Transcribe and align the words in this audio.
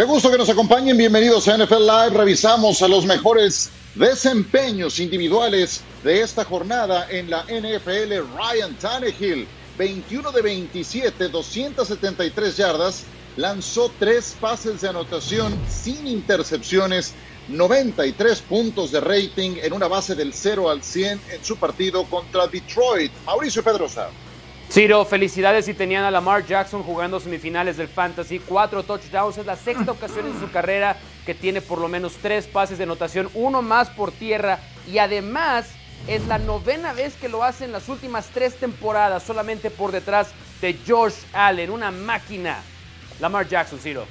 Qué 0.00 0.06
gusto 0.06 0.30
que 0.30 0.38
nos 0.38 0.48
acompañen. 0.48 0.96
Bienvenidos 0.96 1.46
a 1.46 1.58
NFL 1.58 1.84
Live. 1.84 2.16
Revisamos 2.16 2.80
a 2.80 2.88
los 2.88 3.04
mejores 3.04 3.70
desempeños 3.94 4.98
individuales 4.98 5.82
de 6.02 6.22
esta 6.22 6.42
jornada 6.42 7.06
en 7.10 7.28
la 7.28 7.42
NFL. 7.42 8.34
Ryan 8.34 8.74
Tannehill, 8.80 9.46
21 9.76 10.32
de 10.32 10.40
27, 10.40 11.28
273 11.28 12.56
yardas, 12.56 13.04
lanzó 13.36 13.92
tres 13.98 14.34
pases 14.40 14.80
de 14.80 14.88
anotación 14.88 15.54
sin 15.68 16.06
intercepciones, 16.06 17.12
93 17.48 18.40
puntos 18.40 18.92
de 18.92 19.00
rating 19.00 19.56
en 19.62 19.74
una 19.74 19.86
base 19.86 20.14
del 20.14 20.32
0 20.32 20.70
al 20.70 20.82
100 20.82 21.20
en 21.30 21.44
su 21.44 21.58
partido 21.58 22.04
contra 22.04 22.46
Detroit. 22.46 23.12
Mauricio 23.26 23.62
Pedrosa. 23.62 24.08
Ciro, 24.70 25.04
felicidades 25.04 25.64
si 25.64 25.74
tenían 25.74 26.04
a 26.04 26.12
Lamar 26.12 26.46
Jackson 26.46 26.84
jugando 26.84 27.18
semifinales 27.18 27.76
del 27.76 27.88
Fantasy. 27.88 28.38
Cuatro 28.38 28.84
touchdowns, 28.84 29.36
es 29.36 29.44
la 29.44 29.56
sexta 29.56 29.90
ocasión 29.90 30.28
en 30.28 30.38
su 30.38 30.48
carrera 30.52 30.96
que 31.26 31.34
tiene 31.34 31.60
por 31.60 31.80
lo 31.80 31.88
menos 31.88 32.12
tres 32.22 32.46
pases 32.46 32.78
de 32.78 32.84
anotación, 32.84 33.28
uno 33.34 33.62
más 33.62 33.90
por 33.90 34.12
tierra 34.12 34.60
y 34.86 34.98
además 34.98 35.66
es 36.06 36.24
la 36.28 36.38
novena 36.38 36.92
vez 36.92 37.14
que 37.14 37.28
lo 37.28 37.42
hace 37.42 37.64
en 37.64 37.72
las 37.72 37.88
últimas 37.88 38.26
tres 38.32 38.54
temporadas, 38.54 39.24
solamente 39.24 39.70
por 39.70 39.90
detrás 39.90 40.28
de 40.60 40.78
Josh 40.86 41.14
Allen, 41.32 41.70
una 41.70 41.90
máquina. 41.90 42.62
Lamar 43.18 43.48
Jackson, 43.48 43.80
Ciro. 43.80 44.06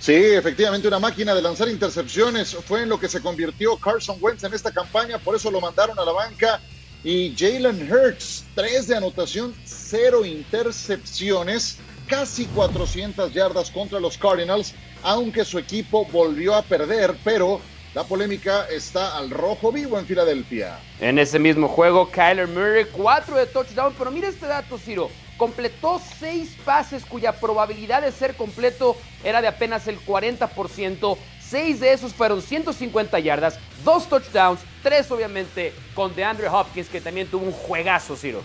Sí, 0.00 0.14
efectivamente, 0.14 0.88
una 0.88 0.98
máquina 0.98 1.34
de 1.34 1.42
lanzar 1.42 1.68
intercepciones 1.68 2.56
fue 2.66 2.82
en 2.82 2.88
lo 2.88 2.98
que 2.98 3.08
se 3.08 3.20
convirtió 3.20 3.76
Carson 3.76 4.16
Wentz 4.22 4.42
en 4.44 4.54
esta 4.54 4.72
campaña, 4.72 5.18
por 5.18 5.36
eso 5.36 5.50
lo 5.50 5.60
mandaron 5.60 5.98
a 5.98 6.04
la 6.04 6.12
banca 6.12 6.62
y 7.06 7.32
Jalen 7.38 7.88
Hurts, 7.88 8.44
tres 8.56 8.88
de 8.88 8.96
anotación, 8.96 9.54
cero 9.64 10.24
intercepciones, 10.24 11.78
casi 12.08 12.46
400 12.46 13.32
yardas 13.32 13.70
contra 13.70 14.00
los 14.00 14.18
Cardinals, 14.18 14.74
aunque 15.04 15.44
su 15.44 15.56
equipo 15.56 16.04
volvió 16.06 16.56
a 16.56 16.62
perder, 16.62 17.14
pero 17.22 17.60
la 17.94 18.02
polémica 18.02 18.66
está 18.68 19.16
al 19.16 19.30
rojo 19.30 19.70
vivo 19.70 20.00
en 20.00 20.06
Filadelfia. 20.06 20.80
En 20.98 21.20
ese 21.20 21.38
mismo 21.38 21.68
juego, 21.68 22.10
Kyler 22.10 22.48
Murray, 22.48 22.86
cuatro 22.90 23.36
de 23.36 23.46
touchdown, 23.46 23.94
pero 23.96 24.10
mira 24.10 24.26
este 24.26 24.46
dato, 24.46 24.76
Ciro. 24.76 25.08
Completó 25.36 26.00
seis 26.18 26.56
pases 26.64 27.04
cuya 27.04 27.38
probabilidad 27.38 28.02
de 28.02 28.10
ser 28.10 28.34
completo 28.34 28.96
era 29.22 29.40
de 29.40 29.46
apenas 29.46 29.86
el 29.86 30.00
40%. 30.00 31.16
Seis 31.38 31.78
de 31.78 31.92
esos 31.92 32.12
fueron 32.12 32.42
150 32.42 33.20
yardas, 33.20 33.60
dos 33.84 34.08
touchdowns, 34.08 34.58
tres 34.86 35.10
obviamente 35.10 35.72
con 35.96 36.14
DeAndre 36.14 36.48
Hopkins, 36.48 36.88
que 36.88 37.00
también 37.00 37.26
tuvo 37.26 37.44
un 37.44 37.50
juegazo, 37.50 38.14
Ciro. 38.14 38.40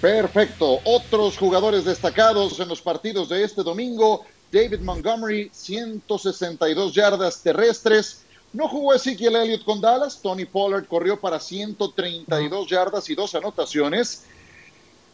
Perfecto. 0.00 0.80
Otros 0.82 1.38
jugadores 1.38 1.84
destacados 1.84 2.58
en 2.58 2.68
los 2.68 2.82
partidos 2.82 3.28
de 3.28 3.44
este 3.44 3.62
domingo. 3.62 4.24
David 4.50 4.80
Montgomery, 4.80 5.48
162 5.52 6.92
yardas 6.92 7.40
terrestres. 7.40 8.22
No 8.52 8.66
jugó 8.66 8.94
Ezekiel 8.94 9.36
Elliott 9.36 9.62
con 9.62 9.80
Dallas. 9.80 10.18
Tony 10.20 10.44
Pollard 10.44 10.88
corrió 10.88 11.20
para 11.20 11.38
132 11.38 12.68
yardas 12.68 13.08
y 13.08 13.14
dos 13.14 13.36
anotaciones. 13.36 14.24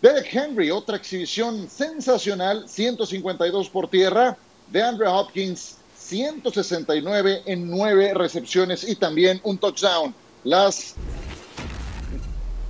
Derek 0.00 0.34
Henry, 0.34 0.70
otra 0.70 0.96
exhibición 0.96 1.68
sensacional, 1.68 2.66
152 2.66 3.68
por 3.68 3.90
tierra. 3.90 4.38
DeAndre 4.72 5.06
Hopkins, 5.06 5.76
169 5.98 7.42
en 7.44 7.70
nueve 7.70 8.14
recepciones 8.14 8.88
y 8.88 8.96
también 8.96 9.38
un 9.42 9.58
touchdown. 9.58 10.14
Las 10.46 10.94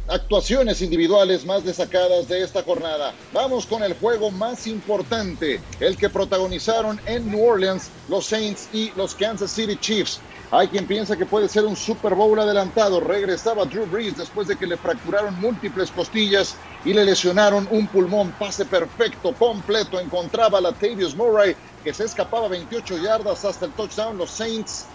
actuaciones 0.08 0.80
individuales 0.80 1.44
más 1.44 1.62
destacadas 1.62 2.26
de 2.26 2.42
esta 2.42 2.62
jornada. 2.62 3.12
Vamos 3.34 3.66
con 3.66 3.82
el 3.82 3.92
juego 3.92 4.30
más 4.30 4.66
importante, 4.66 5.60
el 5.78 5.98
que 5.98 6.08
protagonizaron 6.08 6.98
en 7.04 7.30
New 7.30 7.46
Orleans 7.46 7.90
los 8.08 8.24
Saints 8.24 8.70
y 8.72 8.92
los 8.96 9.14
Kansas 9.14 9.50
City 9.50 9.76
Chiefs. 9.76 10.20
Hay 10.50 10.68
quien 10.68 10.86
piensa 10.86 11.18
que 11.18 11.26
puede 11.26 11.50
ser 11.50 11.66
un 11.66 11.76
Super 11.76 12.14
Bowl 12.14 12.40
adelantado. 12.40 12.98
Regresaba 12.98 13.66
Drew 13.66 13.84
Brees 13.84 14.16
después 14.16 14.48
de 14.48 14.56
que 14.56 14.66
le 14.66 14.78
fracturaron 14.78 15.38
múltiples 15.38 15.90
costillas 15.90 16.56
y 16.82 16.94
le 16.94 17.04
lesionaron 17.04 17.68
un 17.70 17.88
pulmón. 17.88 18.32
Pase 18.38 18.64
perfecto, 18.64 19.34
completo. 19.34 20.00
Encontraba 20.00 20.56
a 20.56 20.62
Latavius 20.62 21.14
Murray 21.14 21.54
que 21.84 21.92
se 21.92 22.04
escapaba 22.04 22.48
28 22.48 22.96
yardas 23.02 23.44
hasta 23.44 23.66
el 23.66 23.72
touchdown. 23.72 24.16
Los 24.16 24.30
Saints 24.30 24.86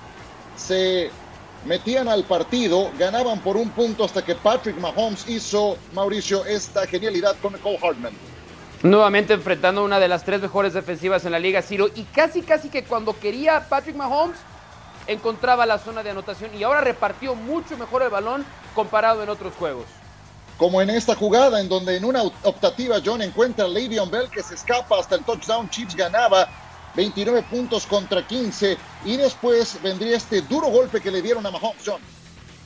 se 0.58 1.12
metían 1.66 2.08
al 2.08 2.24
partido, 2.24 2.92
ganaban 2.98 3.40
por 3.40 3.58
un 3.58 3.70
punto 3.70 4.04
hasta 4.04 4.24
que 4.24 4.36
Patrick 4.36 4.78
Mahomes 4.78 5.28
hizo, 5.30 5.78
Mauricio, 5.94 6.46
esta 6.46 6.88
genialidad 6.88 7.36
con 7.42 7.54
Cole 7.60 7.80
Hartman. 7.82 8.14
Nuevamente 8.84 9.34
enfrentando 9.34 9.84
una 9.84 10.00
de 10.00 10.08
las 10.08 10.24
tres 10.24 10.42
mejores 10.42 10.74
defensivas 10.74 11.24
en 11.26 11.32
la 11.32 11.40
liga, 11.40 11.62
Ciro, 11.62 11.88
y 11.94 12.04
casi 12.04 12.42
casi 12.42 12.70
que 12.70 12.84
cuando 12.84 13.18
quería 13.20 13.68
Patrick 13.70 13.96
Mahomes 13.96 14.38
encontraba 15.08 15.66
la 15.66 15.78
zona 15.78 16.04
de 16.04 16.10
anotación 16.10 16.52
y 16.56 16.64
ahora 16.64 16.82
repartió 16.82 17.36
mucho 17.36 17.78
mejor 17.78 18.02
el 18.02 18.10
balón 18.10 18.46
comparado 18.74 19.22
en 19.22 19.30
otros 19.30 19.54
juegos. 19.56 19.86
Como 20.58 20.82
en 20.82 20.90
esta 20.90 21.16
jugada 21.16 21.60
en 21.60 21.70
donde 21.70 21.98
en 21.98 22.06
una 22.06 22.24
optativa 22.24 22.98
John 23.04 23.22
encuentra 23.22 23.66
a 23.66 23.68
Le'Veon 23.68 24.10
Bell 24.10 24.30
que 24.30 24.44
se 24.44 24.56
escapa 24.56 25.00
hasta 25.00 25.16
el 25.16 25.24
touchdown, 25.24 25.70
Chiefs 25.70 25.96
ganaba 25.96 26.48
29 26.96 27.44
puntos 27.44 27.86
contra 27.86 28.26
15 28.26 28.78
y 29.06 29.18
después 29.18 29.82
vendría 29.82 30.18
este 30.18 30.42
duro 30.42 30.68
golpe 30.68 31.02
que 31.02 31.12
le 31.12 31.22
dieron 31.22 31.46
a 31.46 31.52
Mahomes, 31.52 31.82
John. 31.86 32.02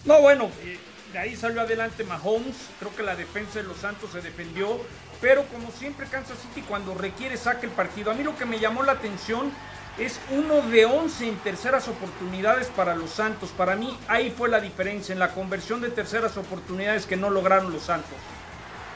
No, 0.03 0.21
bueno, 0.21 0.49
eh, 0.63 0.79
de 1.13 1.19
ahí 1.19 1.35
salió 1.35 1.61
adelante 1.61 2.03
Mahomes, 2.03 2.55
creo 2.79 2.95
que 2.95 3.03
la 3.03 3.15
defensa 3.15 3.59
de 3.59 3.63
los 3.63 3.77
Santos 3.77 4.11
se 4.11 4.21
defendió, 4.21 4.79
pero 5.21 5.45
como 5.45 5.71
siempre 5.71 6.07
Kansas 6.07 6.37
City 6.39 6.65
cuando 6.67 6.93
requiere 6.93 7.37
saca 7.37 7.61
el 7.61 7.71
partido. 7.71 8.11
A 8.11 8.13
mí 8.13 8.23
lo 8.23 8.37
que 8.37 8.45
me 8.45 8.59
llamó 8.59 8.83
la 8.83 8.93
atención 8.93 9.51
es 9.97 10.19
uno 10.31 10.61
de 10.69 10.85
11 10.85 11.29
en 11.29 11.37
terceras 11.37 11.87
oportunidades 11.87 12.67
para 12.67 12.95
los 12.95 13.11
Santos. 13.11 13.49
Para 13.55 13.75
mí 13.75 13.97
ahí 14.07 14.29
fue 14.29 14.49
la 14.49 14.59
diferencia 14.59 15.13
en 15.13 15.19
la 15.19 15.33
conversión 15.33 15.81
de 15.81 15.89
terceras 15.89 16.35
oportunidades 16.37 17.05
que 17.05 17.15
no 17.15 17.29
lograron 17.29 17.71
los 17.71 17.83
Santos. 17.83 18.17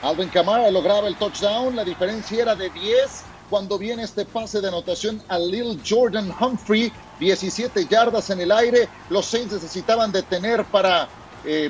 Alvin 0.01 0.29
Kamara 0.29 0.69
lograba 0.72 1.07
el 1.07 1.16
touchdown, 1.16 1.75
la 1.75 1.84
diferencia 1.84 2.41
era 2.41 2.56
de 2.56 2.69
10 2.69 3.23
cuando 3.50 3.78
viene 3.78 4.04
este 4.04 4.26
pase 4.26 4.62
de 4.62 4.68
anotación 4.68 5.22
a 5.28 5.40
Lil 5.40 5.82
Jordan 5.88 6.34
Humphrey, 6.40 6.92
17 7.20 7.88
yardas 7.88 8.30
en 8.30 8.42
el 8.42 8.52
aire. 8.52 8.88
Los 9.10 9.26
Saints 9.26 9.54
necesitaban 9.54 10.12
detener 10.12 10.64
para 10.66 11.08
eh, 11.46 11.70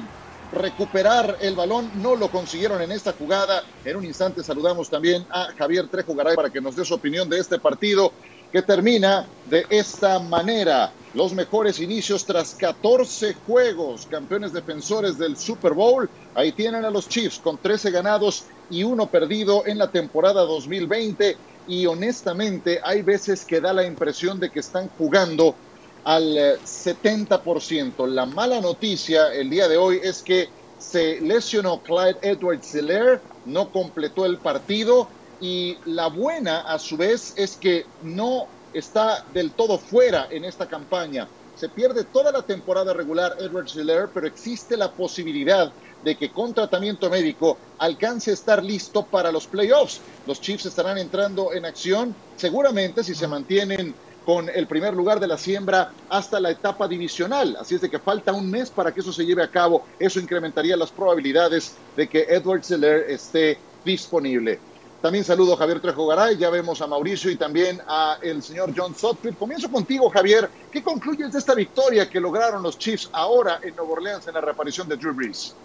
recuperar 0.52 1.38
el 1.42 1.56
balón, 1.56 1.92
no 2.02 2.16
lo 2.16 2.30
consiguieron 2.30 2.82
en 2.82 2.92
esta 2.92 3.14
jugada. 3.14 3.64
En 3.86 3.96
un 3.96 4.06
instante 4.06 4.44
saludamos 4.44 4.90
también 4.90 5.26
a 5.30 5.50
Javier 5.58 5.88
Trejo 5.88 6.16
Garay 6.16 6.36
para 6.36 6.50
que 6.50 6.62
nos 6.62 6.76
dé 6.76 6.84
su 6.86 6.94
opinión 6.94 7.30
de 7.30 7.40
este 7.40 7.60
partido 7.60 8.12
que 8.52 8.62
termina 8.62 9.28
de 9.50 9.66
esta 9.70 10.20
manera. 10.20 10.92
Los 11.14 11.34
mejores 11.34 11.80
inicios 11.80 12.26
tras 12.26 12.56
14 12.56 13.36
juegos, 13.46 14.08
campeones 14.10 14.54
defensores 14.54 15.18
del 15.18 15.38
Super 15.38 15.74
Bowl. 15.74 16.10
Ahí 16.36 16.52
tienen 16.52 16.86
a 16.86 16.90
los 16.90 17.08
Chiefs 17.08 17.40
con 17.40 17.58
13 17.58 17.92
ganados 17.92 18.46
y 18.70 18.84
uno 18.84 19.08
perdido 19.08 19.66
en 19.66 19.78
la 19.78 19.92
temporada 19.92 20.42
2020 20.42 21.38
y 21.70 21.86
honestamente 21.86 22.80
hay 22.84 23.04
veces 23.04 23.46
que 23.46 23.62
da 23.62 23.72
la 23.74 23.86
impresión 23.86 24.40
de 24.40 24.50
que 24.50 24.60
están 24.60 24.90
jugando 24.90 25.56
al 26.04 26.36
70%. 26.64 28.08
Eh, 28.08 28.08
la 28.08 28.26
mala 28.26 28.60
noticia 28.60 29.32
el 29.32 29.52
día 29.52 29.68
de 29.68 29.78
hoy 29.78 30.00
es 30.02 30.24
que 30.24 30.50
se 30.80 31.22
lesionó 31.22 31.84
Clyde 31.84 32.18
Edwards 32.24 32.72
Zeller, 32.72 33.22
no 33.46 33.72
completó 33.72 34.26
el 34.26 34.40
partido 34.40 35.12
y 35.40 35.78
la 35.86 36.08
buena 36.08 36.62
a 36.62 36.80
su 36.80 36.98
vez 36.98 37.34
es 37.38 37.56
que 37.56 37.86
no 38.02 38.48
está 38.74 39.24
del 39.32 39.54
todo 39.54 39.78
fuera 39.78 40.28
en 40.32 40.46
esta 40.46 40.68
campaña. 40.68 41.30
Se 41.60 41.68
pierde 41.68 42.06
toda 42.06 42.32
la 42.32 42.42
temporada 42.42 42.94
regular 42.94 43.36
Edwards 43.38 43.74
Zeller, 43.74 44.08
pero 44.14 44.26
existe 44.26 44.78
la 44.78 44.94
posibilidad 44.94 45.70
de 46.06 46.16
que 46.16 46.32
con 46.32 46.54
tratamiento 46.54 47.10
médico 47.10 47.58
alcance 47.80 48.32
a 48.32 48.34
estar 48.36 48.64
listo 48.64 49.06
para 49.08 49.30
los 49.30 49.46
playoffs. 49.46 50.00
Los 50.26 50.40
Chiefs 50.40 50.68
estarán 50.68 50.98
entrando 50.98 51.52
en 51.52 51.66
acción 51.66 52.16
seguramente 52.38 53.04
si 53.04 53.14
se 53.14 53.28
mantienen 53.28 53.94
con 54.24 54.48
el 54.48 54.68
primer 54.68 54.94
lugar 54.94 55.20
de 55.20 55.28
la 55.28 55.38
siembra 55.38 55.94
hasta 56.08 56.40
la 56.40 56.52
etapa 56.52 56.88
divisional. 56.88 57.58
Así 57.60 57.76
es 57.76 57.82
de 57.82 57.90
que 57.90 58.00
falta 58.00 58.32
un 58.32 58.50
mes 58.50 58.72
para 58.72 58.94
que 58.94 59.02
eso 59.02 59.12
se 59.12 59.26
lleve 59.26 59.44
a 59.44 59.52
cabo. 59.52 59.84
Eso 60.00 60.22
incrementaría 60.22 60.78
las 60.78 60.94
probabilidades 60.94 61.76
de 61.94 62.08
que 62.08 62.22
Edward 62.30 62.64
Zeller 62.64 63.04
esté 63.10 63.66
disponible. 63.84 64.64
También 65.02 65.24
saludo 65.24 65.54
a 65.54 65.58
Javier 65.58 65.80
Trejo 65.80 66.08
Garay, 66.08 66.36
ya 66.36 66.50
vemos 66.50 66.82
a 66.82 66.88
Mauricio 66.88 67.32
y 67.32 67.38
también 67.38 67.80
a 67.88 68.18
el 68.22 68.44
señor 68.44 68.74
John 68.76 68.94
Sutcliffe. 68.94 69.38
Comienzo 69.38 69.72
contigo, 69.72 70.10
Javier. 70.10 70.50
¿Qué 70.70 70.84
concluyes 70.84 71.32
de 71.32 71.40
esta 71.40 71.56
victoria 71.56 72.10
que 72.10 72.20
lograron 72.20 72.62
los 72.62 72.78
Chiefs 72.78 73.10
ahora 73.14 73.62
en 73.64 73.78
Nueva 73.78 73.94
Orleans 73.94 74.28
en 74.28 74.34
la 74.34 74.42
reaparición 74.42 74.90
de 74.90 74.98
Drew 74.98 75.14
Brees? 75.14 75.56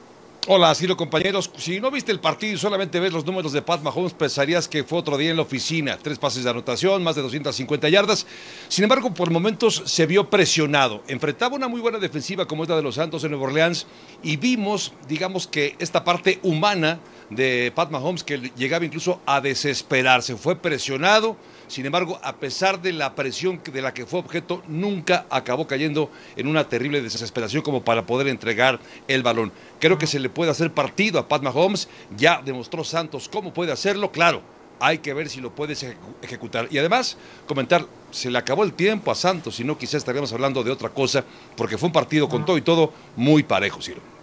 Hola, 0.46 0.72
Ciro, 0.75 0.96
compañeros. 0.96 1.50
Si 1.56 1.81
no 1.81 1.90
viste 1.90 2.12
el 2.12 2.20
partido 2.20 2.54
y 2.54 2.58
solamente 2.58 3.00
ves 3.00 3.12
los 3.12 3.25
números 3.25 3.52
de 3.52 3.62
Pat 3.62 3.82
Mahomes, 3.82 4.12
pensarías 4.12 4.69
que 4.69 4.84
fue 4.84 4.98
otro 4.98 5.16
día 5.16 5.31
en 5.31 5.36
la 5.36 5.42
oficina. 5.42 5.98
Tres 6.00 6.19
pases 6.19 6.44
de 6.44 6.50
anotación, 6.50 7.02
más 7.02 7.16
de 7.16 7.22
250 7.22 7.88
yardas. 7.88 8.26
Sin 8.69 8.84
embargo, 8.84 9.12
por 9.14 9.31
momentos 9.31 9.82
se 9.86 10.06
vio 10.06 10.31
presionado. 10.31 11.02
Enfrentaba 11.08 11.56
una 11.56 11.66
muy 11.66 11.81
buena 11.81 11.98
defensiva 11.98 12.46
como 12.46 12.62
esta 12.62 12.76
de 12.76 12.82
los 12.82 12.96
Santos 12.96 13.25
en 13.25 13.31
Nueva 13.31 13.46
Orleans 13.46 13.86
y 14.22 14.36
vimos, 14.36 14.92
digamos 15.08 15.48
que 15.48 15.75
esta 15.81 16.04
parte 16.04 16.38
humana 16.42 17.00
de 17.30 17.72
Pat 17.74 17.90
Mahomes 17.90 18.24
que 18.24 18.38
llegaba 18.56 18.84
incluso 18.84 19.20
a 19.26 19.40
desesperarse. 19.40 20.36
Fue 20.36 20.56
presionado, 20.56 21.36
sin 21.68 21.86
embargo, 21.86 22.18
a 22.22 22.36
pesar 22.36 22.80
de 22.80 22.92
la 22.92 23.14
presión 23.14 23.60
de 23.64 23.82
la 23.82 23.94
que 23.94 24.06
fue 24.06 24.20
objeto, 24.20 24.62
nunca 24.68 25.26
acabó 25.30 25.66
cayendo 25.66 26.10
en 26.36 26.46
una 26.46 26.68
terrible 26.68 27.00
desesperación 27.00 27.62
como 27.62 27.82
para 27.82 28.06
poder 28.06 28.28
entregar 28.28 28.80
el 29.08 29.22
balón. 29.22 29.52
Creo 29.80 29.98
que 29.98 30.06
se 30.06 30.20
le 30.20 30.28
puede 30.28 30.50
hacer 30.50 30.72
partido 30.72 31.18
a 31.18 31.28
Pat 31.28 31.42
Mahomes. 31.42 31.88
Ya 32.16 32.42
demostró 32.44 32.84
Santos 32.84 33.28
cómo 33.28 33.52
puede 33.52 33.72
hacerlo, 33.72 34.12
claro. 34.12 34.42
Hay 34.80 34.98
que 34.98 35.14
ver 35.14 35.28
si 35.28 35.40
lo 35.40 35.54
puedes 35.54 35.86
ejecutar. 36.20 36.68
Y 36.70 36.78
además, 36.78 37.16
comentar, 37.46 37.86
se 38.10 38.30
le 38.30 38.38
acabó 38.38 38.64
el 38.64 38.72
tiempo 38.72 39.10
a 39.10 39.14
Santos, 39.14 39.56
si 39.56 39.64
no 39.64 39.78
quizás 39.78 39.94
estaríamos 39.94 40.32
hablando 40.32 40.62
de 40.62 40.70
otra 40.70 40.88
cosa, 40.90 41.24
porque 41.56 41.78
fue 41.78 41.86
un 41.86 41.92
partido 41.92 42.28
con 42.28 42.44
todo 42.44 42.58
y 42.58 42.62
todo 42.62 42.92
muy 43.16 43.44
parejo, 43.44 43.80
Ciro. 43.80 44.13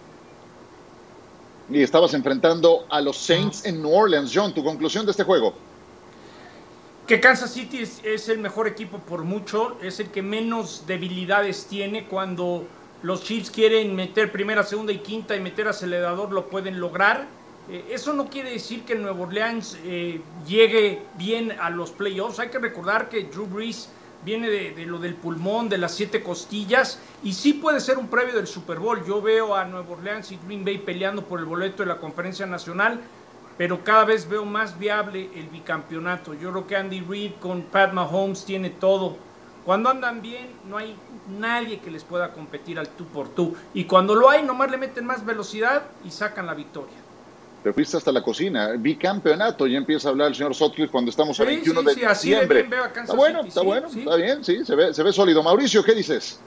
Y 1.72 1.82
estabas 1.82 2.12
enfrentando 2.12 2.84
a 2.90 3.00
los 3.00 3.16
Saints 3.16 3.64
en 3.64 3.80
New 3.80 3.90
Orleans. 3.90 4.30
John, 4.34 4.52
tu 4.52 4.62
conclusión 4.62 5.06
de 5.06 5.12
este 5.12 5.24
juego. 5.24 5.54
Que 7.06 7.18
Kansas 7.18 7.50
City 7.50 7.78
es, 7.78 8.28
el 8.28 8.38
mejor 8.38 8.68
equipo 8.68 8.98
por 8.98 9.24
mucho, 9.24 9.78
es 9.82 9.98
el 9.98 10.10
que 10.10 10.20
menos 10.20 10.84
debilidades 10.86 11.66
tiene 11.66 12.06
cuando 12.06 12.64
los 13.02 13.24
Chiefs 13.24 13.50
quieren 13.50 13.96
meter 13.96 14.30
primera, 14.30 14.62
segunda 14.64 14.92
y 14.92 14.98
quinta 14.98 15.34
y 15.34 15.40
meter 15.40 15.66
acelerador, 15.66 16.30
lo 16.30 16.48
pueden 16.48 16.78
lograr. 16.78 17.26
Eh, 17.70 17.86
eso 17.90 18.12
no 18.12 18.28
quiere 18.28 18.50
decir 18.50 18.84
que 18.84 18.94
Nuevo 18.94 19.22
Orleans 19.22 19.78
eh, 19.84 20.20
llegue 20.46 21.02
bien 21.16 21.52
a 21.58 21.70
los 21.70 21.90
playoffs. 21.90 22.38
Hay 22.38 22.50
que 22.50 22.58
recordar 22.58 23.08
que 23.08 23.24
Drew 23.24 23.46
Brees 23.46 23.88
viene 24.24 24.48
de, 24.48 24.86
lo 24.86 24.98
del 24.98 25.14
pulmón, 25.14 25.68
de 25.68 25.78
las 25.78 25.94
siete 25.94 26.22
costillas, 26.22 26.98
y 27.22 27.32
sí 27.32 27.54
puede 27.54 27.80
ser 27.80 27.98
un 27.98 28.08
previo 28.08 28.34
del 28.34 28.46
Super 28.46 28.78
Bowl. 28.78 29.04
Yo 29.04 29.20
veo 29.20 29.54
a 29.54 29.64
Nuevo 29.64 29.94
Orleans 29.94 30.32
y 30.32 30.38
Green 30.44 30.64
Bay 30.64 30.78
peleando 30.78 31.24
por 31.24 31.40
el 31.40 31.46
boleto 31.46 31.82
de 31.82 31.88
la 31.88 31.98
conferencia 31.98 32.46
nacional, 32.46 33.00
pero 33.58 33.84
cada 33.84 34.04
vez 34.04 34.28
veo 34.28 34.44
más 34.44 34.78
viable 34.78 35.30
el 35.34 35.48
bicampeonato. 35.48 36.34
Yo 36.34 36.50
creo 36.50 36.66
que 36.66 36.76
Andy 36.76 37.00
Reid 37.00 37.32
con 37.40 37.62
Pat 37.62 37.92
Mahomes 37.92 38.44
tiene 38.44 38.70
todo. 38.70 39.16
Cuando 39.64 39.90
andan 39.90 40.22
bien, 40.22 40.48
no 40.68 40.76
hay 40.76 40.96
nadie 41.28 41.78
que 41.78 41.90
les 41.90 42.02
pueda 42.02 42.32
competir 42.32 42.78
al 42.78 42.88
tú 42.88 43.04
por 43.06 43.28
tú. 43.28 43.54
Y 43.74 43.84
cuando 43.84 44.14
lo 44.14 44.28
hay, 44.28 44.42
nomás 44.42 44.70
le 44.70 44.78
meten 44.78 45.06
más 45.06 45.24
velocidad 45.24 45.84
y 46.04 46.10
sacan 46.10 46.46
la 46.46 46.54
victoria. 46.54 47.01
Te 47.62 47.72
fuiste 47.72 47.96
hasta 47.96 48.10
la 48.10 48.22
cocina, 48.22 48.70
bicampeonato, 48.76 49.68
ya 49.68 49.78
empieza 49.78 50.08
a 50.08 50.10
hablar 50.10 50.28
el 50.28 50.34
señor 50.34 50.52
Sotcliffe 50.52 50.90
cuando 50.90 51.10
estamos 51.10 51.38
a 51.38 51.44
21 51.44 51.82
de 51.82 51.94
diciembre. 51.94 52.68
está 53.00 53.14
bueno, 53.14 53.42
está 53.42 53.62
bueno, 53.62 53.86
está 53.86 54.16
bien, 54.16 54.44
sí, 54.44 54.64
se 54.64 54.74
ve, 54.74 54.92
se 54.92 55.02
ve 55.04 55.12
sólido. 55.12 55.44
Mauricio, 55.44 55.84
¿qué 55.84 55.94
dices? 55.94 56.40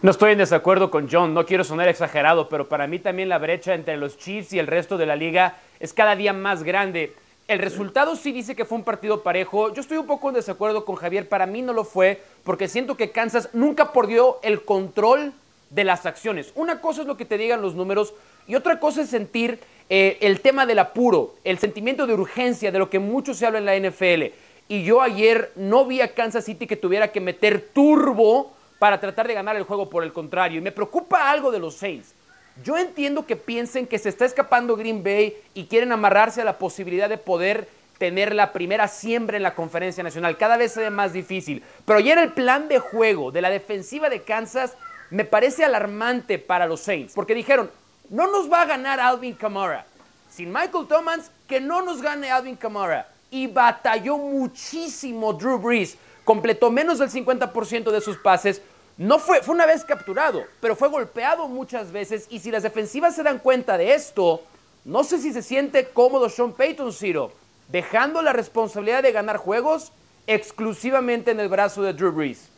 No 0.00 0.12
estoy 0.12 0.32
en 0.32 0.38
desacuerdo 0.38 0.92
con 0.92 1.08
John, 1.10 1.34
no 1.34 1.44
quiero 1.44 1.64
sonar 1.64 1.88
exagerado, 1.88 2.48
pero 2.48 2.68
para 2.68 2.86
mí 2.86 3.00
también 3.00 3.28
la 3.28 3.38
brecha 3.38 3.74
entre 3.74 3.96
los 3.96 4.16
Chiefs 4.16 4.52
y 4.52 4.60
el 4.60 4.68
resto 4.68 4.96
de 4.96 5.06
la 5.06 5.16
liga 5.16 5.56
es 5.80 5.92
cada 5.92 6.14
día 6.14 6.32
más 6.32 6.62
grande. 6.62 7.16
El 7.48 7.58
resultado 7.58 8.14
sí 8.14 8.30
dice 8.30 8.54
que 8.54 8.64
fue 8.64 8.78
un 8.78 8.84
partido 8.84 9.24
parejo. 9.24 9.74
Yo 9.74 9.80
estoy 9.80 9.98
un 9.98 10.06
poco 10.06 10.28
en 10.28 10.36
desacuerdo 10.36 10.84
con 10.84 10.94
Javier, 10.94 11.28
para 11.28 11.46
mí 11.46 11.62
no 11.62 11.72
lo 11.72 11.82
fue, 11.82 12.22
porque 12.44 12.68
siento 12.68 12.96
que 12.96 13.10
Kansas 13.10 13.48
nunca 13.52 13.92
perdió 13.92 14.38
el 14.42 14.64
control 14.64 15.32
de 15.70 15.82
las 15.82 16.06
acciones. 16.06 16.52
Una 16.54 16.80
cosa 16.80 17.00
es 17.00 17.08
lo 17.08 17.16
que 17.16 17.24
te 17.24 17.36
digan 17.36 17.62
los 17.62 17.74
números 17.74 18.14
y 18.46 18.54
otra 18.54 18.78
cosa 18.78 19.02
es 19.02 19.10
sentir 19.10 19.58
eh, 19.90 20.18
el 20.20 20.40
tema 20.40 20.66
del 20.66 20.78
apuro, 20.78 21.34
el 21.44 21.58
sentimiento 21.58 22.06
de 22.06 22.14
urgencia 22.14 22.70
de 22.70 22.78
lo 22.78 22.90
que 22.90 22.98
mucho 22.98 23.34
se 23.34 23.46
habla 23.46 23.58
en 23.58 23.64
la 23.64 23.88
NFL. 23.88 24.34
Y 24.68 24.84
yo 24.84 25.00
ayer 25.00 25.50
no 25.56 25.86
vi 25.86 26.02
a 26.02 26.14
Kansas 26.14 26.44
City 26.44 26.66
que 26.66 26.76
tuviera 26.76 27.10
que 27.10 27.20
meter 27.20 27.70
turbo 27.72 28.52
para 28.78 29.00
tratar 29.00 29.26
de 29.26 29.34
ganar 29.34 29.56
el 29.56 29.62
juego, 29.62 29.88
por 29.88 30.04
el 30.04 30.12
contrario. 30.12 30.58
Y 30.58 30.62
me 30.62 30.72
preocupa 30.72 31.30
algo 31.30 31.50
de 31.50 31.58
los 31.58 31.74
seis. 31.74 32.14
Yo 32.62 32.76
entiendo 32.76 33.24
que 33.24 33.36
piensen 33.36 33.86
que 33.86 33.98
se 33.98 34.08
está 34.08 34.24
escapando 34.24 34.76
Green 34.76 35.02
Bay 35.02 35.36
y 35.54 35.64
quieren 35.64 35.92
amarrarse 35.92 36.42
a 36.42 36.44
la 36.44 36.58
posibilidad 36.58 37.08
de 37.08 37.16
poder 37.16 37.68
tener 37.98 38.34
la 38.34 38.52
primera 38.52 38.88
siembra 38.88 39.36
en 39.36 39.42
la 39.42 39.54
conferencia 39.54 40.02
nacional. 40.02 40.36
Cada 40.36 40.56
vez 40.56 40.72
se 40.72 40.80
ve 40.80 40.90
más 40.90 41.12
difícil. 41.12 41.62
Pero 41.84 41.98
ayer 41.98 42.18
el 42.18 42.32
plan 42.32 42.68
de 42.68 42.78
juego 42.78 43.32
de 43.32 43.42
la 43.42 43.50
defensiva 43.50 44.10
de 44.10 44.22
Kansas 44.22 44.76
me 45.10 45.24
parece 45.24 45.64
alarmante 45.64 46.38
para 46.38 46.66
los 46.66 46.80
Saints. 46.80 47.14
Porque 47.14 47.34
dijeron, 47.34 47.70
no 48.10 48.30
nos 48.30 48.50
va 48.50 48.62
a 48.62 48.66
ganar 48.66 49.00
Alvin 49.00 49.34
Kamara. 49.34 49.86
Sin 50.30 50.52
Michael 50.52 50.86
Thomas, 50.86 51.30
que 51.46 51.60
no 51.60 51.82
nos 51.82 52.02
gane 52.02 52.30
Alvin 52.30 52.56
Kamara. 52.56 53.08
Y 53.30 53.46
batalló 53.46 54.16
muchísimo 54.18 55.32
Drew 55.32 55.58
Brees. 55.58 55.96
Completó 56.24 56.70
menos 56.70 56.98
del 56.98 57.10
50% 57.10 57.90
de 57.90 58.00
sus 58.00 58.16
pases. 58.18 58.62
No 58.96 59.18
fue, 59.18 59.42
fue 59.42 59.54
una 59.54 59.66
vez 59.66 59.84
capturado, 59.84 60.44
pero 60.60 60.74
fue 60.74 60.88
golpeado 60.88 61.48
muchas 61.48 61.92
veces. 61.92 62.26
Y 62.30 62.40
si 62.40 62.50
las 62.50 62.62
defensivas 62.62 63.14
se 63.14 63.22
dan 63.22 63.38
cuenta 63.38 63.78
de 63.78 63.94
esto, 63.94 64.42
no 64.84 65.04
sé 65.04 65.18
si 65.18 65.32
se 65.32 65.42
siente 65.42 65.88
cómodo 65.88 66.28
Sean 66.28 66.52
Payton, 66.52 66.92
Ciro, 66.92 67.32
dejando 67.68 68.22
la 68.22 68.32
responsabilidad 68.32 69.02
de 69.02 69.12
ganar 69.12 69.36
juegos 69.36 69.92
exclusivamente 70.26 71.30
en 71.30 71.40
el 71.40 71.48
brazo 71.48 71.82
de 71.82 71.92
Drew 71.92 72.12
Brees. 72.12 72.48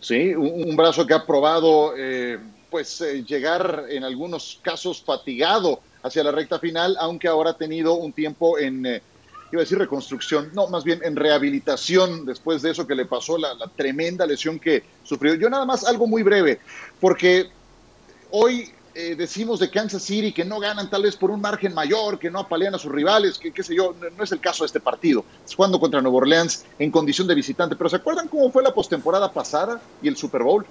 Sí, 0.00 0.34
un, 0.34 0.74
brazo 0.76 1.06
que 1.06 1.14
ha 1.14 1.26
probado 1.26 1.94
eh, 1.96 2.38
pues 2.70 3.00
eh, 3.00 3.24
llegar 3.24 3.86
en 3.88 4.04
algunos 4.04 4.58
casos 4.62 5.02
fatigado 5.02 5.80
hacia 6.02 6.24
la 6.24 6.32
recta 6.32 6.58
final, 6.58 6.96
aunque 6.98 7.28
ahora 7.28 7.50
ha 7.50 7.56
tenido 7.56 7.94
un 7.94 8.12
tiempo 8.12 8.58
en, 8.58 8.86
eh, 8.86 9.02
iba 9.52 9.60
a 9.60 9.64
decir 9.64 9.78
reconstrucción, 9.78 10.50
no, 10.54 10.68
más 10.68 10.84
bien 10.84 11.00
en 11.04 11.16
rehabilitación 11.16 12.24
después 12.24 12.62
de 12.62 12.70
eso 12.70 12.86
que 12.86 12.94
le 12.94 13.04
pasó, 13.04 13.36
la, 13.36 13.54
la 13.54 13.66
tremenda 13.66 14.26
lesión 14.26 14.58
que 14.58 14.82
sufrió. 15.04 15.34
Yo 15.34 15.50
nada 15.50 15.66
más 15.66 15.84
algo 15.84 16.06
muy 16.06 16.22
breve, 16.22 16.60
porque 17.00 17.50
hoy 18.30 18.72
eh, 18.92 19.14
decimos 19.14 19.60
de 19.60 19.70
Kansas 19.70 20.02
City 20.02 20.32
que 20.32 20.44
no 20.44 20.58
ganan 20.58 20.90
tal 20.90 21.02
vez 21.02 21.14
por 21.14 21.30
un 21.30 21.40
margen 21.40 21.72
mayor, 21.72 22.18
que 22.18 22.30
no 22.30 22.40
apalean 22.40 22.74
a 22.74 22.78
sus 22.78 22.90
rivales, 22.90 23.38
que 23.38 23.52
qué 23.52 23.62
sé 23.62 23.74
yo, 23.74 23.94
no, 24.16 24.24
es 24.24 24.32
el 24.32 24.40
caso 24.40 24.64
de 24.64 24.66
este 24.66 24.80
partido. 24.80 25.24
Es 25.46 25.54
jugando 25.54 25.78
contra 25.78 26.00
Nueva 26.00 26.18
Orleans 26.18 26.64
en 26.78 26.90
condición 26.90 27.28
de 27.28 27.34
visitante. 27.34 27.76
Pero 27.76 27.88
¿se 27.88 27.96
acuerdan 27.96 28.26
cómo 28.26 28.50
fue 28.50 28.62
la 28.62 28.74
postemporada 28.74 29.32
pasada 29.32 29.80
y 30.02 30.08
el 30.08 30.16
Super 30.16 30.42
Bowl? 30.42 30.66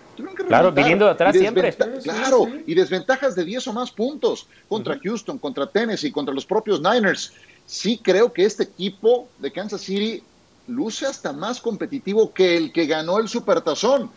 claro, 0.48 0.72
viniendo 0.72 1.06
de 1.06 1.12
atrás 1.12 1.36
siempre. 1.36 1.74
Claro, 2.04 2.48
y 2.68 2.74
desventajas 2.74 3.36
de 3.36 3.46
10 3.46 3.68
o 3.68 3.74
más 3.74 3.92
puntos 3.92 4.48
contra 4.68 5.00
Houston, 5.02 5.38
contra 5.38 5.68
Tennessee, 5.68 6.12
contra 6.12 6.34
los 6.34 6.46
propios 6.46 6.82
Niners. 6.82 7.34
Sí 7.66 8.00
creo 8.04 8.34
que 8.34 8.46
este 8.46 8.64
equipo 8.64 9.30
de 9.38 9.52
Kansas 9.52 9.82
City 9.82 10.24
luce 10.68 11.06
hasta 11.06 11.34
más 11.34 11.62
competitivo 11.62 12.34
que 12.34 12.58
el 12.58 12.72
que 12.74 12.86
ganó 12.86 13.18
el 13.20 13.30
Supertazón. 13.30 14.12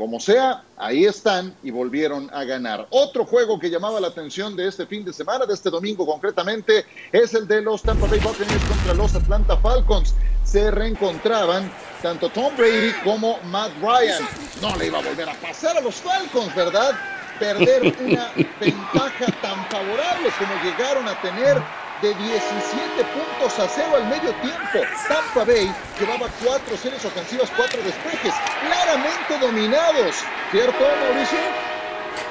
Como 0.00 0.18
sea, 0.18 0.62
ahí 0.78 1.04
están 1.04 1.54
y 1.62 1.70
volvieron 1.70 2.30
a 2.32 2.44
ganar. 2.44 2.86
Otro 2.88 3.26
juego 3.26 3.60
que 3.60 3.68
llamaba 3.68 4.00
la 4.00 4.06
atención 4.06 4.56
de 4.56 4.66
este 4.66 4.86
fin 4.86 5.04
de 5.04 5.12
semana, 5.12 5.44
de 5.44 5.52
este 5.52 5.68
domingo 5.68 6.06
concretamente, 6.06 6.86
es 7.12 7.34
el 7.34 7.46
de 7.46 7.60
los 7.60 7.82
Tampa 7.82 8.06
Bay 8.06 8.18
Buccaneers 8.18 8.64
contra 8.64 8.94
los 8.94 9.14
Atlanta 9.14 9.58
Falcons. 9.58 10.14
Se 10.42 10.70
reencontraban 10.70 11.70
tanto 12.00 12.30
Tom 12.30 12.50
Brady 12.56 12.94
como 13.04 13.38
Matt 13.44 13.72
Ryan. 13.82 14.26
No 14.62 14.74
le 14.76 14.86
iba 14.86 15.00
a 15.00 15.02
volver 15.02 15.28
a 15.28 15.34
pasar 15.34 15.76
a 15.76 15.82
los 15.82 15.96
Falcons, 15.96 16.54
¿verdad? 16.54 16.98
Perder 17.38 17.94
una 18.00 18.32
ventaja 18.58 19.26
tan 19.42 19.66
favorable 19.66 20.30
como 20.38 20.64
llegaron 20.64 21.06
a 21.08 21.20
tener 21.20 21.62
de 22.02 22.14
17 22.14 23.04
puntos 23.12 23.58
a 23.58 23.68
cero 23.68 23.96
al 23.96 24.06
medio 24.08 24.32
tiempo. 24.34 24.80
Tampa 25.06 25.44
Bay 25.44 25.70
llevaba 25.98 26.28
cuatro 26.42 26.76
series 26.76 27.04
ofensivas, 27.04 27.50
cuatro 27.54 27.82
despejes, 27.82 28.34
claramente 28.66 29.38
dominados. 29.38 30.16
¿Cierto, 30.50 30.78
Mauricio? 30.78 31.38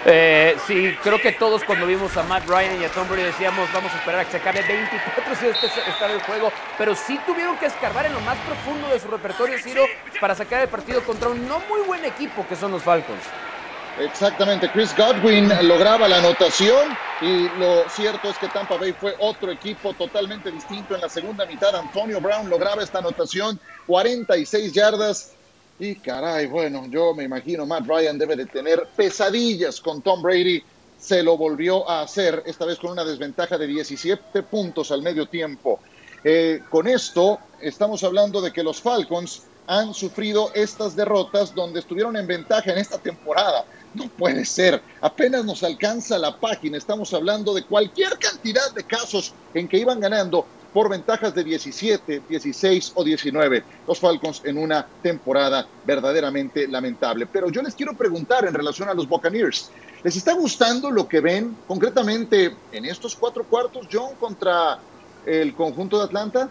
Eh, 0.05 0.55
sí, 0.65 0.97
creo 1.03 1.19
que 1.21 1.33
todos 1.33 1.63
cuando 1.63 1.85
vimos 1.85 2.15
a 2.17 2.23
Matt 2.23 2.47
Ryan 2.47 2.81
y 2.81 2.85
a 2.85 2.89
Tom 2.89 3.07
Brady 3.07 3.23
decíamos 3.23 3.71
vamos 3.73 3.93
a 3.93 3.97
esperar 3.97 4.21
a 4.21 4.25
que 4.25 4.31
se 4.31 4.37
acabe 4.37 4.61
24 4.61 5.35
si 5.35 5.47
este 5.47 5.67
está 5.67 6.05
el 6.11 6.21
juego, 6.21 6.51
pero 6.77 6.95
sí 6.95 7.19
tuvieron 7.25 7.57
que 7.57 7.65
escarbar 7.65 8.05
en 8.05 8.13
lo 8.13 8.21
más 8.21 8.37
profundo 8.39 8.87
de 8.89 8.99
su 8.99 9.07
repertorio, 9.07 9.57
Ciro, 9.59 9.85
para 10.19 10.35
sacar 10.35 10.61
el 10.61 10.69
partido 10.69 11.03
contra 11.03 11.29
un 11.29 11.47
no 11.47 11.59
muy 11.69 11.81
buen 11.81 12.05
equipo 12.05 12.45
que 12.47 12.55
son 12.55 12.71
los 12.71 12.83
Falcons. 12.83 13.23
Exactamente, 13.99 14.69
Chris 14.71 14.95
Godwin 14.95 15.49
lograba 15.67 16.07
la 16.07 16.19
anotación 16.19 16.97
y 17.19 17.49
lo 17.59 17.83
cierto 17.89 18.29
es 18.29 18.37
que 18.37 18.47
Tampa 18.47 18.77
Bay 18.77 18.93
fue 18.93 19.13
otro 19.19 19.51
equipo 19.51 19.93
totalmente 19.93 20.49
distinto 20.51 20.95
en 20.95 21.01
la 21.01 21.09
segunda 21.09 21.45
mitad. 21.45 21.75
Antonio 21.75 22.21
Brown 22.21 22.49
lograba 22.49 22.81
esta 22.81 22.99
anotación, 22.99 23.59
46 23.87 24.71
yardas. 24.71 25.33
Y 25.79 25.95
caray, 25.95 26.47
bueno, 26.47 26.85
yo 26.87 27.13
me 27.13 27.25
imagino 27.25 27.65
Matt 27.65 27.87
Ryan 27.87 28.17
debe 28.17 28.37
de 28.37 28.45
tener 28.45 28.87
pesadillas 28.95 29.81
con 29.81 30.01
Tom 30.01 30.21
Brady. 30.21 30.63
Se 30.97 31.21
lo 31.21 31.35
volvió 31.35 31.89
a 31.89 32.01
hacer, 32.01 32.41
esta 32.45 32.63
vez 32.65 32.79
con 32.79 32.91
una 32.91 33.03
desventaja 33.03 33.57
de 33.57 33.67
17 33.67 34.43
puntos 34.43 34.91
al 34.91 35.01
medio 35.01 35.25
tiempo. 35.25 35.81
Eh, 36.23 36.61
con 36.69 36.87
esto 36.87 37.39
estamos 37.59 38.01
hablando 38.05 38.39
de 38.39 38.53
que 38.53 38.63
los 38.63 38.81
Falcons 38.81 39.43
han 39.67 39.93
sufrido 39.93 40.51
estas 40.55 40.95
derrotas 40.95 41.53
donde 41.53 41.79
estuvieron 41.81 42.15
en 42.17 42.25
ventaja 42.25 42.71
en 42.71 42.79
esta 42.79 42.97
temporada. 42.97 43.65
No 43.93 44.07
puede 44.07 44.45
ser. 44.45 44.81
Apenas 45.01 45.45
nos 45.45 45.63
alcanza 45.63 46.17
la 46.17 46.37
página. 46.37 46.77
Estamos 46.77 47.13
hablando 47.13 47.53
de 47.53 47.63
cualquier 47.63 48.17
cantidad 48.17 48.71
de 48.73 48.83
casos 48.83 49.33
en 49.53 49.67
que 49.67 49.77
iban 49.77 49.99
ganando 49.99 50.45
por 50.73 50.89
ventajas 50.89 51.33
de 51.33 51.43
17, 51.43 52.21
16 52.29 52.91
o 52.95 53.03
19. 53.03 53.63
Los 53.87 53.99
Falcons 53.99 54.41
en 54.45 54.57
una 54.57 54.85
temporada 55.01 55.67
verdaderamente 55.85 56.67
lamentable. 56.67 57.25
Pero 57.25 57.49
yo 57.49 57.61
les 57.61 57.73
quiero 57.73 57.93
preguntar 57.93 58.45
en 58.45 58.53
relación 58.53 58.89
a 58.89 58.93
los 58.93 59.07
Buccaneers. 59.07 59.71
¿Les 60.03 60.15
está 60.15 60.33
gustando 60.33 60.91
lo 60.91 61.07
que 61.07 61.19
ven 61.19 61.57
concretamente 61.67 62.55
en 62.71 62.85
estos 62.85 63.15
cuatro 63.15 63.43
cuartos, 63.43 63.87
John, 63.91 64.15
contra 64.19 64.79
el 65.25 65.53
conjunto 65.53 65.97
de 65.97 66.05
Atlanta? 66.05 66.49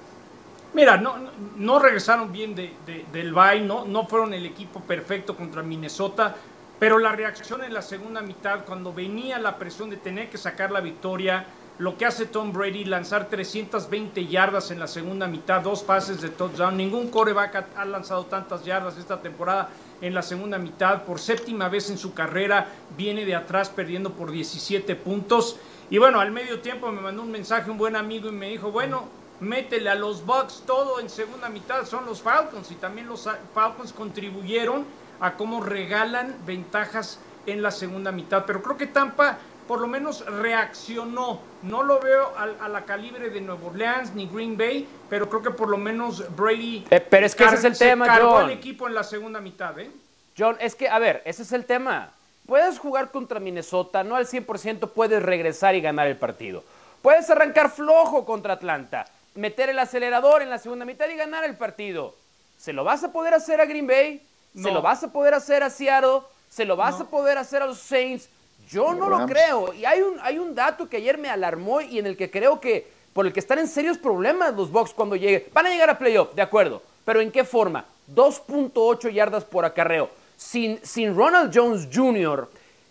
Mira, 0.75 0.99
no, 0.99 1.15
no 1.57 1.79
regresaron 1.79 2.31
bien 2.31 2.55
de, 2.55 2.75
del 3.11 3.33
bye, 3.33 3.61
no, 3.61 3.87
no 3.87 4.07
fueron 4.07 4.35
el 4.35 4.45
equipo 4.45 4.81
perfecto 4.81 5.35
contra 5.35 5.63
Minnesota, 5.63 6.37
pero 6.79 6.99
la 6.99 7.13
reacción 7.13 7.65
en 7.65 7.75
la 7.75 7.83
segunda 7.83 8.21
mitad, 8.21 8.65
cuando 8.65 8.93
venía 8.93 9.39
la 9.39 9.59
presión 9.59 9.91
de 9.91 9.97
tener 9.97 10.31
que 10.31 10.39
sacar 10.39 10.71
la 10.71 10.81
victoria, 10.81 11.47
lo 11.79 11.97
que 11.97 12.07
hace 12.07 12.27
Tom 12.27 12.53
Brady, 12.53 12.85
lanzar 12.85 13.29
320 13.29 14.27
yardas 14.27 14.71
en 14.71 14.81
la 14.81 14.89
segunda 14.89 15.29
mitad, 15.29 15.61
dos 15.61 15.83
pases 15.83 16.21
de 16.21 16.29
touchdown, 16.29 16.77
ningún 16.77 17.09
coreback 17.09 17.67
ha 17.77 17.85
lanzado 17.85 18.27
tantas 18.27 18.65
yardas 18.65 18.99
esta 18.99 19.21
temporada 19.21 19.71
en 20.01 20.15
la 20.15 20.23
segunda 20.23 20.59
mitad, 20.59 21.05
por 21.05 21.21
séptima 21.21 21.69
vez 21.69 21.91
en 21.91 21.99
su 21.99 22.15
carrera, 22.15 22.67
viene 22.97 23.25
de 23.25 23.37
atrás 23.37 23.69
perdiendo 23.69 24.11
por 24.11 24.31
17 24.31 24.97
puntos. 24.97 25.57
Y 25.91 25.99
bueno, 25.99 26.21
al 26.21 26.33
medio 26.33 26.61
tiempo 26.61 26.91
me 26.91 27.01
mandó 27.01 27.23
un 27.23 27.31
mensaje 27.31 27.71
un 27.71 27.79
buen 27.79 27.97
amigo 27.97 28.29
y 28.29 28.33
me 28.33 28.51
dijo, 28.51 28.71
bueno, 28.71 29.09
métele 29.41 29.91
a 29.91 29.95
los 29.95 30.27
Bucks 30.27 30.65
todo 30.67 31.01
en 31.01 31.09
segunda 31.09 31.49
mitad, 31.49 31.85
son 31.87 32.07
los 32.07 32.21
Falcons 32.21 32.71
y 32.71 32.75
también 32.75 33.07
los 33.07 33.29
Falcons 33.55 33.93
contribuyeron 33.93 34.85
a 35.21 35.35
cómo 35.35 35.61
regalan 35.61 36.35
ventajas 36.47 37.19
en 37.47 37.63
la 37.63 37.71
segunda 37.71 38.13
mitad. 38.13 38.45
Pero 38.47 38.63
creo 38.63 38.77
que 38.77 38.87
Tampa 38.87 39.39
por 39.69 39.81
lo 39.81 39.87
menos 39.87 40.25
reaccionó. 40.27 41.41
No 41.63 41.83
lo 41.83 42.01
veo 42.01 42.33
a, 42.37 42.69
la 42.69 42.85
calibre 42.85 43.29
de 43.29 43.41
Nueva 43.43 43.67
Orleans 43.67 44.15
ni 44.15 44.27
Green 44.27 44.57
Bay, 44.57 44.89
pero 45.11 45.29
creo 45.29 45.43
que 45.43 45.51
por 45.51 45.69
lo 45.69 45.77
menos 45.77 46.35
Brady. 46.35 46.87
Eh, 46.91 47.01
pero 47.01 47.27
es 47.27 47.37
que 47.37 47.45
ese 47.45 47.57
es 47.57 47.65
el 47.65 47.79
tema, 47.79 48.07
cargó 48.07 48.31
John. 48.31 48.45
al 48.45 48.51
equipo 48.51 48.89
en 48.89 48.95
la 48.95 49.05
segunda 49.05 49.41
mitad, 49.41 49.79
¿eh? 49.79 49.91
John, 50.37 50.57
es 50.59 50.75
que, 50.75 50.89
a 50.89 50.99
ver, 50.99 51.23
ese 51.27 51.43
es 51.43 51.53
el 51.53 51.67
tema. 51.67 52.13
Puedes 52.47 52.79
jugar 52.79 53.11
contra 53.11 53.41
Minnesota, 53.41 54.03
no 54.03 54.17
al 54.17 54.27
100% 54.27 54.91
puedes 54.93 55.23
regresar 55.23 55.75
y 55.75 55.83
ganar 55.83 56.07
el 56.07 56.17
partido. 56.17 56.65
Puedes 57.03 57.29
arrancar 57.29 57.71
flojo 57.71 58.25
contra 58.25 58.55
Atlanta, 58.55 59.05
meter 59.35 59.69
el 59.69 59.79
acelerador 59.79 60.41
en 60.41 60.49
la 60.49 60.59
segunda 60.59 60.87
mitad 60.87 61.09
y 61.11 61.17
ganar 61.17 61.45
el 61.45 61.57
partido. 61.57 62.15
¿Se 62.57 62.73
lo 62.73 62.85
vas 62.85 63.05
a 63.05 63.13
poder 63.13 63.35
hacer 63.35 63.61
a 63.61 63.67
Green 63.67 63.87
Bay? 63.87 64.23
¿Se 64.63 64.71
lo 64.73 64.83
vas 64.83 65.03
a 65.05 65.13
poder 65.13 65.35
hacer 65.35 65.63
a 65.63 65.71
Seattle? 65.71 66.21
¿Se 66.51 66.65
lo 66.65 66.77
vas 66.77 67.01
a 67.01 67.05
poder 67.05 67.39
hacer 67.39 67.63
a 67.63 67.67
los 67.67 67.79
Saints? 67.79 68.29
Yo 68.69 68.93
no 68.93 69.09
lo 69.09 69.27
creo. 69.27 69.73
Y 69.73 69.85
hay 69.85 70.03
un, 70.03 70.19
hay 70.21 70.39
un 70.39 70.55
dato 70.55 70.89
que 70.89 70.97
ayer 70.97 71.17
me 71.17 71.29
alarmó 71.29 71.81
y 71.81 71.99
en 71.99 72.07
el 72.07 72.17
que 72.17 72.31
creo 72.31 72.61
que 72.61 72.91
por 73.13 73.27
el 73.27 73.33
que 73.33 73.41
están 73.41 73.59
en 73.59 73.69
serios 73.69 73.99
problemas 73.99 74.55
los 74.55 74.71
Bucks 74.71 74.93
cuando 74.93 75.17
lleguen. 75.17 75.45
Van 75.53 75.67
a 75.67 75.71
llegar 75.71 75.91
a 75.91 75.99
playoff, 75.99 76.35
de 76.35 76.43
acuerdo. 76.43 76.83
Pero 77.05 77.21
¿en 77.21 77.33
qué 77.33 77.45
forma? 77.45 77.85
2.8 78.15 79.11
yardas 79.11 79.45
por 79.45 79.65
acarreo. 79.65 80.11
Sin, 80.37 80.79
sin 80.85 81.17
Ronald 81.17 81.51
Jones 81.55 81.89
Jr., 81.93 82.49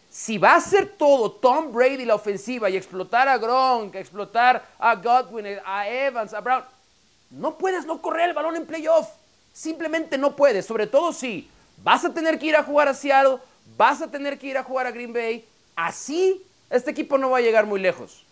si 0.10 0.38
va 0.38 0.54
a 0.54 0.56
hacer 0.58 0.96
todo 0.98 1.32
Tom 1.32 1.72
Brady 1.72 2.04
la 2.04 2.16
ofensiva 2.16 2.70
y 2.70 2.76
explotar 2.76 3.28
a 3.28 3.38
Gronk, 3.38 3.94
explotar 3.96 4.66
a 4.80 4.96
Godwin, 4.96 5.60
a 5.64 5.88
Evans, 5.88 6.34
a 6.34 6.42
Brown, 6.42 6.64
no 7.30 7.56
puedes 7.56 7.86
no 7.86 8.02
correr 8.02 8.30
el 8.30 8.36
balón 8.36 8.56
en 8.56 8.66
playoff. 8.66 9.08
Simplemente 9.54 10.18
no 10.18 10.36
puedes. 10.36 10.66
Sobre 10.66 10.88
todo 10.88 11.14
si 11.14 11.50
vas 11.78 12.06
a 12.06 12.14
tener 12.14 12.38
que 12.38 12.48
ir 12.48 12.56
a 12.56 12.64
jugar 12.64 12.88
a 12.88 12.94
Seattle, 12.94 13.38
vas 13.78 14.02
a 14.02 14.12
tener 14.12 14.38
que 14.38 14.48
ir 14.48 14.58
a 14.58 14.64
jugar 14.64 14.88
a 14.88 14.92
Green 14.92 15.14
Bay 15.14 15.46
Así, 15.78 16.44
este 16.72 16.90
equipo 16.90 17.20
no 17.20 17.30
va 17.30 17.38
a 17.38 17.42
llegar 17.42 17.68
muy 17.68 17.80
lejos. 17.80 18.26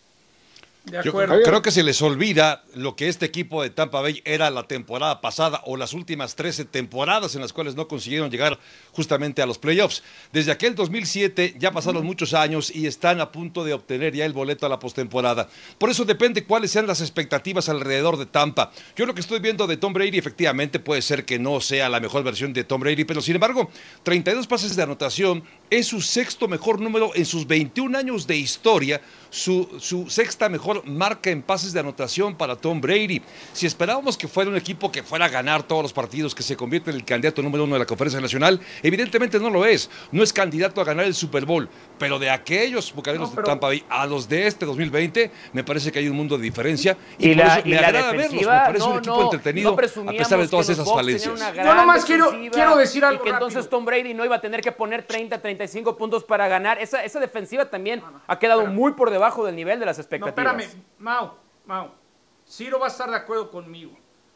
Yo 1.03 1.13
creo 1.13 1.61
que 1.63 1.71
se 1.71 1.81
les 1.81 1.99
olvida 2.03 2.63
lo 2.75 2.95
que 2.95 3.07
este 3.07 3.25
equipo 3.25 3.63
de 3.63 3.71
Tampa 3.71 4.01
Bay 4.01 4.21
era 4.23 4.51
la 4.51 4.63
temporada 4.63 5.19
pasada 5.19 5.61
o 5.65 5.77
las 5.77 5.93
últimas 5.93 6.35
13 6.35 6.65
temporadas 6.65 7.33
en 7.33 7.41
las 7.41 7.53
cuales 7.53 7.75
no 7.75 7.87
consiguieron 7.87 8.29
llegar 8.29 8.59
justamente 8.91 9.41
a 9.41 9.47
los 9.47 9.57
playoffs. 9.57 10.03
Desde 10.31 10.51
aquel 10.51 10.75
2007 10.75 11.55
ya 11.57 11.71
pasaron 11.71 12.05
muchos 12.05 12.35
años 12.35 12.73
y 12.73 12.85
están 12.85 13.19
a 13.19 13.31
punto 13.31 13.63
de 13.63 13.73
obtener 13.73 14.13
ya 14.13 14.25
el 14.25 14.33
boleto 14.33 14.67
a 14.67 14.69
la 14.69 14.77
postemporada. 14.77 15.49
Por 15.79 15.89
eso 15.89 16.05
depende 16.05 16.43
cuáles 16.43 16.69
sean 16.69 16.85
las 16.85 17.01
expectativas 17.01 17.67
alrededor 17.67 18.17
de 18.17 18.27
Tampa. 18.27 18.71
Yo 18.95 19.07
lo 19.07 19.15
que 19.15 19.21
estoy 19.21 19.39
viendo 19.39 19.65
de 19.65 19.77
Tom 19.77 19.91
Brady 19.91 20.19
efectivamente 20.19 20.79
puede 20.79 21.01
ser 21.01 21.25
que 21.25 21.39
no 21.39 21.61
sea 21.61 21.89
la 21.89 21.99
mejor 21.99 22.23
versión 22.23 22.53
de 22.53 22.63
Tom 22.63 22.81
Brady, 22.81 23.05
pero 23.05 23.21
sin 23.21 23.35
embargo, 23.35 23.71
32 24.03 24.45
pases 24.45 24.75
de 24.75 24.83
anotación 24.83 25.43
es 25.71 25.87
su 25.87 25.99
sexto 26.01 26.47
mejor 26.47 26.79
número 26.79 27.11
en 27.15 27.25
sus 27.25 27.47
21 27.47 27.97
años 27.97 28.27
de 28.27 28.37
historia, 28.37 29.01
su, 29.31 29.67
su 29.79 30.09
sexta 30.09 30.47
mejor 30.47 30.74
marca 30.85 31.29
en 31.29 31.41
pases 31.41 31.73
de 31.73 31.79
anotación 31.79 32.35
para 32.35 32.55
Tom 32.55 32.81
Brady. 32.81 33.21
Si 33.53 33.65
esperábamos 33.65 34.17
que 34.17 34.27
fuera 34.27 34.49
un 34.49 34.57
equipo 34.57 34.91
que 34.91 35.03
fuera 35.03 35.25
a 35.25 35.29
ganar 35.29 35.63
todos 35.63 35.83
los 35.83 35.93
partidos, 35.93 36.35
que 36.35 36.43
se 36.43 36.55
convierte 36.55 36.89
en 36.89 36.97
el 36.97 37.05
candidato 37.05 37.41
número 37.41 37.63
uno 37.63 37.75
de 37.75 37.79
la 37.79 37.85
conferencia 37.85 38.19
nacional, 38.19 38.59
evidentemente 38.83 39.39
no 39.39 39.49
lo 39.49 39.65
es. 39.65 39.89
No 40.11 40.23
es 40.23 40.33
candidato 40.33 40.81
a 40.81 40.83
ganar 40.83 41.05
el 41.05 41.15
Super 41.15 41.45
Bowl. 41.45 41.69
Pero 41.97 42.19
de 42.19 42.29
aquellos 42.29 42.93
bucaneros 42.93 43.35
de 43.35 43.43
Tampa 43.43 43.67
Bay 43.67 43.83
a 43.89 44.05
los 44.05 44.27
de 44.27 44.47
este 44.47 44.65
2020, 44.65 45.31
me 45.53 45.63
parece 45.63 45.91
que 45.91 45.99
hay 45.99 46.09
un 46.09 46.15
mundo 46.15 46.37
de 46.37 46.43
diferencia. 46.43 46.97
Y, 47.17 47.35
por 47.35 47.45
eso 47.45 47.61
me 47.65 47.77
agrada 47.77 48.11
verlos. 48.11 48.41
Me 48.41 48.47
parece 48.47 48.85
un 48.85 48.97
equipo 48.97 49.23
entretenido 49.23 49.73
a 49.73 50.11
pesar 50.11 50.39
de 50.39 50.47
todas 50.47 50.69
esas 50.69 50.91
falencias. 50.91 51.33
Yo 51.55 51.75
nomás 51.75 52.05
quiero, 52.05 52.31
quiero 52.51 52.75
decir 52.75 53.03
algo. 53.05 53.21
Y 53.21 53.23
que 53.25 53.29
entonces 53.31 53.69
Tom 53.69 53.85
Brady 53.85 54.13
no 54.13 54.25
iba 54.25 54.35
a 54.35 54.41
tener 54.41 54.61
que 54.61 54.71
poner 54.71 55.03
30, 55.03 55.39
35 55.39 55.97
puntos 55.97 56.23
para 56.23 56.47
ganar. 56.47 56.79
Esa, 56.79 57.03
esa 57.03 57.19
defensiva 57.19 57.65
también 57.65 58.01
ha 58.27 58.39
quedado 58.39 58.65
muy 58.67 58.93
por 58.93 59.09
debajo 59.09 59.45
del 59.45 59.55
nivel 59.55 59.79
de 59.79 59.85
las 59.85 59.99
expectativas. 59.99 60.53
No, 60.53 60.59
espérame, 60.59 60.64
Mau, 60.99 61.35
Mau. 61.65 61.91
Ciro 62.47 62.79
va 62.79 62.85
a 62.85 62.89
estar 62.89 63.09
de 63.09 63.15
acuerdo 63.15 63.49
conmigo. 63.51 63.91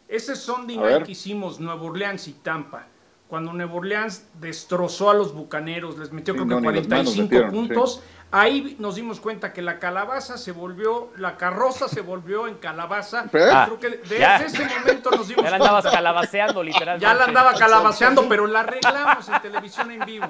Ese 0.08 0.36
Sunday 0.36 0.78
night 0.78 1.04
que 1.04 1.12
hicimos 1.12 1.60
Nueva 1.60 1.84
Orleans 1.84 2.28
y 2.28 2.34
Tampa 2.34 2.88
cuando 3.30 3.54
Nueva 3.54 3.76
Orleans 3.76 4.26
destrozó 4.34 5.12
a 5.12 5.14
los 5.14 5.36
bucaneros, 5.36 6.00
les 6.00 6.12
metió 6.12 6.34
creo 6.34 6.48
que 6.48 6.56
45 6.56 7.52
puntos. 7.52 8.02
Ahí 8.32 8.76
nos 8.80 8.96
dimos 8.96 9.20
cuenta 9.20 9.54
que 9.54 9.62
la 9.62 9.78
calabaza 9.78 10.38
se 10.40 10.52
volvió, 10.52 11.12
la 11.16 11.38
carroza 11.38 11.88
se 11.88 12.02
volvió 12.02 12.48
en 12.48 12.56
calabaza. 12.56 13.26
creo 13.32 13.80
que 13.80 13.90
desde 13.90 14.46
ese 14.46 14.66
momento 14.66 15.12
nos 15.12 15.28
dimos 15.28 15.44
Ya 15.44 15.52
la 15.52 15.58
andabas 15.58 15.86
calabaceando, 15.86 16.64
literalmente. 16.64 17.06
Ya 17.06 17.14
la 17.14 17.26
andaba 17.26 17.54
calabaceando, 17.54 18.28
pero 18.28 18.48
la 18.48 18.62
arreglamos 18.62 19.30
en 19.30 19.42
televisión 19.44 19.92
en 19.92 20.04
vivo. 20.06 20.28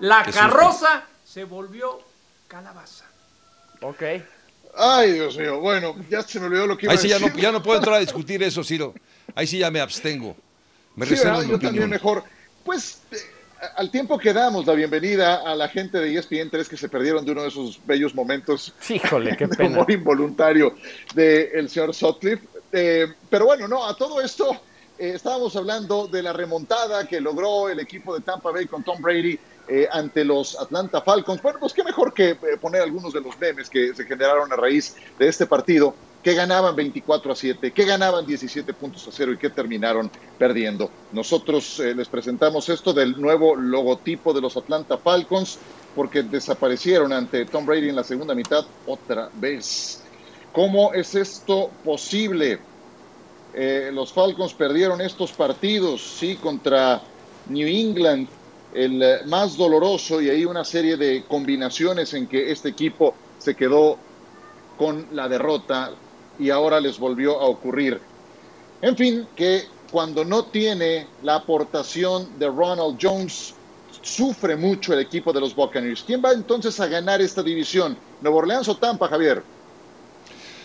La 0.00 0.24
carroza 0.24 1.04
se 1.24 1.44
volvió 1.44 2.00
calabaza. 2.48 3.04
Ok. 3.80 4.02
Ay, 4.76 5.12
Dios 5.12 5.36
mío. 5.36 5.60
Bueno, 5.60 5.96
ya 6.08 6.22
se 6.22 6.38
me 6.40 6.46
olvidó 6.46 6.66
lo 6.66 6.76
que 6.76 6.86
iba 6.86 6.92
Ahí 6.92 6.98
sí 6.98 7.10
a 7.12 7.18
decir. 7.18 7.28
Ya 7.28 7.34
no, 7.34 7.42
ya 7.42 7.52
no 7.52 7.62
puedo 7.62 7.78
entrar 7.78 7.96
a 7.96 8.00
discutir 8.00 8.42
eso, 8.42 8.62
Ciro. 8.64 8.94
Ahí 9.34 9.46
sí 9.46 9.58
ya 9.58 9.70
me 9.70 9.80
abstengo. 9.80 10.36
Me 10.96 11.06
sí, 11.06 11.12
reservo 11.12 11.42
yo 11.42 11.58
también 11.58 11.88
mejor. 11.88 12.24
Pues 12.64 13.02
eh, 13.12 13.16
al 13.76 13.90
tiempo 13.90 14.18
que 14.18 14.32
damos 14.32 14.66
la 14.66 14.74
bienvenida 14.74 15.36
a 15.36 15.54
la 15.54 15.68
gente 15.68 15.98
de 15.98 16.16
ESPN 16.16 16.50
3 16.50 16.68
que 16.68 16.76
se 16.76 16.88
perdieron 16.88 17.24
de 17.24 17.32
uno 17.32 17.42
de 17.42 17.48
esos 17.48 17.80
bellos 17.86 18.14
momentos 18.14 18.74
Híjole, 18.88 19.36
qué 19.36 19.46
de 19.58 19.66
humor 19.66 19.90
involuntario 19.90 20.74
del 21.14 21.68
señor 21.68 21.94
Sutcliffe. 21.94 22.46
Eh, 22.72 23.06
pero 23.28 23.46
bueno, 23.46 23.66
no, 23.66 23.86
a 23.86 23.96
todo 23.96 24.20
esto 24.20 24.52
eh, 24.98 25.12
estábamos 25.14 25.56
hablando 25.56 26.06
de 26.06 26.22
la 26.22 26.32
remontada 26.32 27.06
que 27.06 27.20
logró 27.20 27.68
el 27.68 27.80
equipo 27.80 28.14
de 28.14 28.22
Tampa 28.22 28.50
Bay 28.50 28.66
con 28.66 28.82
Tom 28.82 29.00
Brady 29.00 29.38
ante 29.90 30.24
los 30.24 30.58
Atlanta 30.58 31.00
Falcons. 31.00 31.40
Bueno, 31.42 31.58
pues 31.60 31.72
qué 31.72 31.84
mejor 31.84 32.12
que 32.12 32.36
poner 32.60 32.82
algunos 32.82 33.12
de 33.12 33.20
los 33.20 33.38
memes 33.38 33.70
que 33.70 33.94
se 33.94 34.04
generaron 34.04 34.52
a 34.52 34.56
raíz 34.56 34.96
de 35.18 35.28
este 35.28 35.46
partido 35.46 35.94
que 36.22 36.34
ganaban 36.34 36.76
24 36.76 37.32
a 37.32 37.36
7, 37.36 37.72
que 37.72 37.84
ganaban 37.84 38.26
17 38.26 38.72
puntos 38.74 39.06
a 39.08 39.10
0 39.12 39.32
y 39.32 39.38
que 39.38 39.48
terminaron 39.50 40.10
perdiendo. 40.38 40.90
Nosotros 41.12 41.80
eh, 41.80 41.94
les 41.94 42.08
presentamos 42.08 42.68
esto 42.68 42.92
del 42.92 43.20
nuevo 43.20 43.56
logotipo 43.56 44.34
de 44.34 44.40
los 44.40 44.56
Atlanta 44.56 44.98
Falcons 44.98 45.58
porque 45.94 46.22
desaparecieron 46.22 47.12
ante 47.12 47.46
Tom 47.46 47.64
Brady 47.64 47.88
en 47.88 47.96
la 47.96 48.04
segunda 48.04 48.34
mitad 48.34 48.64
otra 48.86 49.30
vez. 49.34 50.02
¿Cómo 50.52 50.92
es 50.92 51.14
esto 51.14 51.70
posible? 51.84 52.58
Eh, 53.54 53.90
los 53.92 54.12
Falcons 54.12 54.52
perdieron 54.52 55.00
estos 55.00 55.32
partidos, 55.32 56.02
sí, 56.18 56.36
contra 56.36 57.00
New 57.48 57.66
England, 57.66 58.28
el 58.74 59.02
eh, 59.02 59.18
más 59.26 59.56
doloroso, 59.56 60.20
y 60.20 60.30
hay 60.30 60.44
una 60.44 60.64
serie 60.64 60.96
de 60.96 61.24
combinaciones 61.26 62.14
en 62.14 62.26
que 62.26 62.50
este 62.50 62.68
equipo 62.68 63.14
se 63.38 63.54
quedó 63.54 63.98
con 64.76 65.06
la 65.12 65.28
derrota 65.28 65.92
y 66.38 66.50
ahora 66.50 66.80
les 66.80 66.98
volvió 66.98 67.40
a 67.40 67.46
ocurrir. 67.46 68.00
En 68.82 68.96
fin, 68.96 69.26
que 69.36 69.64
cuando 69.90 70.24
no 70.24 70.44
tiene 70.44 71.06
la 71.22 71.36
aportación 71.36 72.38
de 72.38 72.48
Ronald 72.48 72.98
Jones, 73.00 73.54
sufre 74.02 74.56
mucho 74.56 74.94
el 74.94 75.00
equipo 75.00 75.32
de 75.32 75.40
los 75.40 75.54
Buccaneers. 75.54 76.02
¿Quién 76.02 76.22
va 76.24 76.32
entonces 76.32 76.78
a 76.80 76.86
ganar 76.86 77.20
esta 77.20 77.42
división? 77.42 77.96
¿Nueva 78.20 78.38
Orleans 78.38 78.68
o 78.68 78.76
Tampa, 78.76 79.08
Javier? 79.08 79.42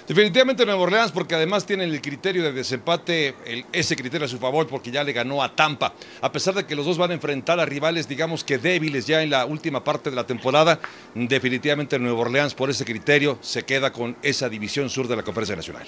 Definitivamente 0.08 0.68
Nueva 0.68 0.82
Orleans, 0.82 1.12
porque 1.12 1.34
además 1.34 1.66
tienen 1.66 1.90
el 1.90 2.00
criterio 2.00 2.44
de 2.44 2.52
desempate, 2.52 3.34
ese 3.72 3.96
criterio 3.96 4.26
a 4.26 4.30
su 4.30 4.38
favor, 4.38 4.68
porque 4.68 4.92
ya 4.92 5.04
le 5.04 5.14
ganó 5.14 5.42
a 5.42 5.56
Tampa. 5.56 5.94
A 6.22 6.32
pesar 6.32 6.54
de 6.54 6.66
que 6.68 6.76
los 6.76 6.86
dos 6.86 7.00
van 7.00 7.10
a 7.10 7.16
enfrentar 7.16 7.60
a 7.60 7.66
rivales, 7.66 8.08
digamos 8.08 8.44
que 8.44 8.60
débiles 8.60 9.08
ya 9.08 9.24
en 9.24 9.32
la 9.32 9.46
última 9.46 9.84
parte 9.84 10.12
de 10.12 10.16
la 10.16 10.28
temporada, 10.28 10.80
definitivamente 11.16 11.98
Nueva 11.98 12.20
Orleans, 12.20 12.54
por 12.54 12.70
ese 12.70 12.86
criterio, 12.86 13.40
se 13.42 13.64
queda 13.64 13.92
con 13.92 14.16
esa 14.22 14.48
división 14.48 14.92
sur 14.92 15.08
de 15.08 15.16
la 15.16 15.24
Conferencia 15.24 15.56
Nacional. 15.56 15.88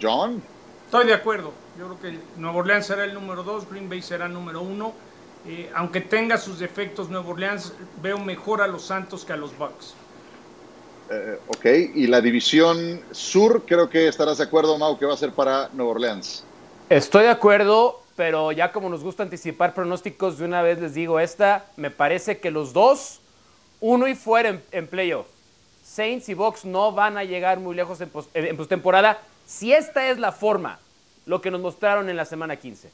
John. 0.00 0.42
Estoy 0.84 1.06
de 1.06 1.14
acuerdo. 1.14 1.54
Yo 1.78 1.86
creo 1.86 2.00
que 2.00 2.18
Nueva 2.36 2.58
Orleans 2.58 2.86
será 2.86 3.04
el 3.04 3.14
número 3.14 3.42
dos, 3.42 3.70
Green 3.70 3.88
Bay 3.88 4.02
será 4.02 4.26
el 4.26 4.34
número 4.34 4.60
uno. 4.60 4.92
Eh, 5.46 5.70
aunque 5.74 6.02
tenga 6.02 6.36
sus 6.36 6.58
defectos 6.58 7.08
Nuevo 7.08 7.30
Orleans, 7.30 7.72
veo 8.02 8.18
mejor 8.18 8.60
a 8.60 8.66
los 8.66 8.84
Santos 8.84 9.24
que 9.24 9.32
a 9.32 9.36
los 9.36 9.56
Bucks. 9.56 9.94
Eh, 11.12 11.38
ok, 11.48 11.64
y 11.94 12.06
la 12.06 12.20
división 12.20 13.00
sur, 13.10 13.64
creo 13.66 13.90
que 13.90 14.06
estarás 14.06 14.38
de 14.38 14.44
acuerdo, 14.44 14.78
Mau, 14.78 14.96
que 14.96 15.06
va 15.06 15.14
a 15.14 15.16
ser 15.16 15.32
para 15.32 15.68
Nueva 15.72 15.90
Orleans. 15.92 16.44
Estoy 16.88 17.24
de 17.24 17.30
acuerdo, 17.30 18.00
pero 18.16 18.52
ya 18.52 18.70
como 18.70 18.88
nos 18.88 19.02
gusta 19.02 19.24
anticipar 19.24 19.74
pronósticos, 19.74 20.38
de 20.38 20.44
una 20.44 20.62
vez 20.62 20.78
les 20.80 20.94
digo 20.94 21.18
esta, 21.18 21.64
me 21.76 21.90
parece 21.90 22.38
que 22.38 22.50
los 22.52 22.72
dos, 22.72 23.20
uno 23.80 24.06
y 24.06 24.14
fuera 24.14 24.50
en, 24.50 24.62
en 24.70 24.86
playoff. 24.86 25.26
Saints 25.84 26.28
y 26.28 26.34
Bucks 26.34 26.64
no 26.64 26.92
van 26.92 27.18
a 27.18 27.24
llegar 27.24 27.58
muy 27.58 27.74
lejos 27.74 28.00
en, 28.00 28.08
pos- 28.08 28.28
en 28.32 28.56
postemporada 28.56 29.18
si 29.46 29.72
esta 29.72 30.08
es 30.10 30.18
la 30.20 30.30
forma, 30.30 30.78
lo 31.26 31.40
que 31.40 31.50
nos 31.50 31.60
mostraron 31.60 32.08
en 32.08 32.16
la 32.16 32.24
semana 32.24 32.54
15. 32.54 32.88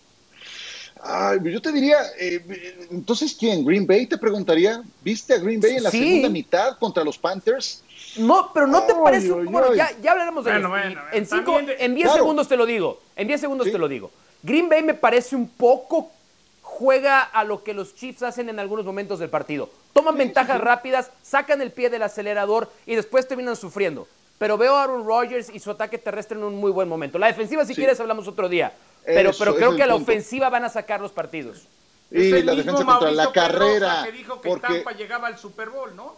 Ay, 1.03 1.39
yo 1.45 1.61
te 1.61 1.73
diría, 1.73 1.99
eh, 2.19 2.87
entonces, 2.91 3.37
¿quién? 3.39 3.65
¿Green 3.65 3.87
Bay? 3.87 4.07
Te 4.07 4.17
preguntaría. 4.19 4.83
¿Viste 5.03 5.35
a 5.35 5.39
Green 5.39 5.61
Bay 5.61 5.77
en 5.77 5.83
la 5.83 5.91
Sí. 5.91 5.99
segunda 6.03 6.29
mitad 6.31 6.79
contra 6.79 7.05
los 7.05 7.19
Panthers? 7.19 7.83
No, 8.17 8.51
pero 8.53 8.67
no 8.67 8.83
te 8.85 8.95
parece 8.95 9.31
bueno, 9.31 9.75
ya, 9.75 9.91
ya 10.01 10.13
hablaremos 10.13 10.45
de 10.45 10.53
Bueno, 10.53 10.75
eso. 10.77 10.85
bueno, 10.87 11.01
en 11.13 11.27
bueno, 11.27 11.45
cinco, 11.45 11.67
de- 11.67 11.85
en 11.85 11.95
10 11.95 12.07
Claro. 12.07 12.19
segundos 12.23 12.49
te 12.49 12.57
lo 12.57 12.65
digo. 12.67 13.01
En 13.15 13.27
10 13.29 13.41
segundos 13.41 13.67
Sí. 13.67 13.73
te 13.73 13.79
lo 13.79 13.89
digo. 13.89 14.11
Green 14.43 14.69
Bay 14.69 14.83
me 14.83 14.95
parece 14.95 15.37
un 15.37 15.49
poco 15.49 16.11
juega 16.63 17.21
a 17.23 17.45
lo 17.45 17.63
que 17.63 17.75
los 17.75 17.95
Chiefs 17.95 18.23
hacen 18.23 18.49
en 18.49 18.59
algunos 18.59 18.85
momentos 18.85 19.19
del 19.19 19.29
partido. 19.31 19.69
Toman 19.93 20.17
ventajas 20.17 20.61
rápidas, 20.61 21.11
sacan 21.23 21.61
el 21.63 21.73
pie 21.73 21.89
del 21.91 22.03
acelerador 22.03 22.71
y 22.87 22.95
después 22.95 23.29
terminan 23.29 23.57
sufriendo. 23.57 24.07
Pero 24.39 24.59
veo 24.59 24.75
a 24.75 24.83
Aaron 24.85 25.07
Rodgers 25.07 25.49
y 25.53 25.59
su 25.59 25.71
ataque 25.71 25.99
terrestre 25.99 26.37
en 26.37 26.45
un 26.45 26.55
muy 26.57 26.71
buen 26.71 26.89
momento. 26.89 27.19
La 27.19 27.27
defensiva, 27.29 27.65
si 27.65 27.75
Sí. 27.75 27.81
quieres, 27.81 27.99
hablamos 28.01 28.29
otro 28.29 28.49
día. 28.49 28.73
Pero, 29.05 29.31
Eso, 29.31 29.39
pero 29.39 29.55
creo 29.55 29.77
que 29.77 29.83
a 29.83 29.87
la 29.87 29.95
punto. 29.95 30.11
ofensiva 30.11 30.51
van 30.51 30.65
a 30.65 30.69
sacar 30.69 31.01
los 31.01 31.13
partidos. 31.13 31.67
Y 32.11 32.29
Es 32.29 32.33
el 32.35 32.47
la 32.47 32.55
mismo 32.55 32.73
defensa 32.73 32.85
contra 32.93 33.11
la 33.13 33.25
Mauricio 33.25 33.33
Pedrosa 33.33 33.59
carrera. 33.59 34.03
que 34.05 34.13
dijo 34.13 34.41
que 34.41 34.49
Porque, 34.49 34.67
Tampa 34.75 34.93
llegaba 34.93 35.29
al 35.29 35.39
Super 35.39 35.71
Bowl, 35.71 35.95
¿no? 35.97 36.17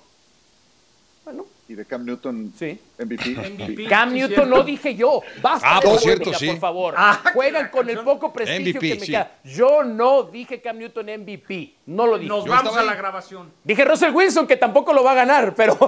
Bueno, 1.25 1.47
y 1.69 1.75
de 1.75 1.85
Cam 1.85 2.03
Newton, 2.05 2.51
Sí. 2.59 2.81
MVP. 2.99 3.29
MVP. 3.59 3.87
Cam 3.89 4.13
Newton 4.15 4.35
cierto. 4.37 4.47
no 4.57 4.63
dije 4.63 4.95
yo. 4.95 5.21
Basta 5.43 5.77
Ah, 5.77 5.81
por 5.83 5.99
polémica, 5.99 6.01
cierto, 6.25 6.33
sí. 6.39 6.47
por 6.49 6.59
favor. 6.59 6.95
Ah, 6.97 7.21
Juegan 7.35 7.69
con 7.69 7.91
el 7.91 7.99
poco 8.01 8.33
prestigio 8.33 8.73
MVP, 8.81 8.89
que 8.89 8.95
me 8.95 9.01
sí. 9.01 9.13
queda. 9.13 9.33
Yo 9.45 9.85
no 9.85 10.23
dije 10.25 10.63
Cam 10.63 10.79
Newton 10.79 11.07
MVP. 11.21 11.75
No 11.87 12.07
lo 12.07 12.17
dije. 12.19 12.29
Nos 12.29 12.45
Yo 12.47 12.51
vamos 12.53 12.75
a 12.77 12.83
la 12.83 12.95
grabación. 12.95 13.53
Dije 13.65 13.85
Russell 13.85 14.13
Wilson 14.15 14.47
que 14.47 14.57
tampoco 14.57 14.93
lo 14.95 15.05
va 15.05 15.13
a 15.13 15.17
ganar, 15.17 15.55
pero 15.55 15.79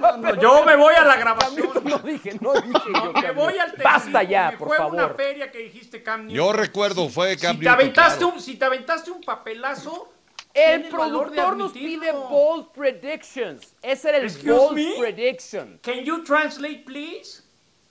No, 0.00 0.16
no, 0.16 0.40
yo 0.40 0.64
me 0.64 0.74
voy 0.76 0.94
a 0.94 1.02
la 1.04 1.14
Cam 1.14 1.20
grabación. 1.20 1.56
Newton 1.66 1.84
no 1.84 1.98
dije, 1.98 2.38
no 2.40 2.52
dije 2.54 2.88
yo. 2.92 3.12
Me 3.12 3.30
voy 3.30 3.58
al 3.58 3.72
Basta 3.82 4.18
técnico, 4.20 4.30
ya, 4.30 4.50
me 4.50 4.56
por 4.58 4.68
fue 4.68 4.76
a 4.78 4.86
una 4.86 5.02
favor. 5.02 5.16
feria 5.16 5.50
que 5.52 5.58
dijiste 5.58 6.02
Cam 6.02 6.22
Newton. 6.26 6.34
Yo 6.36 6.52
recuerdo, 6.52 7.08
fue 7.08 7.36
Cam 7.36 7.52
si 7.54 7.58
te 7.60 7.64
Newton, 7.64 7.68
aventaste 7.80 8.18
claro. 8.18 8.34
un, 8.34 8.40
si 8.40 8.56
te 8.56 8.64
aventaste 8.64 9.10
un 9.12 9.20
papelazo, 9.20 10.12
El 10.54 10.88
productor 10.88 11.56
nos 11.56 11.72
pide 11.72 12.12
bold 12.12 12.72
predictions. 12.72 13.74
Ese 13.82 14.08
era 14.10 14.18
el 14.18 14.24
Excuse 14.24 14.52
bold 14.52 14.74
me? 14.76 14.94
prediction. 14.98 15.78
Can 15.82 16.04
you 16.04 16.22
translate, 16.24 16.84
please? 16.84 17.42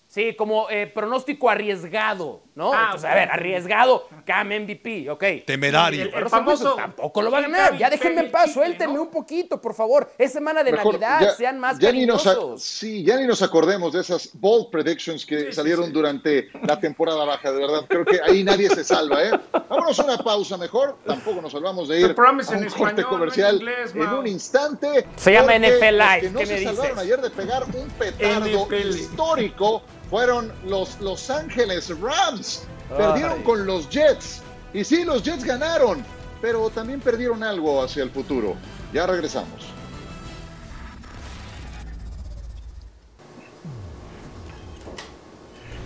Sí, 0.07 0.35
como 0.35 0.69
eh, 0.69 0.87
pronóstico 0.87 1.49
arriesgado, 1.49 2.41
¿no? 2.55 2.73
Ah, 2.73 2.83
Entonces, 2.87 3.09
a 3.09 3.13
ver, 3.15 3.29
arriesgado, 3.31 4.07
Cam 4.25 4.47
MVP, 4.47 5.09
ok. 5.09 5.23
Temerario. 5.45 6.01
El- 6.03 6.07
el 6.09 6.13
Russell 6.23 6.29
famoso 6.29 6.73
tampoco 6.75 7.21
lo 7.21 7.31
va 7.31 7.37
a 7.39 7.41
ganar. 7.41 7.77
Ya 7.77 7.89
déjenme 7.89 8.21
en 8.21 8.31
paz, 8.31 8.53
suéltenme 8.53 8.95
¿no? 8.95 9.03
un 9.03 9.09
poquito, 9.11 9.61
por 9.61 9.73
favor. 9.73 10.11
Es 10.17 10.33
semana 10.33 10.63
de 10.63 10.71
Mejor, 10.71 10.99
Navidad, 10.99 11.21
ya- 11.21 11.35
sean 11.35 11.59
más 11.59 11.79
ya 11.79 11.91
ni 11.91 12.05
nos 12.05 12.27
sí, 12.57 13.03
ya 13.03 13.17
ni 13.17 13.25
nos 13.25 13.41
acordemos 13.41 13.93
de 13.93 14.01
esas 14.01 14.29
bold 14.33 14.69
predictions 14.69 15.25
que 15.25 15.45
sí, 15.45 15.51
salieron 15.53 15.85
sí. 15.87 15.91
durante 15.91 16.49
la 16.67 16.79
temporada 16.79 17.23
baja, 17.25 17.51
de 17.51 17.59
verdad. 17.59 17.85
Creo 17.87 18.05
que 18.05 18.19
ahí 18.21 18.43
nadie 18.43 18.69
se 18.69 18.83
salva, 18.83 19.23
¿eh? 19.23 19.31
Vámonos 19.69 19.99
a 19.99 20.03
una 20.03 20.17
pausa 20.17 20.57
mejor. 20.57 20.97
Tampoco 21.05 21.41
nos 21.41 21.51
salvamos 21.51 21.87
de 21.87 22.01
ir 22.01 22.07
The 22.09 22.13
Promise 22.13 22.53
a 22.53 22.57
un 22.57 22.63
en 22.63 22.69
corte 22.69 22.83
español, 22.83 22.99
en 22.99 23.05
comercial 23.19 23.55
inglés, 23.55 23.95
en 23.95 24.09
un 24.09 24.27
instante. 24.27 25.07
Se 25.15 25.31
llama 25.31 25.55
NFL 25.57 25.97
Live, 25.97 26.21
que 26.21 26.29
no 26.29 26.39
¿qué 26.39 26.45
se 26.45 26.53
me 26.53 26.63
salvaron 26.63 26.83
dices? 26.95 26.97
ayer 27.03 27.21
de 27.21 27.29
pegar 27.29 27.63
un 27.63 27.89
petardo 27.97 28.65
NFL. 28.65 28.89
histórico 28.89 29.81
fueron 30.11 30.51
los 30.67 30.99
Los 30.99 31.29
Ángeles 31.31 31.89
Rams. 31.99 32.63
Perdieron 32.89 33.39
Ay. 33.39 33.43
con 33.43 33.65
los 33.65 33.89
Jets. 33.89 34.41
Y 34.73 34.83
sí, 34.83 35.03
los 35.05 35.23
Jets 35.23 35.43
ganaron, 35.43 36.03
pero 36.41 36.69
también 36.69 36.99
perdieron 36.99 37.41
algo 37.41 37.81
hacia 37.81 38.03
el 38.03 38.11
futuro. 38.11 38.55
Ya 38.93 39.07
regresamos. 39.07 39.65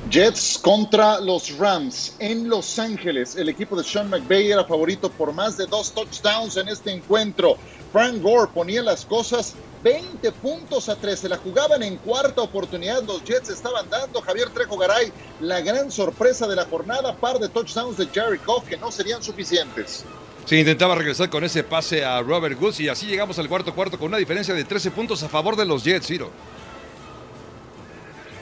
Jets 0.10 0.60
contra 0.62 1.20
los 1.20 1.58
Rams 1.58 2.16
en 2.20 2.48
Los 2.48 2.78
Ángeles. 2.78 3.36
El 3.36 3.50
equipo 3.50 3.76
de 3.76 3.84
Sean 3.84 4.08
McVay 4.10 4.52
era 4.52 4.64
favorito 4.64 5.10
por 5.10 5.34
más 5.34 5.58
de 5.58 5.66
dos 5.66 5.94
touchdowns 5.94 6.58
en 6.58 6.68
este 6.68 6.92
encuentro. 6.92 7.58
Frank 7.92 8.22
Gore 8.22 8.52
ponía 8.54 8.84
las 8.84 9.04
cosas 9.04 9.56
20 9.84 10.32
puntos 10.34 10.90
a 10.90 10.96
3. 10.96 11.20
Se 11.20 11.28
la 11.28 11.38
jugaban 11.38 11.82
en 11.82 11.98
cuarta 11.98 12.44
oportunidad. 12.44 13.04
Los 13.04 13.24
Jets 13.24 13.50
estaban 13.50 13.90
dando. 13.90 14.22
Javier 14.22 14.50
Trejo 14.52 14.78
Garay, 14.78 15.12
la 15.42 15.62
gran 15.62 15.92
sorpresa 15.92 16.48
de 16.48 16.56
la 16.56 16.66
jornada. 16.66 17.16
Par 17.16 17.40
de 17.40 17.50
touchdowns 17.50 17.98
de 17.98 18.06
Jared 18.06 18.42
Goff 18.46 18.68
que 18.68 18.78
no 18.78 18.92
serían 18.92 19.24
suficientes. 19.24 20.06
Se 20.46 20.56
intentaba 20.56 20.94
regresar 20.94 21.32
con 21.32 21.44
ese 21.44 21.64
pase 21.64 22.06
a 22.06 22.22
Robert 22.22 22.62
Woods 22.62 22.80
y 22.80 22.90
así 22.90 23.08
llegamos 23.08 23.40
al 23.40 23.50
cuarto 23.50 23.74
cuarto 23.74 23.98
con 23.98 24.10
una 24.10 24.18
diferencia 24.18 24.54
de 24.54 24.64
13 24.64 24.92
puntos 24.92 25.24
a 25.24 25.30
favor 25.30 25.56
de 25.56 25.66
los 25.66 25.84
Jets, 25.84 26.06
Ciro. 26.06 26.30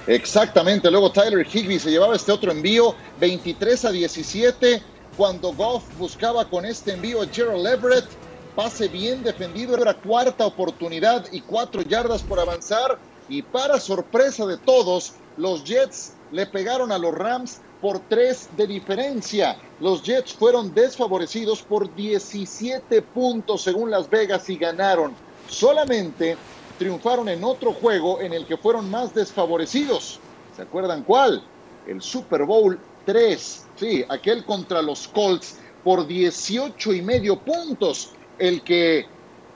Exactamente, 0.07 0.91
luego 0.91 1.11
Tyler 1.11 1.47
Higby 1.47 1.79
se 1.79 1.89
llevaba 1.89 2.15
este 2.15 2.31
otro 2.31 2.51
envío, 2.51 2.93
23 3.19 3.85
a 3.85 3.91
17, 3.91 4.83
cuando 5.15 5.53
Goff 5.53 5.83
buscaba 5.97 6.49
con 6.49 6.65
este 6.65 6.93
envío 6.93 7.21
a 7.21 7.27
Gerald 7.27 7.65
Everett, 7.65 8.05
pase 8.53 8.89
bien 8.89 9.23
defendido, 9.23 9.77
era 9.77 9.93
cuarta 9.93 10.45
oportunidad 10.45 11.25
y 11.31 11.39
cuatro 11.39 11.81
yardas 11.83 12.21
por 12.21 12.39
avanzar, 12.39 12.99
y 13.29 13.41
para 13.43 13.79
sorpresa 13.79 14.45
de 14.45 14.57
todos, 14.57 15.13
los 15.37 15.63
Jets 15.63 16.13
le 16.31 16.45
pegaron 16.47 16.91
a 16.91 16.97
los 16.97 17.13
Rams 17.13 17.61
por 17.79 17.99
tres 18.07 18.49
de 18.57 18.67
diferencia. 18.67 19.57
Los 19.79 20.03
Jets 20.03 20.33
fueron 20.33 20.73
desfavorecidos 20.73 21.61
por 21.61 21.93
17 21.95 23.01
puntos 23.01 23.61
según 23.61 23.89
Las 23.89 24.09
Vegas 24.09 24.49
y 24.49 24.57
ganaron. 24.57 25.13
Solamente 25.49 26.37
triunfaron 26.77 27.29
en 27.29 27.43
otro 27.43 27.73
juego 27.73 28.21
en 28.21 28.33
el 28.33 28.45
que 28.45 28.57
fueron 28.57 28.89
más 28.89 29.13
desfavorecidos. 29.13 30.19
¿Se 30.55 30.61
acuerdan 30.61 31.03
cuál? 31.03 31.43
El 31.87 32.01
Super 32.01 32.43
Bowl 32.43 32.79
3. 33.05 33.65
Sí, 33.75 34.05
aquel 34.07 34.45
contra 34.45 34.81
los 34.81 35.07
Colts 35.07 35.57
por 35.83 36.07
18 36.07 36.93
y 36.93 37.01
medio 37.01 37.37
puntos. 37.37 38.11
El 38.39 38.61
que 38.63 39.05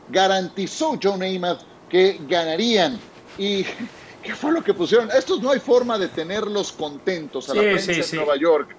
garantizó 0.09 0.97
Joe 1.01 1.17
Namath 1.17 1.61
que 1.89 2.19
ganarían. 2.27 2.99
¿Y 3.37 3.63
qué 4.23 4.35
fue 4.35 4.51
lo 4.51 4.63
que 4.63 4.73
pusieron? 4.73 5.09
Estos 5.11 5.41
no 5.41 5.51
hay 5.51 5.59
forma 5.59 5.97
de 5.97 6.07
tenerlos 6.09 6.71
contentos 6.71 7.49
a 7.49 7.55
la 7.55 7.61
Sí, 7.61 7.67
prensa 7.67 7.93
sí, 7.93 7.99
en 7.99 8.03
sí. 8.05 8.15
Nueva 8.15 8.35
York. 8.37 8.75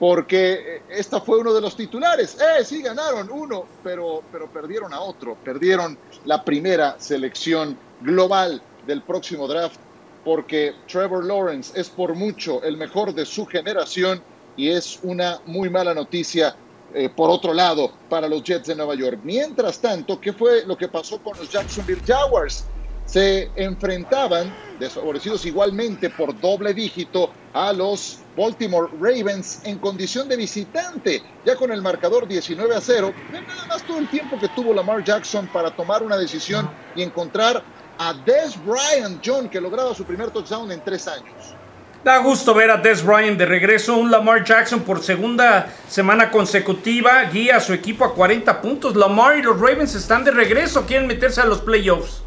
Porque 0.00 0.52
eh, 0.52 0.82
esta 0.88 1.20
fue 1.20 1.38
uno 1.38 1.52
de 1.52 1.60
los 1.60 1.76
titulares. 1.76 2.36
Eh, 2.40 2.64
sí, 2.64 2.82
ganaron 2.82 3.28
uno, 3.30 3.66
pero, 3.84 4.22
pero 4.32 4.48
perdieron 4.48 4.92
a 4.92 5.00
otro. 5.00 5.36
Perdieron 5.44 5.96
la 6.24 6.42
primera 6.42 6.96
selección 6.98 7.78
global 8.00 8.60
del 8.86 9.02
próximo 9.02 9.46
draft. 9.46 9.78
Porque 10.24 10.74
Trevor 10.90 11.24
Lawrence 11.24 11.78
es 11.78 11.88
por 11.90 12.14
mucho 12.14 12.62
el 12.62 12.76
mejor 12.76 13.14
de 13.14 13.24
su 13.24 13.46
generación 13.46 14.22
y 14.56 14.70
es 14.70 14.98
una 15.02 15.40
muy 15.46 15.70
mala 15.70 15.94
noticia 15.94 16.56
eh, 16.92 17.08
por 17.08 17.30
otro 17.30 17.54
lado 17.54 17.92
para 18.08 18.26
los 18.26 18.42
Jets 18.42 18.66
de 18.66 18.74
Nueva 18.74 18.94
York. 18.94 19.20
Mientras 19.22 19.78
tanto, 19.80 20.20
¿qué 20.20 20.32
fue 20.32 20.64
lo 20.66 20.76
que 20.76 20.88
pasó 20.88 21.22
con 21.22 21.38
los 21.38 21.48
Jacksonville 21.50 22.02
Jaguars? 22.06 22.64
Se 23.10 23.50
enfrentaban, 23.56 24.54
desfavorecidos 24.78 25.44
igualmente 25.44 26.10
por 26.10 26.38
doble 26.40 26.72
dígito, 26.72 27.32
a 27.52 27.72
los 27.72 28.20
Baltimore 28.36 28.88
Ravens 29.00 29.62
en 29.64 29.78
condición 29.78 30.28
de 30.28 30.36
visitante, 30.36 31.20
ya 31.44 31.56
con 31.56 31.72
el 31.72 31.82
marcador 31.82 32.28
19 32.28 32.72
a 32.72 32.80
0. 32.80 33.12
Ve 33.32 33.40
Nada 33.40 33.66
más 33.66 33.82
todo 33.82 33.98
el 33.98 34.08
tiempo 34.08 34.38
que 34.38 34.46
tuvo 34.50 34.72
Lamar 34.72 35.02
Jackson 35.02 35.48
para 35.48 35.74
tomar 35.74 36.04
una 36.04 36.16
decisión 36.16 36.70
y 36.94 37.02
encontrar 37.02 37.64
a 37.98 38.14
Des 38.14 38.56
Bryant 38.64 39.20
John, 39.26 39.48
que 39.48 39.60
lograba 39.60 39.92
su 39.92 40.04
primer 40.04 40.30
touchdown 40.30 40.70
en 40.70 40.80
tres 40.80 41.08
años. 41.08 41.56
Da 42.04 42.18
gusto 42.18 42.54
ver 42.54 42.70
a 42.70 42.76
Des 42.76 43.04
Bryant 43.04 43.36
de 43.36 43.44
regreso. 43.44 43.96
Un 43.96 44.12
Lamar 44.12 44.44
Jackson 44.44 44.82
por 44.82 45.02
segunda 45.02 45.74
semana 45.88 46.30
consecutiva 46.30 47.24
guía 47.24 47.56
a 47.56 47.60
su 47.60 47.72
equipo 47.72 48.04
a 48.04 48.14
40 48.14 48.62
puntos. 48.62 48.94
Lamar 48.94 49.36
y 49.36 49.42
los 49.42 49.58
Ravens 49.58 49.96
están 49.96 50.22
de 50.22 50.30
regreso. 50.30 50.86
Quieren 50.86 51.08
meterse 51.08 51.40
a 51.40 51.44
los 51.44 51.60
playoffs. 51.60 52.22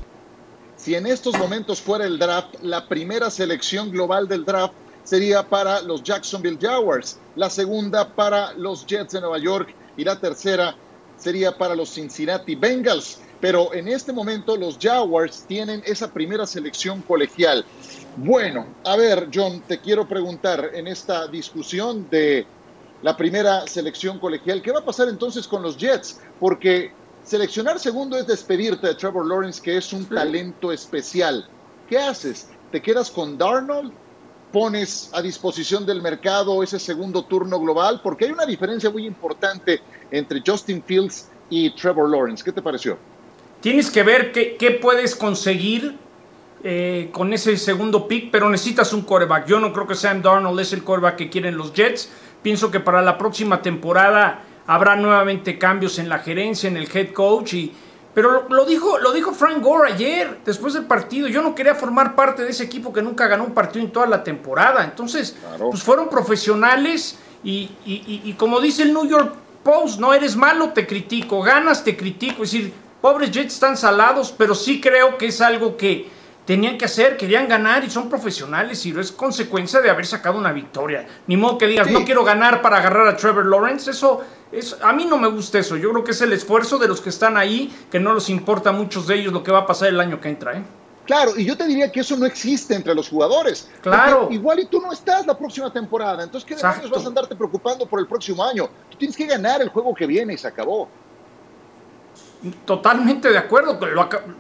Si 0.84 0.96
en 0.96 1.08
estos 1.08 1.38
momentos 1.38 1.80
fuera 1.80 2.06
el 2.06 2.20
draft, 2.20 2.56
la 2.62 2.86
primera 2.90 3.30
selección 3.30 3.90
global 3.90 4.28
del 4.28 4.44
draft 4.44 4.74
sería 5.06 5.48
para 5.48 5.82
los 5.82 6.04
Jacksonville 6.04 6.58
Jaguars, 6.60 7.18
la 7.38 7.50
segunda 7.50 8.14
para 8.14 8.52
los 8.56 8.86
Jets 8.86 9.14
de 9.14 9.22
Nueva 9.22 9.38
York 9.38 9.74
y 9.96 10.04
la 10.04 10.20
tercera 10.20 10.76
sería 11.16 11.58
para 11.58 11.74
los 11.74 11.90
Cincinnati 11.90 12.56
Bengals. 12.56 13.22
Pero 13.40 13.74
en 13.74 13.88
este 13.88 14.12
momento 14.12 14.58
los 14.58 14.78
Jaguars 14.78 15.46
tienen 15.48 15.82
esa 15.86 16.12
primera 16.12 16.46
selección 16.46 17.02
colegial. 17.02 17.64
Bueno, 18.18 18.66
a 18.84 18.98
ver, 18.98 19.30
John, 19.34 19.64
te 19.66 19.80
quiero 19.80 20.06
preguntar 20.06 20.72
en 20.74 20.90
esta 20.90 21.28
discusión 21.28 22.10
de 22.10 22.46
la 23.02 23.16
primera 23.16 23.66
selección 23.68 24.20
colegial. 24.20 24.62
¿Qué 24.62 24.74
va 24.74 24.80
a 24.80 24.86
pasar 24.86 25.08
entonces 25.08 25.48
con 25.48 25.62
los 25.62 25.78
Jets? 25.78 26.20
Porque 26.42 26.92
seleccionar 27.24 27.80
segundo 27.80 28.18
es 28.18 28.28
despedirte 28.28 28.88
de 28.88 28.96
Trevor 28.96 29.26
Lawrence, 29.26 29.62
que 29.62 29.78
es 29.78 29.94
un 29.94 30.06
talento 30.06 30.72
especial. 30.72 31.48
¿Qué 31.90 31.98
haces? 31.98 32.50
¿Te 32.72 32.82
quedas 32.82 33.12
con 33.12 33.38
Darnold? 33.38 33.92
¿Pones 34.52 35.10
a 35.14 35.22
disposición 35.22 35.86
del 35.86 36.02
mercado 36.02 36.62
ese 36.62 36.80
segundo 36.80 37.26
turno 37.26 37.60
global? 37.60 38.02
Porque 38.04 38.26
hay 38.26 38.32
una 38.32 38.46
diferencia 38.46 38.90
muy 38.90 39.06
importante 39.06 39.82
entre 40.12 40.42
Justin 40.46 40.84
Fields 40.84 41.28
y 41.50 41.72
Trevor 41.72 42.10
Lawrence. 42.10 42.44
¿Qué 42.44 42.52
te 42.52 42.62
pareció? 42.62 42.98
Tienes 43.62 43.90
que 43.90 44.04
ver 44.04 44.32
qué, 44.32 44.56
qué 44.58 44.72
puedes 44.72 45.16
conseguir 45.16 45.98
eh, 46.66 47.10
con 47.12 47.34
ese 47.34 47.58
segundo 47.58 48.08
pick, 48.08 48.32
pero 48.32 48.50
necesitas 48.50 48.94
un 48.94 49.02
quarterback. 49.02 49.48
Yo 49.48 49.60
no 49.60 49.74
creo 49.74 49.86
que 49.86 49.96
Sam 49.96 50.22
Darnold 50.22 50.62
es 50.62 50.72
el 50.72 50.84
quarterback 50.84 51.18
que 51.18 51.30
quieren 51.30 51.58
los 51.58 51.74
Jets. 51.74 52.10
Pienso 52.42 52.72
que 52.72 52.80
para 52.80 53.02
la 53.02 53.18
próxima 53.18 53.62
temporada 53.62 54.44
habrá 54.68 54.96
nuevamente 54.96 55.58
cambios 55.58 56.00
en 56.00 56.10
la 56.10 56.20
gerencia, 56.20 56.68
en 56.68 56.78
el 56.78 56.90
head 56.94 57.12
coach. 57.12 57.54
Y, 57.54 57.74
pero 58.14 58.48
lo, 58.50 58.66
dijo, 58.66 59.00
lo 59.00 59.12
dijo 59.12 59.34
Frank 59.34 59.62
Gore 59.62 59.92
ayer, 59.92 60.40
después 60.46 60.74
del 60.74 60.86
partido. 60.86 61.28
Yo 61.28 61.42
no 61.42 61.56
quería 61.56 61.76
formar 61.76 62.16
parte 62.16 62.44
de 62.44 62.52
ese 62.52 62.64
equipo 62.64 62.94
que 62.94 63.02
nunca 63.02 63.28
ganó 63.28 63.44
un 63.44 63.54
partido 63.54 63.86
en 63.86 63.92
toda 63.92 64.06
la 64.06 64.24
temporada. 64.24 64.84
Entonces, 64.84 65.36
pues 65.58 65.84
fueron 65.84 66.10
profesionales 66.10 67.18
y, 67.44 67.72
y, 67.86 68.34
como 68.38 68.62
dice 68.62 68.84
el 68.84 68.94
New 68.94 69.08
York 69.08 69.36
Post, 69.64 70.00
no 70.00 70.14
eres 70.14 70.36
malo, 70.36 70.70
te 70.70 70.86
critico, 70.86 71.42
ganas, 71.42 71.84
te 71.84 71.96
critico. 71.96 72.44
Es 72.44 72.52
decir, 72.52 72.74
pobres 73.02 73.32
Jets 73.32 73.56
están 73.56 73.78
salados, 73.78 74.34
pero 74.38 74.56
sí 74.56 74.80
creo 74.80 75.18
que 75.18 75.28
es 75.28 75.42
algo 75.42 75.78
que 75.78 76.10
tenían 76.46 76.78
que 76.78 76.86
hacer, 76.86 77.18
querían 77.18 77.48
ganar 77.48 77.84
y 77.84 77.90
son 77.90 78.10
profesionales 78.10 78.86
y 78.86 78.98
es 78.98 79.12
consecuencia 79.12 79.82
de 79.82 79.90
haber 79.90 80.06
sacado 80.06 80.38
una 80.38 80.52
victoria. 80.52 81.08
Ni 81.28 81.38
modo 81.38 81.58
que 81.58 81.68
digas, 81.68 81.90
no 81.90 82.04
quiero 82.04 82.24
ganar 82.24 82.62
para 82.62 82.78
agarrar 82.78 83.08
a 83.08 83.16
Trevor 83.16 83.46
Lawrence, 83.46 83.92
eso, 83.92 84.22
es, 84.52 84.78
a 84.82 84.94
mí 84.94 85.06
no 85.06 85.18
me 85.18 85.28
gusta 85.28 85.60
eso, 85.60 85.78
yo 85.78 85.92
creo 85.92 86.04
que 86.04 86.12
es 86.12 86.22
el 86.22 86.34
esfuerzo 86.34 86.78
de 86.78 86.88
los 86.88 87.02
que 87.02 87.10
están 87.10 87.38
ahí, 87.38 87.74
que 87.92 88.00
no 88.00 88.14
les 88.14 88.30
importa 88.30 88.70
a 88.70 88.74
muchos 88.74 89.08
de 89.08 89.16
ellos 89.16 89.34
lo 89.34 89.44
que 89.44 89.52
va 89.52 89.60
a 89.60 89.66
pasar 89.66 89.90
el 89.90 90.00
año 90.00 90.20
que 90.20 90.30
entra. 90.30 90.58
¿eh? 90.58 90.64
Claro, 91.06 91.34
y 91.38 91.44
yo 91.44 91.58
te 91.58 91.66
diría 91.66 91.92
que 91.92 92.00
eso 92.00 92.16
no 92.16 92.26
existe 92.26 92.76
entre 92.76 92.96
los 92.96 93.10
jugadores. 93.10 93.70
Claro. 93.82 94.30
Igual 94.32 94.60
y 94.60 94.66
tú 94.66 94.82
no 94.82 94.92
estás 94.92 95.26
la 95.26 95.38
próxima 95.38 95.72
temporada, 95.72 96.24
entonces 96.24 96.48
¿qué 96.48 96.56
demonios 96.56 96.90
vas 96.90 97.04
a 97.04 97.08
andarte 97.08 97.36
preocupando 97.36 97.86
por 97.86 98.00
el 98.00 98.08
próximo 98.08 98.44
año? 98.44 98.70
Tú 98.90 98.98
tienes 98.98 99.18
que 99.18 99.26
ganar 99.26 99.62
el 99.62 99.70
juego 99.70 99.94
que 99.94 100.06
viene 100.06 100.34
y 100.34 100.38
se 100.38 100.48
acabó. 100.48 100.90
Totalmente 102.66 103.30
de 103.30 103.38
acuerdo. 103.38 103.80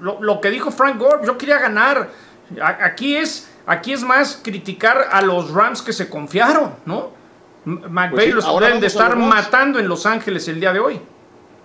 Lo, 0.02 0.20
lo, 0.22 0.42
que 0.42 0.50
dijo 0.50 0.72
Frank 0.72 0.98
Gore, 0.98 1.26
yo 1.26 1.38
quería 1.38 1.60
ganar. 1.60 2.10
Aquí 2.62 3.16
es, 3.16 3.50
aquí 3.66 3.94
es 3.94 4.04
más 4.04 4.40
criticar 4.44 5.08
a 5.12 5.22
los 5.22 5.52
Rams 5.52 5.82
que 5.82 5.94
se 5.94 6.10
confiaron, 6.10 6.76
¿no? 6.86 7.12
McVay 7.66 8.32
pues 8.32 8.46
los 8.46 8.60
deben 8.60 8.82
de 8.82 8.88
estar 8.88 9.16
matando 9.16 9.80
en 9.80 9.88
Los 9.88 10.06
Ángeles 10.06 10.48
el 10.50 10.60
día 10.60 10.74
de 10.74 10.80
hoy. 10.80 11.00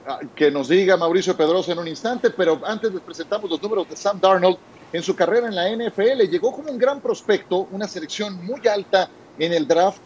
Ah, 0.07 0.21
que 0.35 0.51
nos 0.51 0.69
diga 0.69 0.97
Mauricio 0.97 1.37
Pedrosa 1.37 1.73
en 1.73 1.81
un 1.81 1.89
instante, 1.89 2.31
pero 2.31 2.61
antes 2.65 2.93
les 2.93 3.03
presentamos 3.03 3.51
los 3.51 3.61
números 3.61 3.89
de 3.89 3.97
Sam 3.97 4.21
Darnold 4.21 4.57
en 4.93 5.03
su 5.03 5.15
carrera 5.17 5.49
en 5.49 5.55
la 5.55 5.69
NFL. 5.71 6.23
Llegó 6.31 6.53
como 6.53 6.71
un 6.71 6.79
gran 6.79 7.01
prospecto, 7.01 7.69
una 7.73 7.89
selección 7.89 8.45
muy 8.45 8.67
alta 8.69 9.11
en 9.39 9.53
el 9.53 9.67
draft. 9.67 10.01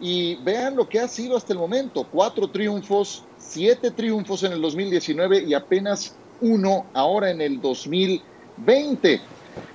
Y 0.00 0.36
vean 0.36 0.74
lo 0.76 0.88
que 0.88 1.00
ha 1.00 1.08
sido 1.08 1.36
hasta 1.36 1.52
el 1.52 1.58
momento: 1.58 2.06
cuatro 2.10 2.48
triunfos, 2.48 3.24
siete 3.52 3.90
triunfos 3.90 4.42
en 4.44 4.52
el 4.52 4.62
2019 4.62 5.42
y 5.42 5.52
apenas 5.52 6.14
uno 6.40 6.86
ahora 6.94 7.30
en 7.30 7.40
el 7.42 7.60
2020. 7.60 9.20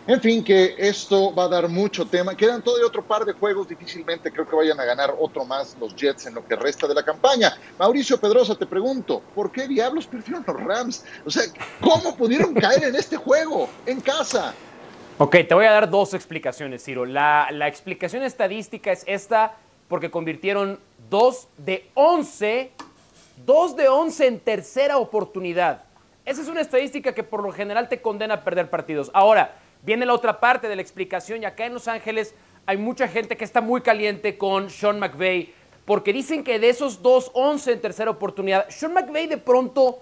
En 0.08 0.22
fin, 0.22 0.44
que 0.44 0.74
esto 0.78 1.36
va 1.36 1.44
a 1.44 1.48
dar 1.48 1.70
mucho 1.70 2.06
tema. 2.08 2.36
Quedan 2.36 2.64
todavía 2.64 2.88
otro 2.88 3.04
par 3.04 3.24
de 3.24 3.34
juegos. 3.34 3.68
Difícilmente 3.68 4.32
creo 4.32 4.48
que 4.48 4.56
vayan 4.56 4.80
a 4.80 4.86
ganar 4.86 5.14
otro 5.20 5.46
más 5.46 5.78
los 5.80 5.96
Jets 5.96 6.26
en 6.26 6.34
lo 6.34 6.46
que 6.46 6.56
resta 6.56 6.88
de 6.88 6.96
la 6.96 7.04
campaña. 7.04 7.56
Mauricio 7.78 8.20
Pedrosa, 8.20 8.56
te 8.56 8.66
pregunto, 8.66 9.22
¿por 9.36 9.52
qué 9.52 9.68
diablos 9.68 10.08
perdieron 10.08 10.44
los 10.48 10.60
Rams? 10.60 11.06
O 11.26 11.30
sea, 11.30 11.44
¿cómo 11.80 12.16
pudieron 12.16 12.56
caer 12.56 12.86
en 12.86 12.96
este 12.96 13.18
juego 13.18 13.70
en 13.86 14.02
casa? 14.02 14.56
Ok, 15.20 15.36
te 15.48 15.54
voy 15.54 15.66
a 15.66 15.72
dar 15.72 15.90
dos 15.90 16.16
explicaciones, 16.16 16.84
Ciro. 16.84 17.06
La, 17.06 17.50
la 17.52 17.68
explicación 17.68 18.24
estadística 18.24 18.92
es 18.92 19.04
esta 19.06 19.56
porque 19.88 20.10
convirtieron 20.10 20.80
dos 21.10 21.48
de 21.58 21.90
once 21.94 22.72
2 23.46 23.76
de 23.76 23.88
11 23.88 24.28
en 24.28 24.40
tercera 24.40 24.98
oportunidad. 24.98 25.84
Esa 26.26 26.42
es 26.42 26.48
una 26.48 26.62
estadística 26.62 27.14
que 27.14 27.24
por 27.24 27.44
lo 27.44 27.52
general 27.52 27.88
te 27.88 28.02
condena 28.02 28.36
a 28.36 28.44
perder 28.44 28.70
partidos. 28.70 29.12
Ahora, 29.14 29.56
viene 29.84 30.06
la 30.06 30.14
otra 30.14 30.40
parte 30.40 30.68
de 30.68 30.76
la 30.76 30.82
explicación 30.82 31.42
y 31.42 31.46
acá 31.46 31.66
en 31.66 31.74
Los 31.74 31.88
Ángeles 31.88 32.34
hay 32.66 32.78
mucha 32.78 33.08
gente 33.08 33.38
que 33.38 33.46
está 33.46 33.62
muy 33.62 33.82
caliente 33.82 34.38
con 34.38 34.70
Sean 34.70 35.00
McVay 35.00 35.54
porque 35.86 36.12
dicen 36.12 36.44
que 36.44 36.60
de 36.60 36.68
esos 36.68 37.02
2-11 37.02 37.72
en 37.72 37.82
tercera 37.82 38.12
oportunidad, 38.12 38.68
Sean 38.70 38.94
McVay 38.94 39.28
de 39.28 39.38
pronto 39.38 40.02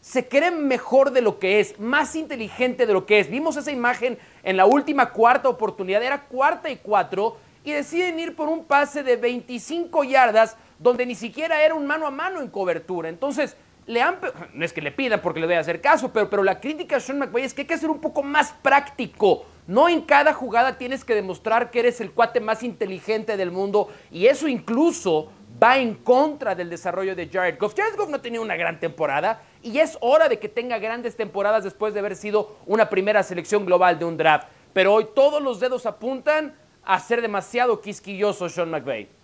se 0.00 0.26
cree 0.26 0.50
mejor 0.50 1.10
de 1.10 1.20
lo 1.20 1.38
que 1.38 1.60
es, 1.60 1.78
más 1.78 2.14
inteligente 2.14 2.86
de 2.86 2.94
lo 2.94 3.04
que 3.04 3.18
es. 3.18 3.28
Vimos 3.28 3.56
esa 3.56 3.70
imagen 3.70 4.16
en 4.44 4.56
la 4.56 4.64
última 4.64 5.12
cuarta 5.12 5.48
oportunidad, 5.48 6.02
era 6.02 6.22
cuarta 6.22 6.70
y 6.70 6.76
cuatro, 6.76 7.36
y 7.64 7.72
deciden 7.72 8.18
ir 8.18 8.36
por 8.36 8.48
un 8.48 8.64
pase 8.64 9.02
de 9.02 9.16
25 9.16 10.04
yardas 10.04 10.56
donde 10.78 11.06
ni 11.06 11.14
siquiera 11.14 11.62
era 11.62 11.74
un 11.74 11.86
mano 11.86 12.06
a 12.06 12.10
mano 12.10 12.40
en 12.40 12.48
cobertura. 12.48 13.08
Entonces, 13.08 13.56
le 13.86 14.02
han, 14.02 14.18
no 14.52 14.64
es 14.64 14.72
que 14.72 14.82
le 14.82 14.90
pidan 14.90 15.20
porque 15.20 15.40
le 15.40 15.46
voy 15.46 15.54
a 15.54 15.60
hacer 15.60 15.80
caso, 15.80 16.12
pero, 16.12 16.28
pero 16.28 16.42
la 16.42 16.60
crítica 16.60 16.96
a 16.96 17.00
Sean 17.00 17.18
McVay 17.18 17.44
es 17.44 17.54
que 17.54 17.62
hay 17.62 17.66
que 17.66 17.78
ser 17.78 17.90
un 17.90 18.00
poco 18.00 18.22
más 18.22 18.52
práctico. 18.62 19.46
No 19.66 19.88
en 19.88 20.02
cada 20.02 20.32
jugada 20.32 20.78
tienes 20.78 21.04
que 21.04 21.14
demostrar 21.14 21.70
que 21.70 21.80
eres 21.80 22.00
el 22.00 22.12
cuate 22.12 22.40
más 22.40 22.62
inteligente 22.62 23.36
del 23.36 23.50
mundo 23.50 23.88
y 24.10 24.26
eso 24.26 24.48
incluso 24.48 25.30
va 25.62 25.78
en 25.78 25.94
contra 25.94 26.54
del 26.54 26.68
desarrollo 26.68 27.16
de 27.16 27.28
Jared 27.28 27.58
Goff. 27.58 27.74
Jared 27.76 27.96
Goff 27.96 28.10
no 28.10 28.20
tenía 28.20 28.40
una 28.40 28.56
gran 28.56 28.78
temporada 28.78 29.42
y 29.62 29.78
es 29.78 29.96
hora 30.00 30.28
de 30.28 30.38
que 30.38 30.48
tenga 30.48 30.78
grandes 30.78 31.16
temporadas 31.16 31.64
después 31.64 31.94
de 31.94 32.00
haber 32.00 32.16
sido 32.16 32.56
una 32.66 32.90
primera 32.90 33.22
selección 33.22 33.64
global 33.64 33.98
de 33.98 34.04
un 34.04 34.16
draft. 34.16 34.48
Pero 34.72 34.94
hoy 34.94 35.08
todos 35.14 35.42
los 35.42 35.58
dedos 35.58 35.86
apuntan 35.86 36.54
a 36.84 37.00
ser 37.00 37.22
demasiado 37.22 37.80
quisquilloso 37.80 38.48
Sean 38.48 38.70
McVay 38.70 39.15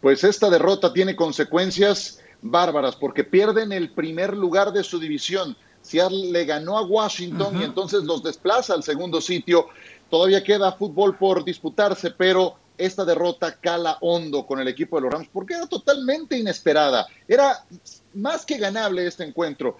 pues 0.00 0.24
esta 0.24 0.50
derrota 0.50 0.92
tiene 0.92 1.16
consecuencias 1.16 2.20
bárbaras 2.42 2.96
porque 2.96 3.24
pierden 3.24 3.72
el 3.72 3.90
primer 3.90 4.36
lugar 4.36 4.72
de 4.72 4.82
su 4.82 4.98
división. 4.98 5.56
Seattle 5.82 6.30
le 6.30 6.44
ganó 6.44 6.78
a 6.78 6.82
Washington 6.82 7.60
y 7.60 7.64
entonces 7.64 8.04
los 8.04 8.22
desplaza 8.22 8.74
al 8.74 8.82
segundo 8.82 9.20
sitio. 9.20 9.68
Todavía 10.10 10.42
queda 10.42 10.72
fútbol 10.72 11.16
por 11.16 11.44
disputarse, 11.44 12.10
pero 12.10 12.56
esta 12.76 13.04
derrota 13.04 13.56
cala 13.60 13.98
hondo 14.00 14.46
con 14.46 14.58
el 14.58 14.68
equipo 14.68 14.96
de 14.96 15.02
los 15.02 15.12
Rams 15.12 15.28
porque 15.32 15.54
era 15.54 15.66
totalmente 15.66 16.36
inesperada. 16.38 17.06
Era 17.28 17.64
más 18.14 18.44
que 18.46 18.58
ganable 18.58 19.06
este 19.06 19.24
encuentro. 19.24 19.78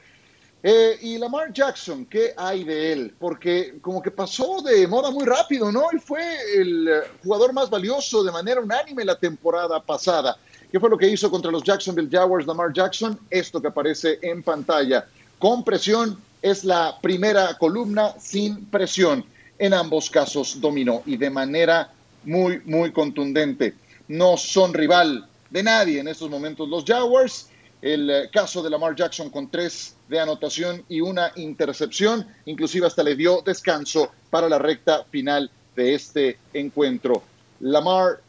Eh, 0.63 0.99
y 1.01 1.19
Lamar 1.19 1.53
Jackson, 1.53 2.05
¿qué 2.05 2.35
hay 2.37 2.65
de 2.65 2.93
él? 2.93 3.15
Porque 3.19 3.79
como 3.81 4.03
que 4.03 4.11
pasó 4.11 4.61
de 4.61 4.87
moda 4.87 5.11
muy 5.11 5.25
rápido, 5.25 5.73
¿no? 5.73 5.91
Él 5.91 6.01
fue 6.01 6.23
el 6.55 7.03
jugador 7.23 7.55
más 7.55 7.71
valioso 7.71 8.23
de 8.23 8.31
manera 8.31 8.61
unánime 8.61 9.05
la 9.05 9.19
temporada 9.19 9.81
pasada. 9.81 10.37
¿Qué 10.71 10.79
fue 10.79 10.91
lo 10.91 10.99
que 10.99 11.09
hizo 11.09 11.31
contra 11.31 11.51
los 11.51 11.65
Jacksonville 11.65 12.11
Jaguars 12.11 12.47
Lamar 12.47 12.73
Jackson? 12.75 13.19
Esto 13.31 13.61
que 13.61 13.69
aparece 13.69 14.19
en 14.21 14.43
pantalla. 14.43 15.07
Con 15.39 15.65
presión 15.65 16.21
es 16.43 16.65
la 16.65 16.99
primera 17.01 17.57
columna, 17.57 18.15
sin 18.21 18.67
presión. 18.67 19.25
En 19.59 19.75
ambos 19.75 20.11
casos 20.11 20.61
dominó 20.61 21.03
y 21.07 21.17
de 21.17 21.31
manera 21.31 21.91
muy, 22.25 22.61
muy 22.67 22.93
contundente. 22.93 23.75
No 24.09 24.37
son 24.37 24.75
rival 24.75 25.27
de 25.51 25.63
nadie 25.63 26.01
en 26.01 26.09
estos 26.09 26.31
momentos 26.31 26.69
los 26.69 26.85
Jaguars 26.85 27.49
el 27.83 28.11
eh, 28.11 28.31
caso 28.33 28.63
de 28.63 28.71
Lamar 28.71 28.95
Jackson 28.95 29.31
con 29.31 29.51
tres 29.51 29.97
de 30.09 30.21
anotación 30.21 30.85
y 30.89 31.01
una 31.01 31.33
intercepción, 31.37 32.27
inclusive 32.45 32.87
hasta 32.87 33.03
le 33.03 33.17
dio 33.17 33.43
descanso 33.43 34.11
para 34.29 34.49
la 34.49 34.59
recta 34.59 35.05
final 35.05 35.51
de 35.75 35.95
este 35.95 36.39
encuentro. 36.53 37.23
Lamar 37.61 38.21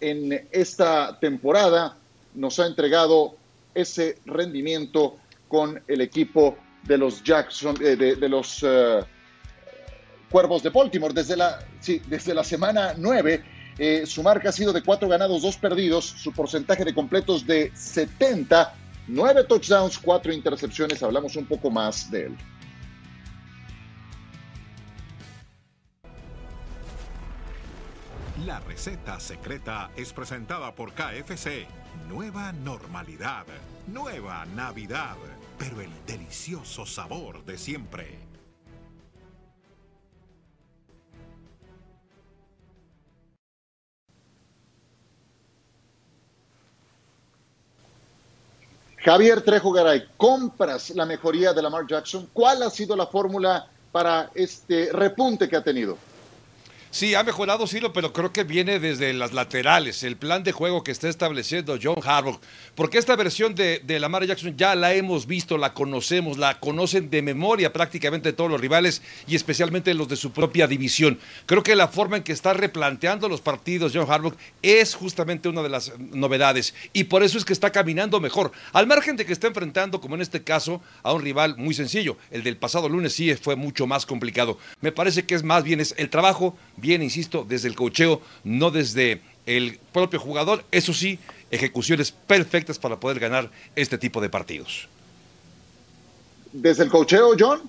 en 0.00 0.48
esta 0.50 1.18
temporada 1.18 1.96
nos 2.34 2.58
ha 2.58 2.66
entregado 2.66 3.34
ese 3.74 4.18
rendimiento 4.26 5.16
con 5.48 5.82
el 5.86 6.00
equipo 6.00 6.56
de 6.84 6.98
los 6.98 7.22
Jackson, 7.22 7.76
eh, 7.82 7.96
de, 7.96 8.28
los 8.28 8.62
uh, 8.62 9.04
Cuervos 10.30 10.62
de 10.62 10.70
Baltimore 10.70 11.12
desde 11.12 11.36
la, 11.36 11.58
desde 12.08 12.34
la 12.34 12.44
semana 12.44 12.94
9 12.96 13.59
eh, 13.78 14.04
su 14.06 14.22
marca 14.22 14.50
ha 14.50 14.52
sido 14.52 14.72
de 14.72 14.82
cuatro 14.82 15.08
ganados, 15.08 15.42
dos 15.42 15.56
perdidos. 15.56 16.04
Su 16.04 16.32
porcentaje 16.32 16.84
de 16.84 16.94
completos 16.94 17.46
de 17.46 17.72
70, 17.74 18.74
nueve 19.08 19.44
touchdowns, 19.44 19.98
cuatro 19.98 20.32
intercepciones. 20.32 21.02
Hablamos 21.02 21.36
un 21.36 21.46
poco 21.46 21.70
más 21.70 22.10
de 22.10 22.26
él. 22.26 22.36
La 28.46 28.58
receta 28.60 29.20
secreta 29.20 29.90
es 29.96 30.12
presentada 30.12 30.74
por 30.74 30.92
KFC. 30.94 31.66
Nueva 32.08 32.52
normalidad, 32.52 33.44
nueva 33.86 34.46
Navidad, 34.56 35.16
pero 35.58 35.80
el 35.80 35.90
delicioso 36.06 36.86
sabor 36.86 37.44
de 37.44 37.58
siempre. 37.58 38.29
Javier 49.02 49.40
Trejo 49.40 49.72
Garay, 49.72 50.04
compras 50.18 50.90
la 50.90 51.06
mejoría 51.06 51.54
de 51.54 51.62
Lamar 51.62 51.86
Jackson. 51.86 52.28
¿Cuál 52.34 52.62
ha 52.62 52.68
sido 52.68 52.94
la 52.94 53.06
fórmula 53.06 53.66
para 53.90 54.30
este 54.34 54.90
repunte 54.92 55.48
que 55.48 55.56
ha 55.56 55.64
tenido? 55.64 55.96
Sí, 56.92 57.14
ha 57.14 57.22
mejorado 57.22 57.68
Ciro, 57.68 57.92
pero 57.92 58.12
creo 58.12 58.32
que 58.32 58.42
viene 58.42 58.80
desde 58.80 59.12
las 59.12 59.32
laterales, 59.32 60.02
el 60.02 60.16
plan 60.16 60.42
de 60.42 60.50
juego 60.50 60.82
que 60.82 60.90
está 60.90 61.08
estableciendo 61.08 61.78
John 61.80 62.00
Harbaugh. 62.04 62.40
Porque 62.74 62.98
esta 62.98 63.14
versión 63.14 63.54
de, 63.54 63.78
de 63.78 64.00
Lamar 64.00 64.26
Jackson 64.26 64.56
ya 64.56 64.74
la 64.74 64.92
hemos 64.92 65.28
visto, 65.28 65.56
la 65.56 65.72
conocemos, 65.72 66.36
la 66.36 66.58
conocen 66.58 67.08
de 67.08 67.22
memoria 67.22 67.72
prácticamente 67.72 68.32
todos 68.32 68.50
los 68.50 68.60
rivales 68.60 69.02
y 69.28 69.36
especialmente 69.36 69.94
los 69.94 70.08
de 70.08 70.16
su 70.16 70.32
propia 70.32 70.66
división. 70.66 71.20
Creo 71.46 71.62
que 71.62 71.76
la 71.76 71.86
forma 71.86 72.16
en 72.16 72.24
que 72.24 72.32
está 72.32 72.54
replanteando 72.54 73.28
los 73.28 73.40
partidos 73.40 73.92
John 73.94 74.10
Harbaugh 74.10 74.34
es 74.60 74.96
justamente 74.96 75.48
una 75.48 75.62
de 75.62 75.68
las 75.68 75.92
novedades 75.96 76.74
y 76.92 77.04
por 77.04 77.22
eso 77.22 77.38
es 77.38 77.44
que 77.44 77.52
está 77.52 77.70
caminando 77.70 78.18
mejor. 78.18 78.50
Al 78.72 78.88
margen 78.88 79.14
de 79.14 79.24
que 79.24 79.32
está 79.32 79.46
enfrentando, 79.46 80.00
como 80.00 80.16
en 80.16 80.22
este 80.22 80.42
caso, 80.42 80.82
a 81.04 81.12
un 81.12 81.22
rival 81.22 81.56
muy 81.56 81.72
sencillo. 81.72 82.16
El 82.32 82.42
del 82.42 82.56
pasado 82.56 82.88
lunes 82.88 83.12
sí 83.12 83.32
fue 83.36 83.54
mucho 83.54 83.86
más 83.86 84.06
complicado. 84.06 84.58
Me 84.80 84.90
parece 84.90 85.24
que 85.24 85.36
es 85.36 85.44
más 85.44 85.62
bien 85.62 85.78
es 85.78 85.94
el 85.96 86.10
trabajo 86.10 86.56
bien, 86.80 87.02
insisto, 87.02 87.44
desde 87.48 87.68
el 87.68 87.74
cocheo, 87.74 88.20
no 88.44 88.70
desde 88.70 89.22
el 89.46 89.78
propio 89.92 90.18
jugador. 90.18 90.64
Eso 90.70 90.92
sí, 90.92 91.18
ejecuciones 91.50 92.12
perfectas 92.12 92.78
para 92.78 92.98
poder 92.98 93.18
ganar 93.18 93.50
este 93.76 93.98
tipo 93.98 94.20
de 94.20 94.28
partidos. 94.28 94.88
¿Desde 96.52 96.84
el 96.84 96.90
cocheo, 96.90 97.34
John? 97.38 97.62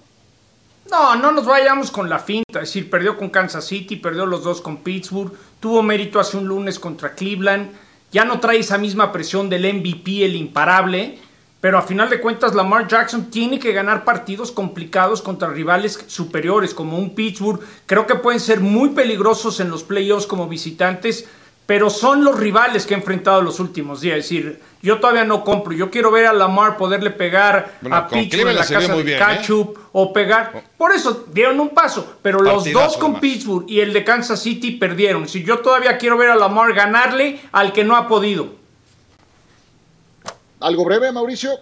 No, 0.89 1.15
no 1.15 1.31
nos 1.31 1.45
vayamos 1.45 1.91
con 1.91 2.09
la 2.09 2.19
finta. 2.19 2.61
Es 2.61 2.69
decir, 2.69 2.89
perdió 2.89 3.17
con 3.17 3.29
Kansas 3.29 3.65
City, 3.65 3.95
perdió 3.95 4.25
los 4.25 4.43
dos 4.43 4.61
con 4.61 4.77
Pittsburgh, 4.77 5.31
tuvo 5.59 5.83
mérito 5.83 6.19
hace 6.19 6.37
un 6.37 6.47
lunes 6.47 6.79
contra 6.79 7.13
Cleveland. 7.13 7.71
Ya 8.11 8.25
no 8.25 8.39
trae 8.39 8.59
esa 8.59 8.77
misma 8.77 9.11
presión 9.11 9.49
del 9.49 9.73
MVP, 9.73 10.25
el 10.25 10.35
imparable. 10.35 11.19
Pero 11.61 11.77
a 11.77 11.83
final 11.83 12.09
de 12.09 12.19
cuentas, 12.19 12.55
Lamar 12.55 12.87
Jackson 12.87 13.29
tiene 13.29 13.59
que 13.59 13.71
ganar 13.71 14.03
partidos 14.03 14.51
complicados 14.51 15.21
contra 15.21 15.47
rivales 15.47 16.03
superiores, 16.07 16.73
como 16.73 16.97
un 16.97 17.13
Pittsburgh. 17.13 17.61
Creo 17.85 18.07
que 18.07 18.15
pueden 18.15 18.39
ser 18.39 18.59
muy 18.59 18.89
peligrosos 18.89 19.59
en 19.59 19.69
los 19.69 19.83
playoffs 19.83 20.25
como 20.25 20.47
visitantes, 20.47 21.29
pero 21.67 21.91
son 21.91 22.23
los 22.23 22.39
rivales 22.39 22.87
que 22.87 22.95
ha 22.95 22.97
enfrentado 22.97 23.43
los 23.43 23.59
últimos 23.59 24.01
días. 24.01 24.17
Es 24.17 24.23
decir, 24.23 24.59
yo 24.81 24.99
todavía 24.99 25.23
no 25.23 25.43
compro. 25.43 25.71
Yo 25.71 25.91
quiero 25.91 26.09
ver 26.09 26.25
a 26.25 26.33
Lamar 26.33 26.77
poderle 26.77 27.11
pegar 27.11 27.77
Bueno, 27.79 27.95
a 27.95 28.07
Pittsburgh 28.07 28.49
en 28.49 28.55
la 28.55 28.65
casa 28.65 28.95
de 28.95 29.03
bien, 29.03 29.21
¿eh? 29.21 29.41
Oh. 29.51 29.73
O 29.91 30.13
pegar. 30.13 30.63
Por 30.77 30.91
eso 30.93 31.25
dieron 31.31 31.59
un 31.59 31.69
paso, 31.69 32.17
pero 32.23 32.39
los 32.39 32.71
dos 32.71 32.97
con 32.97 33.11
además. 33.11 33.21
Pittsburgh 33.21 33.65
y 33.69 33.81
el 33.81 33.93
de 33.93 34.03
Kansas 34.03 34.41
City 34.41 34.71
perdieron. 34.71 35.27
Si 35.29 35.43
yo 35.43 35.59
todavía 35.59 35.99
quiero 35.99 36.17
ver 36.17 36.31
a 36.31 36.35
Lamar 36.35 36.73
ganarle 36.73 37.39
al 37.51 37.71
que 37.71 37.83
no 37.83 37.95
ha 37.95 38.07
podido. 38.07 38.60
¿Algo 40.61 40.85
breve, 40.85 41.11
Mauricio? 41.11 41.59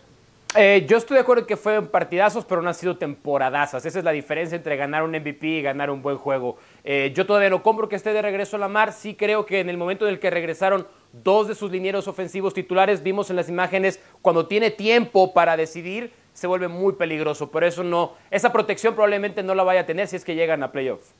Eh, 0.55 0.85
yo 0.89 0.97
estoy 0.97 1.15
de 1.15 1.21
acuerdo 1.21 1.41
en 1.41 1.47
que 1.47 1.55
fueron 1.55 1.87
partidazos, 1.87 2.43
pero 2.43 2.61
no 2.61 2.67
han 2.67 2.75
sido 2.75 2.97
temporadazas. 2.97 3.85
Esa 3.85 3.99
es 3.99 4.05
la 4.05 4.11
diferencia 4.11 4.57
entre 4.57 4.75
ganar 4.75 5.03
un 5.03 5.11
MVP 5.11 5.47
y 5.47 5.61
ganar 5.61 5.89
un 5.89 6.01
buen 6.01 6.17
juego. 6.17 6.57
Eh, 6.83 7.13
yo 7.15 7.25
todavía 7.25 7.49
no 7.49 7.63
compro 7.63 7.87
que 7.87 7.95
esté 7.95 8.11
de 8.11 8.21
regreso 8.21 8.57
a 8.57 8.59
la 8.59 8.67
mar. 8.67 8.91
Sí 8.91 9.15
creo 9.15 9.45
que 9.45 9.61
en 9.61 9.69
el 9.69 9.77
momento 9.77 10.05
en 10.05 10.13
el 10.13 10.19
que 10.19 10.29
regresaron 10.29 10.85
dos 11.13 11.47
de 11.47 11.55
sus 11.55 11.71
linieros 11.71 12.09
ofensivos 12.09 12.53
titulares, 12.53 13.01
vimos 13.01 13.29
en 13.29 13.37
las 13.37 13.47
imágenes, 13.47 14.01
cuando 14.21 14.47
tiene 14.47 14.69
tiempo 14.69 15.33
para 15.33 15.55
decidir, 15.55 16.11
se 16.33 16.47
vuelve 16.47 16.67
muy 16.67 16.93
peligroso. 16.93 17.51
Por 17.51 17.63
eso 17.63 17.83
no, 17.83 18.15
esa 18.31 18.51
protección 18.51 18.95
probablemente 18.95 19.43
no 19.43 19.55
la 19.55 19.63
vaya 19.63 19.81
a 19.81 19.85
tener 19.85 20.07
si 20.07 20.17
es 20.17 20.25
que 20.25 20.35
llegan 20.35 20.61
a 20.63 20.73
playoffs. 20.73 21.13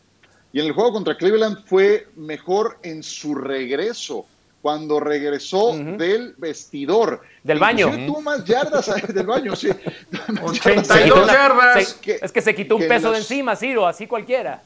Y 0.52 0.60
en 0.60 0.66
el 0.66 0.74
juego 0.74 0.92
contra 0.92 1.16
Cleveland 1.16 1.64
fue 1.66 2.08
mejor 2.16 2.78
en 2.84 3.04
su 3.04 3.36
regreso, 3.36 4.26
cuando 4.62 5.00
regresó 5.00 5.74
del 5.78 6.36
vestidor. 6.38 7.22
Del 7.44 7.60
baño. 7.60 7.88
Inclusive 7.88 8.08
tuvo 8.08 8.22
más 8.22 8.44
yardas 8.46 8.92
del 9.14 9.26
baño, 9.26 9.56
sí. 9.56 9.70
82 10.44 11.28
yardas. 11.28 11.88
Se- 11.88 12.00
Que- 12.00 12.20
es 12.22 12.32
que 12.32 12.42
se 12.42 12.54
quitó 12.54 12.76
un 12.76 12.88
peso 12.88 13.08
de 13.12 13.20
las- 13.20 13.30
encima, 13.32 13.56
Ciro, 13.56 13.88
así 13.88 14.06
cualquiera. 14.08 14.62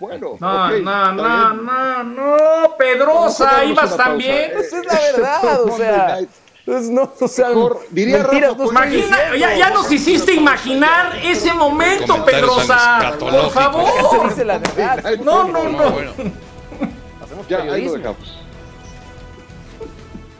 Bueno, 0.00 0.36
No, 0.40 0.66
ok, 0.66 0.72
no, 0.82 1.12
no, 1.12 1.52
no, 1.54 2.02
no, 2.04 2.76
Pedrosa, 2.78 3.64
ibas 3.64 3.96
también. 3.96 4.52
Esa 4.58 4.80
es 4.80 4.86
la 4.86 4.94
verdad, 4.94 5.62
o 5.62 5.70
sea. 5.76 6.06
night. 6.16 6.28
pues 6.64 6.88
no, 6.90 7.12
o 7.20 7.28
sea, 7.28 7.48
Mejor, 7.50 7.80
diría 7.90 8.18
mentiras 8.18 8.50
Rafa, 8.50 8.56
pues, 8.56 8.70
Imagina, 8.70 9.06
diciendo. 9.16 9.36
ya, 9.36 9.56
ya 9.56 9.70
nos 9.70 9.92
hiciste 9.92 10.34
imaginar 10.34 11.16
ese 11.22 11.52
momento, 11.54 12.24
Pedrosa. 12.24 13.14
Por 13.20 13.28
escatológicos. 13.28 13.52
Se 13.52 13.58
favor. 13.60 14.28
dice 14.30 14.44
la 14.44 14.58
verdad. 14.58 15.04
No, 15.22 15.44
no, 15.44 15.64
No, 15.64 15.70
no. 15.70 15.90
bueno. 15.92 16.12
Hacemos 17.22 17.48
Ya, 17.48 17.58
ahí 17.62 17.84
lo 17.84 17.92
dejamos. 17.92 18.38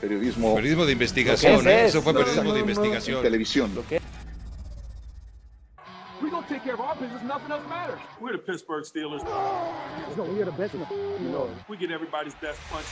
Periodismo 0.06 0.54
Periodismo 0.54 0.86
de 0.86 0.92
investigación, 0.92 1.60
es, 1.60 1.66
¿eh? 1.66 1.84
es. 1.86 1.88
eso 1.90 2.02
fue 2.02 2.12
No, 2.12 2.20
periodismo 2.20 2.44
no, 2.44 2.54
de 2.54 2.60
no, 2.60 2.64
en 2.64 2.70
investigación. 2.70 3.22
televisión. 3.22 3.72
We 6.22 6.30
gonna 6.30 6.46
take 6.48 6.62
care 6.62 6.74
of 6.74 6.80
our 6.80 6.94
business. 6.94 7.22
Nothing 7.24 7.50
else 7.50 7.68
matters. 7.68 7.98
We're 8.20 8.32
the 8.32 8.38
Pittsburgh 8.38 8.84
Steelers. 8.84 9.22
No, 10.16 10.22
we 10.24 10.40
are 10.40 10.44
the 10.44 10.52
best. 10.52 10.74
You 10.74 11.28
know, 11.30 11.50
we 11.68 11.76
get 11.76 11.90
everybody's 11.90 12.34
best 12.36 12.58
punch. 12.70 12.86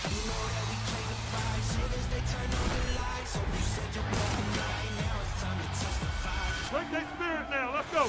Like 6.72 6.90
that 6.90 7.06
spirit 7.14 7.50
now. 7.50 7.72
Let's 7.74 7.90
go. 7.92 8.08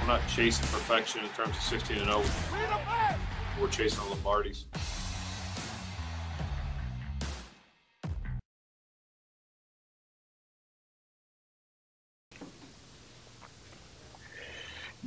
I'm 0.00 0.06
not 0.08 0.26
chasing 0.28 0.66
perfection 0.68 1.22
in 1.22 1.28
terms 1.30 1.56
of 1.56 1.62
16 1.62 1.98
and 1.98 2.06
0. 2.06 2.22
We're 3.60 3.68
chasing 3.68 4.00
Lombardies. 4.08 4.64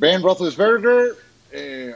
Ben 0.04 0.22
Roethlisberger, 0.22 1.16
eh, 1.50 1.96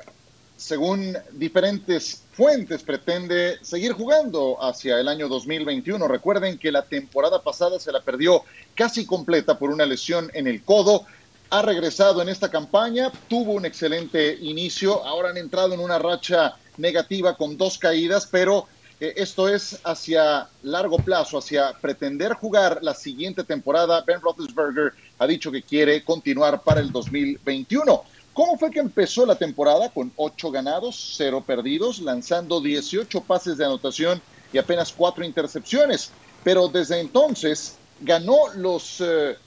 según 0.55 1.17
diferentes 1.33 2.23
fuentes, 2.31 2.81
pretende 2.81 3.57
seguir 3.61 3.91
jugando 3.91 4.63
hacia 4.63 4.97
el 4.97 5.09
año 5.09 5.27
2021. 5.27 6.07
Recuerden 6.07 6.57
que 6.57 6.71
la 6.71 6.83
temporada 6.83 7.43
pasada 7.43 7.81
se 7.81 7.91
la 7.91 7.99
perdió 7.99 8.43
casi 8.75 9.05
completa 9.05 9.59
por 9.59 9.71
una 9.71 9.85
lesión 9.85 10.31
en 10.33 10.47
el 10.47 10.63
codo. 10.63 11.05
Ha 11.49 11.61
regresado 11.63 12.21
en 12.21 12.29
esta 12.29 12.49
campaña, 12.49 13.11
tuvo 13.27 13.51
un 13.51 13.65
excelente 13.65 14.37
inicio, 14.39 15.03
ahora 15.03 15.31
han 15.31 15.37
entrado 15.37 15.73
en 15.73 15.81
una 15.81 15.99
racha 15.99 16.55
negativa 16.77 17.35
con 17.35 17.57
dos 17.57 17.77
caídas, 17.77 18.25
pero 18.31 18.69
esto 18.99 19.47
es 19.47 19.79
hacia 19.83 20.49
largo 20.63 20.97
plazo, 20.97 21.38
hacia 21.38 21.73
pretender 21.73 22.33
jugar 22.33 22.79
la 22.81 22.93
siguiente 22.93 23.43
temporada. 23.43 24.01
Ben 24.01 24.21
Roethlisberger 24.21 24.93
ha 25.19 25.27
dicho 25.27 25.51
que 25.51 25.62
quiere 25.62 26.03
continuar 26.03 26.63
para 26.63 26.81
el 26.81 26.91
2021. 26.91 28.03
¿Cómo 28.33 28.57
fue 28.57 28.71
que 28.71 28.79
empezó 28.79 29.25
la 29.25 29.36
temporada? 29.36 29.89
Con 29.89 30.12
ocho 30.15 30.51
ganados, 30.51 31.13
cero 31.17 31.43
perdidos, 31.45 31.99
lanzando 31.99 32.62
18 32.62 33.21
pases 33.21 33.57
de 33.57 33.65
anotación 33.65 34.21
y 34.53 34.57
apenas 34.57 34.91
cuatro 34.91 35.23
intercepciones. 35.23 36.12
Pero 36.43 36.67
desde 36.67 36.99
entonces 36.99 37.77
ganó 38.01 38.38
los 38.55 39.01
eh, 39.01 39.38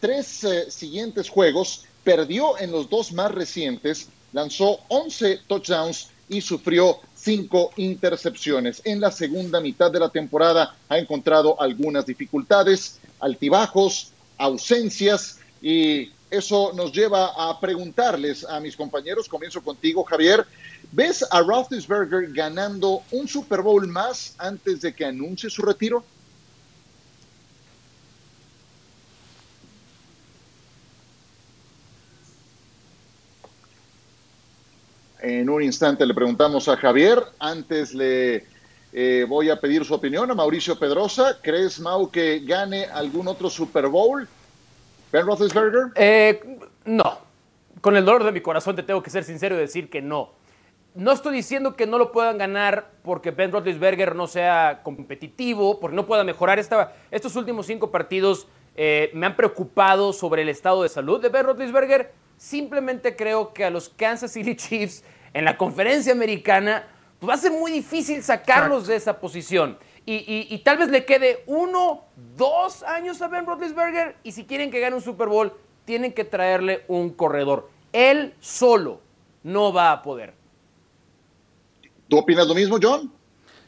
tres 0.00 0.44
eh, 0.44 0.70
siguientes 0.70 1.28
juegos, 1.28 1.84
perdió 2.04 2.58
en 2.58 2.72
los 2.72 2.88
dos 2.88 3.12
más 3.12 3.30
recientes, 3.30 4.08
lanzó 4.32 4.80
11 4.88 5.40
touchdowns 5.46 6.08
y 6.28 6.40
sufrió 6.40 6.98
cinco 7.26 7.72
intercepciones. 7.74 8.80
En 8.84 9.00
la 9.00 9.10
segunda 9.10 9.60
mitad 9.60 9.90
de 9.90 9.98
la 9.98 10.10
temporada 10.10 10.76
ha 10.88 10.96
encontrado 10.96 11.60
algunas 11.60 12.06
dificultades, 12.06 13.00
altibajos, 13.18 14.12
ausencias 14.38 15.40
y 15.60 16.12
eso 16.30 16.72
nos 16.72 16.92
lleva 16.92 17.32
a 17.36 17.58
preguntarles 17.58 18.44
a 18.44 18.60
mis 18.60 18.76
compañeros, 18.76 19.28
comienzo 19.28 19.60
contigo 19.60 20.04
Javier, 20.04 20.46
¿ves 20.92 21.26
a 21.28 21.40
Roethlisberger 21.40 22.32
ganando 22.32 23.02
un 23.10 23.26
Super 23.26 23.60
Bowl 23.60 23.88
más 23.88 24.36
antes 24.38 24.82
de 24.82 24.94
que 24.94 25.04
anuncie 25.04 25.50
su 25.50 25.62
retiro? 25.62 26.04
En 35.26 35.50
un 35.50 35.60
instante 35.60 36.06
le 36.06 36.14
preguntamos 36.14 36.68
a 36.68 36.76
Javier. 36.76 37.20
Antes 37.40 37.92
le 37.92 38.44
eh, 38.92 39.26
voy 39.28 39.50
a 39.50 39.60
pedir 39.60 39.84
su 39.84 39.92
opinión 39.92 40.30
a 40.30 40.34
Mauricio 40.34 40.78
Pedrosa. 40.78 41.38
¿Crees, 41.42 41.80
Mau, 41.80 42.08
que 42.12 42.38
gane 42.44 42.84
algún 42.84 43.26
otro 43.26 43.50
Super 43.50 43.88
Bowl? 43.88 44.28
Ben 45.10 45.26
Roethlisberger. 45.26 45.88
Eh, 45.96 46.60
no. 46.84 47.18
Con 47.80 47.96
el 47.96 48.04
dolor 48.04 48.22
de 48.22 48.30
mi 48.30 48.40
corazón 48.40 48.76
te 48.76 48.84
tengo 48.84 49.02
que 49.02 49.10
ser 49.10 49.24
sincero 49.24 49.56
y 49.56 49.58
decir 49.58 49.90
que 49.90 50.00
no. 50.00 50.30
No 50.94 51.10
estoy 51.10 51.34
diciendo 51.34 51.74
que 51.74 51.88
no 51.88 51.98
lo 51.98 52.12
puedan 52.12 52.38
ganar 52.38 52.92
porque 53.02 53.32
Ben 53.32 53.50
Roethlisberger 53.50 54.14
no 54.14 54.28
sea 54.28 54.82
competitivo, 54.84 55.80
porque 55.80 55.96
no 55.96 56.06
pueda 56.06 56.22
mejorar. 56.22 56.60
Estos 57.10 57.34
últimos 57.34 57.66
cinco 57.66 57.90
partidos 57.90 58.46
eh, 58.76 59.10
me 59.12 59.26
han 59.26 59.34
preocupado 59.34 60.12
sobre 60.12 60.42
el 60.42 60.50
estado 60.50 60.84
de 60.84 60.88
salud 60.88 61.20
de 61.20 61.30
Ben 61.30 61.46
Roethlisberger. 61.46 62.12
Simplemente 62.36 63.16
creo 63.16 63.52
que 63.52 63.64
a 63.64 63.70
los 63.70 63.88
Kansas 63.88 64.32
City 64.32 64.56
Chiefs 64.56 65.02
en 65.32 65.44
la 65.44 65.56
conferencia 65.56 66.12
americana 66.12 66.86
pues 67.18 67.30
va 67.30 67.34
a 67.34 67.38
ser 67.38 67.52
muy 67.52 67.72
difícil 67.72 68.22
sacarlos 68.22 68.86
de 68.86 68.96
esa 68.96 69.18
posición. 69.18 69.78
y, 70.04 70.58
tal 70.64 70.78
vez 70.78 70.88
le 70.88 71.04
quede 71.04 71.42
uno, 71.46 72.04
dos 72.36 72.82
años 72.84 73.20
a 73.22 73.28
Ben 73.28 73.44
Roethlisberger 73.44 74.16
y 74.22 74.32
si 74.32 74.44
quieren 74.44 74.70
que 74.70 74.80
gane 74.80 74.94
un 74.94 75.02
Super 75.02 75.28
Bowl, 75.28 75.52
tienen 75.84 76.12
que 76.12 76.24
traerle 76.24 76.84
un 76.88 77.10
corredor. 77.10 77.70
Él 77.92 78.34
solo 78.40 79.00
no 79.42 79.72
va 79.72 79.92
a 79.92 80.02
poder. 80.02 80.34
¿Tú 82.08 82.18
opinas 82.18 82.46
lo 82.46 82.54
mismo, 82.54 82.78
John? 82.80 83.10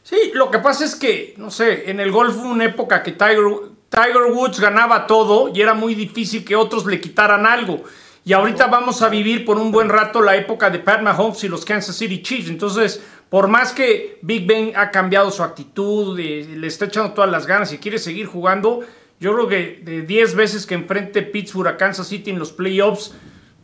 Sí, 0.03 0.31
lo 0.33 0.49
que 0.49 0.59
pasa 0.59 0.85
es 0.85 0.95
que, 0.95 1.33
no 1.37 1.51
sé, 1.51 1.89
en 1.89 1.99
el 1.99 2.11
golf 2.11 2.37
hubo 2.37 2.51
una 2.51 2.65
época 2.65 3.03
que 3.03 3.11
Tiger, 3.11 3.43
Tiger 3.89 4.31
Woods 4.31 4.59
ganaba 4.59 5.07
todo 5.07 5.49
y 5.53 5.61
era 5.61 5.73
muy 5.73 5.95
difícil 5.95 6.45
que 6.45 6.55
otros 6.55 6.85
le 6.85 7.01
quitaran 7.01 7.45
algo. 7.45 7.83
Y 8.25 8.33
ahorita 8.33 8.67
vamos 8.67 9.01
a 9.01 9.09
vivir 9.09 9.45
por 9.45 9.57
un 9.57 9.71
buen 9.71 9.89
rato 9.89 10.21
la 10.21 10.35
época 10.35 10.69
de 10.69 10.79
Pat 10.79 11.01
Mahomes 11.01 11.43
y 11.43 11.47
los 11.47 11.65
Kansas 11.65 11.95
City 11.95 12.21
Chiefs. 12.21 12.49
Entonces, 12.49 13.01
por 13.29 13.47
más 13.47 13.71
que 13.71 14.19
Big 14.21 14.45
Ben 14.45 14.73
ha 14.75 14.91
cambiado 14.91 15.31
su 15.31 15.41
actitud, 15.43 16.17
le 16.17 16.67
está 16.67 16.85
echando 16.85 17.13
todas 17.13 17.29
las 17.29 17.45
ganas 17.47 17.71
y 17.73 17.77
quiere 17.77 17.97
seguir 17.97 18.25
jugando, 18.27 18.81
yo 19.19 19.33
creo 19.33 19.47
que 19.47 19.81
de 19.83 20.01
10 20.01 20.35
veces 20.35 20.65
que 20.65 20.75
enfrente 20.75 21.21
Pittsburgh 21.21 21.67
a 21.67 21.77
Kansas 21.77 22.07
City 22.07 22.31
en 22.31 22.39
los 22.39 22.51
playoffs, 22.51 23.13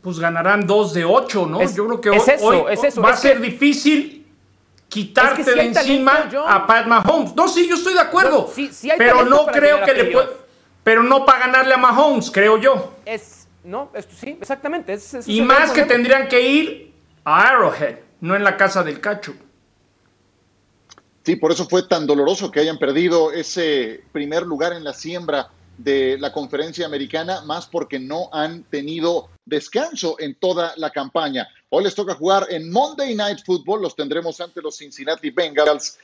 pues 0.02 0.20
ganarán 0.20 0.68
2 0.68 0.94
de 0.94 1.06
8, 1.06 1.48
¿no? 1.48 1.64
yo 1.64 1.86
creo 1.88 2.02
que 2.02 2.10
hoy, 2.10 2.64
va 3.04 3.10
a 3.10 3.18
ser 3.18 3.42
difícil 3.42 4.26
quitarte 4.88 5.44
de 5.44 5.64
encima 5.64 6.30
a 6.48 6.68
Pat 6.68 6.86
Mahomes. 6.86 7.36
No, 7.36 7.48
sí, 7.48 7.68
yo 7.68 7.76
estoy 7.76 7.94
de 7.94 8.02
acuerdo. 8.02 8.52
pero 8.98 9.26
no 9.26 9.46
creo 9.48 9.84
que 9.84 9.94
le 9.94 10.06
pueda. 10.06 10.30
Pero 10.84 11.02
no 11.02 11.26
para 11.26 11.48
ganarle 11.48 11.74
a 11.74 11.78
Mahomes, 11.78 12.30
creo 12.30 12.60
yo. 12.60 12.94
Es, 13.06 13.35
no, 13.66 13.92
sí, 14.16 14.38
exactamente. 14.40 14.98
y 15.26 15.42
más 15.42 15.72
que 15.72 15.84
tendrían 15.84 16.28
que 16.28 16.42
ir 16.42 16.94
a 17.24 17.50
Arrowhead, 17.50 17.98
no 18.22 18.36
en 18.36 18.44
la 18.44 18.56
casa 18.56 18.84
del 18.84 19.00
cacho. 19.00 19.36
Sí, 21.24 21.36
por 21.38 21.52
eso 21.52 21.68
fue 21.68 21.88
tan 21.88 22.06
doloroso 22.06 22.52
que 22.52 22.60
hayan 22.60 22.78
perdido 22.78 23.32
ese 23.32 24.04
primer 24.12 24.44
lugar 24.44 24.74
en 24.74 24.84
la 24.84 24.94
siembra 24.94 25.50
de 25.78 26.18
la 26.20 26.32
conferencia 26.32 26.86
americana, 26.86 27.42
más 27.42 27.66
porque 27.66 28.00
no 28.00 28.30
han 28.32 28.64
tenido 28.64 29.30
descanso 29.44 30.18
en 30.20 30.36
toda 30.36 30.74
la 30.78 30.92
campaña. 30.92 31.48
Hoy 31.70 31.84
les 31.84 31.96
toca 31.96 32.14
jugar 32.14 32.46
en 32.50 32.72
Monday 32.72 33.16
Night 33.16 33.40
Football, 33.44 33.82
los 33.82 33.96
tendremos 33.96 34.40
ante 34.40 34.62
los 34.62 34.78
Cincinnati 34.78 35.32
Bengals. 35.32 35.98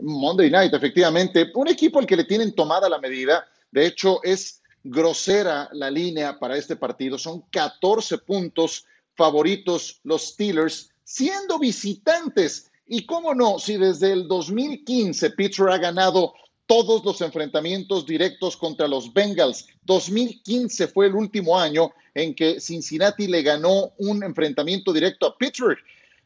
Monday 0.00 0.50
Night, 0.50 0.72
efectivamente, 0.72 1.50
un 1.54 1.68
equipo 1.68 1.98
al 1.98 2.06
que 2.06 2.16
le 2.16 2.24
tienen 2.24 2.54
tomada 2.54 2.88
la 2.88 2.98
medida. 2.98 3.46
De 3.70 3.86
hecho, 3.86 4.22
es 4.22 4.62
grosera 4.84 5.68
la 5.72 5.90
línea 5.90 6.38
para 6.38 6.56
este 6.56 6.76
partido. 6.76 7.18
Son 7.18 7.42
14 7.50 8.18
puntos 8.18 8.86
favoritos 9.16 10.00
los 10.04 10.28
Steelers, 10.28 10.90
siendo 11.02 11.58
visitantes 11.58 12.70
y 12.86 13.06
cómo 13.06 13.34
no, 13.34 13.58
si 13.58 13.78
desde 13.78 14.12
el 14.12 14.28
2015 14.28 15.30
Pittsburgh 15.30 15.72
ha 15.72 15.78
ganado 15.78 16.34
todos 16.66 17.04
los 17.04 17.20
enfrentamientos 17.20 18.06
directos 18.06 18.56
contra 18.56 18.86
los 18.86 19.12
Bengals. 19.12 19.66
2015 19.82 20.88
fue 20.88 21.06
el 21.06 21.14
último 21.14 21.58
año 21.58 21.92
en 22.14 22.34
que 22.34 22.60
Cincinnati 22.60 23.26
le 23.26 23.42
ganó 23.42 23.92
un 23.98 24.22
enfrentamiento 24.22 24.92
directo 24.92 25.26
a 25.26 25.36
Pittsburgh. 25.36 25.78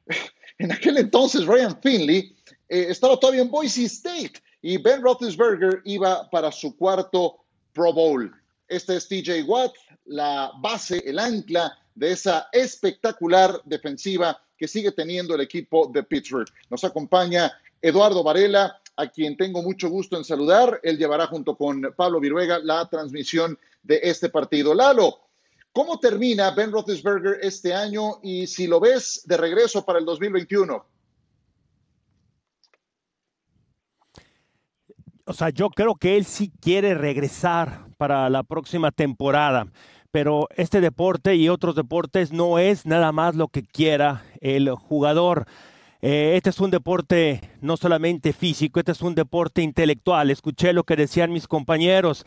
En 0.61 0.73
aquel 0.73 0.99
entonces 0.99 1.47
Ryan 1.47 1.81
Finley 1.81 2.35
eh, 2.69 2.87
estaba 2.89 3.17
todavía 3.17 3.43
en 3.43 3.49
Boise 3.49 3.85
State 3.85 4.43
y 4.61 4.77
Ben 4.77 5.01
Roethlisberger 5.01 5.83
iba 5.85 6.29
para 6.31 6.51
su 6.51 6.77
cuarto 6.77 7.37
Pro 7.73 7.93
Bowl. 7.93 8.35
Este 8.69 8.97
es 8.97 9.09
TJ 9.09 9.45
Watt, 9.47 9.75
la 10.05 10.53
base, 10.61 11.03
el 11.07 11.19
ancla 11.19 11.79
de 11.95 12.13
esa 12.13 12.49
espectacular 12.53 13.61
defensiva 13.65 14.41
que 14.57 14.69
sigue 14.69 14.93
teniendo 14.93 15.35
el 15.35 15.41
equipo 15.41 15.91
de 15.93 16.03
Pittsburgh. 16.03 16.49
Nos 16.69 16.85
acompaña 16.85 17.53
Eduardo 17.81 18.23
Varela, 18.23 18.81
a 18.97 19.07
quien 19.07 19.37
tengo 19.37 19.63
mucho 19.63 19.89
gusto 19.89 20.17
en 20.17 20.25
saludar. 20.25 20.81
Él 20.83 20.99
llevará 20.99 21.27
junto 21.29 21.57
con 21.57 21.95
Pablo 21.97 22.21
Viruega 22.21 22.59
la 22.59 22.89
transmisión 22.89 23.59
de 23.83 24.01
este 24.03 24.29
partido. 24.29 24.75
Lalo, 24.75 25.21
¿cómo 25.73 25.99
termina 26.01 26.51
Ben 26.51 26.73
Roethlisberger 26.73 27.39
este 27.41 27.73
año 27.73 28.19
y 28.23 28.47
si 28.49 28.67
lo 28.67 28.81
ves 28.81 29.23
de 29.25 29.37
regreso 29.37 29.85
para 29.85 30.01
el 30.01 30.05
2021? 30.05 30.85
O 35.29 35.33
sea, 35.35 35.51
yo 35.51 35.69
creo 35.71 35.95
que 35.95 36.17
él 36.17 36.25
sí 36.25 36.51
quiere 36.61 36.95
regresar 36.95 37.87
para 37.97 38.29
la 38.31 38.43
próxima 38.43 38.91
temporada 38.91 39.67
pero 40.11 40.49
este 40.57 40.81
deporte 40.81 41.37
y 41.37 41.49
otros 41.49 41.75
deportes 41.75 42.33
no 42.33 42.59
es 42.59 42.87
nada 42.87 43.13
más 43.13 43.35
lo 43.35 43.49
que 43.49 43.63
quiera 43.63 44.23
el 44.41 44.71
jugador. 44.71 45.47
Eh, 46.01 46.35
este 46.37 46.51
es 46.51 46.61
un 46.61 46.71
deporte 46.71 47.41
no 47.61 47.77
solamente 47.77 48.33
físico, 48.33 48.79
este 48.79 48.93
es 48.93 49.03
un 49.03 49.15
deporte 49.15 49.63
intelectual. 49.63 50.31
Escuché 50.31 50.73
lo 50.73 50.85
que 50.85 50.97
decían 50.97 51.33
mis 51.33 51.47
compañeros. 51.47 52.25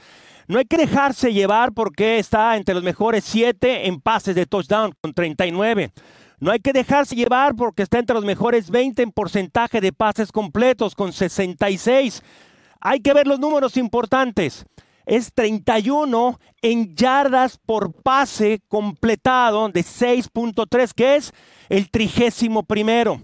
No 0.48 0.60
hay 0.60 0.66
que 0.66 0.78
dejarse 0.78 1.34
llevar 1.34 1.74
porque 1.74 2.20
está 2.20 2.56
entre 2.58 2.76
los 2.76 2.84
mejores 2.84 3.24
siete 3.24 3.88
en 3.88 4.00
pases 4.00 4.36
de 4.36 4.46
touchdown 4.46 4.94
con 5.02 5.14
39. 5.14 5.92
No 6.40 6.52
hay 6.52 6.60
que 6.60 6.74
dejarse 6.74 7.16
llevar 7.16 7.56
porque 7.56 7.84
está 7.84 8.00
entre 8.00 8.16
los 8.16 8.26
mejores 8.26 8.70
20 8.70 9.02
en 9.02 9.12
porcentaje 9.12 9.80
de 9.80 9.94
pases 9.94 10.32
completos 10.32 10.96
con 10.96 11.14
66. 11.14 12.24
Hay 12.82 13.00
que 13.00 13.14
ver 13.14 13.28
los 13.28 13.40
números 13.40 13.78
importantes 13.78 14.66
es 15.06 15.34
31 15.34 16.40
en 16.62 16.96
yardas 16.96 17.58
por 17.58 17.94
pase 17.94 18.62
completado 18.68 19.68
de 19.70 19.82
6.3, 19.82 20.94
que 20.94 21.16
es 21.16 21.34
el 21.70 21.90
trigésimo 21.90 22.64
primero. 22.64 23.22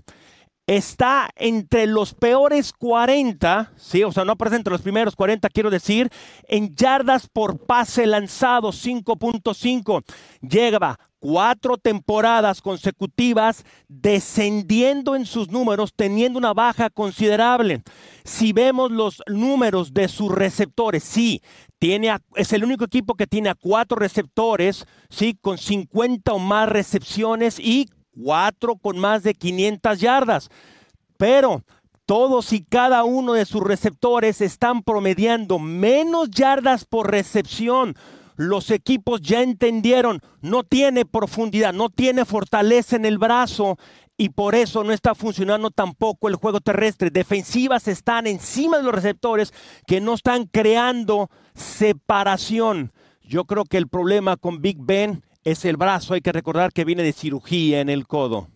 Está 0.65 1.29
entre 1.37 1.87
los 1.87 2.13
peores 2.13 2.73
40, 2.73 3.71
¿sí? 3.77 4.03
o 4.03 4.11
sea, 4.11 4.25
no 4.25 4.33
aparece 4.33 4.57
entre 4.57 4.71
los 4.71 4.81
primeros 4.81 5.15
40, 5.15 5.47
quiero 5.49 5.69
decir, 5.69 6.09
en 6.49 6.75
yardas 6.75 7.29
por 7.29 7.65
pase 7.65 8.05
lanzado 8.05 8.73
5.5. 8.73 10.03
Llega 10.41 10.99
cuatro 11.19 11.77
temporadas 11.77 12.61
consecutivas 12.61 13.63
descendiendo 13.87 15.15
en 15.15 15.25
sus 15.25 15.49
números, 15.49 15.93
teniendo 15.95 16.39
una 16.39 16.53
baja 16.53 16.89
considerable. 16.89 17.81
Si 18.23 18.53
vemos 18.53 18.91
los 18.91 19.21
números 19.27 19.93
de 19.93 20.07
sus 20.07 20.31
receptores, 20.31 21.03
sí, 21.03 21.41
tiene 21.79 22.15
es 22.35 22.53
el 22.53 22.63
único 22.63 22.85
equipo 22.85 23.15
que 23.15 23.27
tiene 23.27 23.49
a 23.49 23.55
cuatro 23.55 23.97
receptores, 23.97 24.85
sí, 25.09 25.37
con 25.39 25.57
50 25.57 26.33
o 26.33 26.39
más 26.39 26.69
recepciones 26.69 27.59
y 27.59 27.87
cuatro 28.11 28.75
con 28.77 28.97
más 28.97 29.23
de 29.23 29.33
500 29.33 29.99
yardas. 29.99 30.49
Pero 31.17 31.63
todos 32.05 32.53
y 32.53 32.63
cada 32.63 33.03
uno 33.03 33.33
de 33.33 33.45
sus 33.45 33.61
receptores 33.61 34.41
están 34.41 34.81
promediando 34.81 35.59
menos 35.59 36.29
yardas 36.29 36.85
por 36.85 37.11
recepción 37.11 37.95
los 38.37 38.71
equipos 38.71 39.21
ya 39.21 39.41
entendieron, 39.41 40.21
no 40.41 40.63
tiene 40.63 41.05
profundidad, 41.05 41.73
no 41.73 41.89
tiene 41.89 42.23
fortaleza 42.23 42.95
en 42.95 43.05
el 43.05 43.17
brazo 43.17 43.77
y 44.15 44.29
por 44.29 44.55
eso 44.55 44.83
no 44.83 44.93
está 44.93 45.13
funcionando 45.15 45.71
tampoco 45.71 46.27
el 46.27 46.35
juego 46.35 46.61
terrestre. 46.61 47.09
Defensivas 47.09 47.87
están 47.87 48.25
encima 48.27 48.77
de 48.77 48.83
los 48.83 48.95
receptores 48.95 49.53
que 49.85 49.99
no 49.99 50.13
están 50.13 50.45
creando 50.45 51.29
separación. 51.53 52.93
Yo 53.21 53.45
creo 53.45 53.65
que 53.65 53.77
el 53.77 53.87
problema 53.87 54.37
con 54.37 54.61
Big 54.61 54.77
Ben 54.79 55.23
es 55.43 55.65
el 55.65 55.77
brazo. 55.77 56.13
Hay 56.13 56.21
que 56.21 56.31
recordar 56.31 56.71
que 56.71 56.85
viene 56.85 57.03
de 57.03 57.13
cirugía 57.13 57.81
en 57.81 57.89
el 57.89 58.07
codo. 58.07 58.47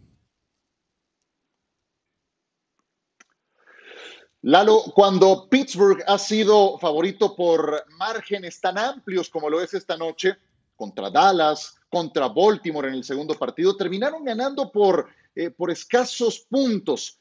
Lalo, 4.44 4.82
cuando 4.96 5.48
Pittsburgh 5.48 6.04
ha 6.08 6.18
sido 6.18 6.80
favorito 6.80 7.36
por 7.36 7.86
márgenes 7.98 8.60
tan 8.60 8.78
amplios 8.78 9.30
como 9.30 9.50
lo 9.50 9.62
es 9.62 9.76
esta 9.76 9.96
noche, 9.96 10.36
contra 10.76 11.12
Dallas, 11.12 11.76
contra 11.90 12.28
Baltimore 12.28 12.88
en 12.88 12.96
el 12.96 13.04
segundo 13.04 13.36
partido, 13.36 13.78
terminaron 13.78 14.24
ganando 14.24 14.72
por, 14.72 15.08
eh, 15.36 15.52
por 15.52 15.70
escasos 15.70 16.40
puntos. 16.50 17.20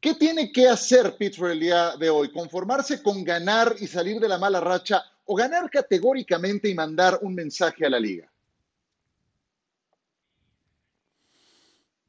¿Qué 0.00 0.14
tiene 0.14 0.50
que 0.50 0.66
hacer 0.66 1.14
Pittsburgh 1.18 1.52
el 1.52 1.60
día 1.60 1.96
de 1.98 2.08
hoy? 2.08 2.32
¿Conformarse 2.32 3.02
con 3.02 3.22
ganar 3.24 3.74
y 3.78 3.86
salir 3.86 4.18
de 4.18 4.28
la 4.28 4.38
mala 4.38 4.60
racha 4.60 5.02
o 5.26 5.34
ganar 5.34 5.68
categóricamente 5.68 6.70
y 6.70 6.74
mandar 6.74 7.18
un 7.20 7.34
mensaje 7.34 7.84
a 7.84 7.90
la 7.90 8.00
liga? 8.00 8.30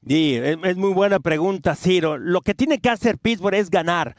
Sí, 0.08 0.36
es 0.36 0.78
muy 0.78 0.94
buena 0.94 1.20
pregunta, 1.20 1.76
Ciro. 1.76 2.18
Lo 2.18 2.42
que 2.42 2.54
tiene 2.54 2.80
que 2.80 2.90
hacer 2.90 3.18
Pittsburgh 3.18 3.56
es 3.56 3.70
ganar. 3.70 4.16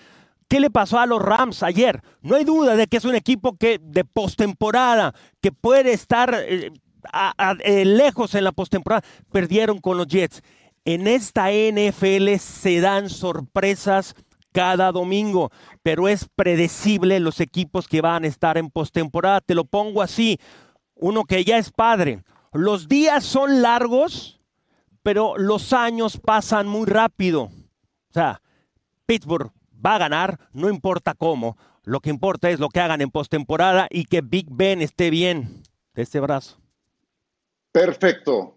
¿Qué 0.49 0.61
le 0.61 0.71
pasó 0.71 0.99
a 0.99 1.07
los 1.07 1.21
Rams 1.21 1.63
ayer? 1.63 2.03
No 2.23 2.37
hay 2.37 2.45
duda 2.45 2.77
de 2.77 2.87
que 2.87 2.99
es 2.99 3.05
un 3.05 3.17
equipo 3.17 3.57
que 3.57 3.81
de 3.83 4.05
postemporada, 4.05 5.13
que 5.41 5.51
puede 5.51 5.93
estar 5.93 6.35
eh, 6.35 6.71
eh, 7.65 7.85
lejos 7.85 8.35
en 8.35 8.45
la 8.45 8.53
postemporada. 8.53 9.03
Perdieron 9.33 9.79
con 9.79 9.97
los 9.97 10.07
Jets. 10.07 10.43
En 10.85 11.09
esta 11.09 11.51
NFL 11.51 12.37
se 12.39 12.81
dan 12.81 13.11
sorpresas 13.11 14.15
cada 14.53 14.93
domingo, 14.93 15.51
pero 15.83 16.09
es 16.09 16.29
predecible 16.35 17.19
los 17.19 17.41
equipos 17.41 17.89
que 17.89 18.01
van 18.01 18.23
a 18.23 18.29
estar 18.29 18.57
en 18.57 18.71
postemporada. 18.71 19.41
Te 19.41 19.57
lo 19.57 19.65
pongo 19.65 20.01
así, 20.01 20.39
uno 20.95 21.25
que 21.25 21.45
ya 21.45 21.59
es 21.59 21.73
padre. 21.73 22.23
Los 22.53 22.87
días 22.87 23.25
son 23.25 23.63
largos, 23.63 24.41
pero 25.03 25.37
los 25.37 25.73
años 25.73 26.19
pasan 26.19 26.69
muy 26.69 26.87
rápido. 26.87 27.43
O 27.43 28.13
sea, 28.13 28.41
Pittsburgh 29.07 29.53
va 29.87 29.95
a 29.95 29.99
ganar, 29.99 30.41
no 30.53 30.69
importa 30.69 31.15
cómo. 31.15 31.57
Lo 31.85 32.01
que 32.01 32.11
importa 32.11 32.51
es 32.51 32.59
lo 32.59 32.69
que 32.69 32.81
hagan 32.81 33.01
en 33.01 33.11
postemporada 33.11 33.87
y 33.91 34.07
que 34.07 34.21
Big 34.21 34.47
Ben 34.51 34.83
esté 34.83 35.11
bien 35.11 35.63
de 35.95 36.03
ese 36.03 36.19
brazo. 36.19 36.59
Perfecto. 37.71 38.57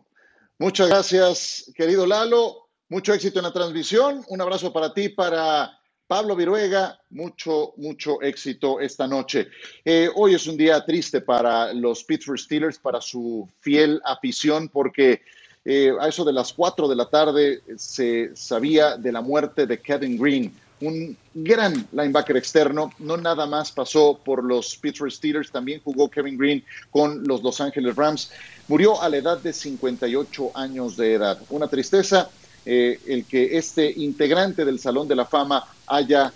Muchas 0.58 0.90
gracias, 0.90 1.72
querido 1.76 2.08
Lalo. 2.08 2.70
Mucho 2.90 3.14
éxito 3.14 3.40
en 3.40 3.44
la 3.44 3.54
transmisión. 3.54 4.24
Un 4.30 4.42
abrazo 4.42 4.74
para 4.74 4.94
ti, 4.94 5.10
para 5.10 5.80
Pablo 6.08 6.36
Viruega. 6.36 7.00
Mucho, 7.12 7.74
mucho 7.78 8.20
éxito 8.24 8.80
esta 8.80 9.08
noche. 9.08 9.50
Eh, 9.86 10.10
hoy 10.16 10.34
es 10.34 10.48
un 10.48 10.58
día 10.58 10.84
triste 10.84 11.22
para 11.22 11.72
los 11.74 12.04
Pittsburgh 12.04 12.40
Steelers, 12.40 12.80
para 12.80 13.00
su 13.00 13.48
fiel 13.60 14.02
afición, 14.04 14.70
porque 14.70 15.22
eh, 15.66 15.92
a 16.00 16.08
eso 16.08 16.26
de 16.26 16.34
las 16.34 16.52
4 16.52 16.88
de 16.88 16.96
la 16.96 17.10
tarde 17.10 17.62
se 17.78 18.36
sabía 18.36 18.98
de 18.98 19.12
la 19.12 19.22
muerte 19.22 19.68
de 19.68 19.80
Kevin 19.80 20.18
Green, 20.18 20.52
un 20.82 21.18
gran 21.34 21.88
linebacker 21.92 22.38
externo. 22.38 22.92
No 23.00 23.18
nada 23.18 23.46
más 23.46 23.72
pasó 23.72 24.20
por 24.24 24.44
los 24.44 24.76
Pittsburgh 24.78 25.12
Steelers, 25.12 25.52
también 25.52 25.82
jugó 25.84 26.10
Kevin 26.10 26.38
Green 26.38 26.64
con 26.92 27.28
los 27.28 27.44
Los 27.44 27.62
Angeles 27.62 27.96
Rams. 27.96 28.32
Murió 28.68 29.02
a 29.02 29.10
la 29.10 29.18
edad 29.18 29.38
de 29.40 29.54
58 29.54 30.52
años 30.54 30.96
de 30.98 31.14
edad. 31.14 31.40
Una 31.50 31.68
tristeza 31.68 32.30
eh, 32.66 33.00
el 33.08 33.26
que 33.26 33.58
este 33.58 33.92
integrante 33.92 34.66
del 34.66 34.80
Salón 34.80 35.08
de 35.08 35.16
la 35.16 35.26
Fama 35.26 35.66
haya 35.88 36.32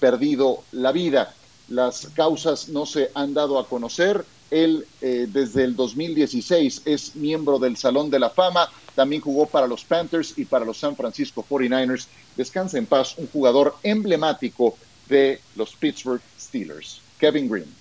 perdido 0.00 0.64
la 0.72 0.92
vida. 0.92 1.34
Las 1.68 2.08
causas 2.14 2.68
no 2.68 2.86
se 2.86 3.10
han 3.14 3.34
dado 3.34 3.58
a 3.58 3.66
conocer. 3.66 4.24
Él 4.50 4.86
eh, 5.00 5.26
desde 5.30 5.64
el 5.64 5.76
2016 5.76 6.82
es 6.84 7.16
miembro 7.16 7.58
del 7.58 7.76
Salón 7.76 8.10
de 8.10 8.18
la 8.18 8.30
Fama, 8.30 8.68
también 8.94 9.22
jugó 9.22 9.46
para 9.46 9.66
los 9.66 9.84
Panthers 9.84 10.34
y 10.36 10.44
para 10.44 10.64
los 10.64 10.78
San 10.78 10.96
Francisco 10.96 11.44
49ers. 11.48 12.06
Descansa 12.36 12.78
en 12.78 12.86
paz 12.86 13.14
un 13.18 13.28
jugador 13.28 13.76
emblemático 13.82 14.76
de 15.08 15.40
los 15.56 15.74
Pittsburgh 15.74 16.22
Steelers, 16.38 17.00
Kevin 17.18 17.48
Green. 17.48 17.74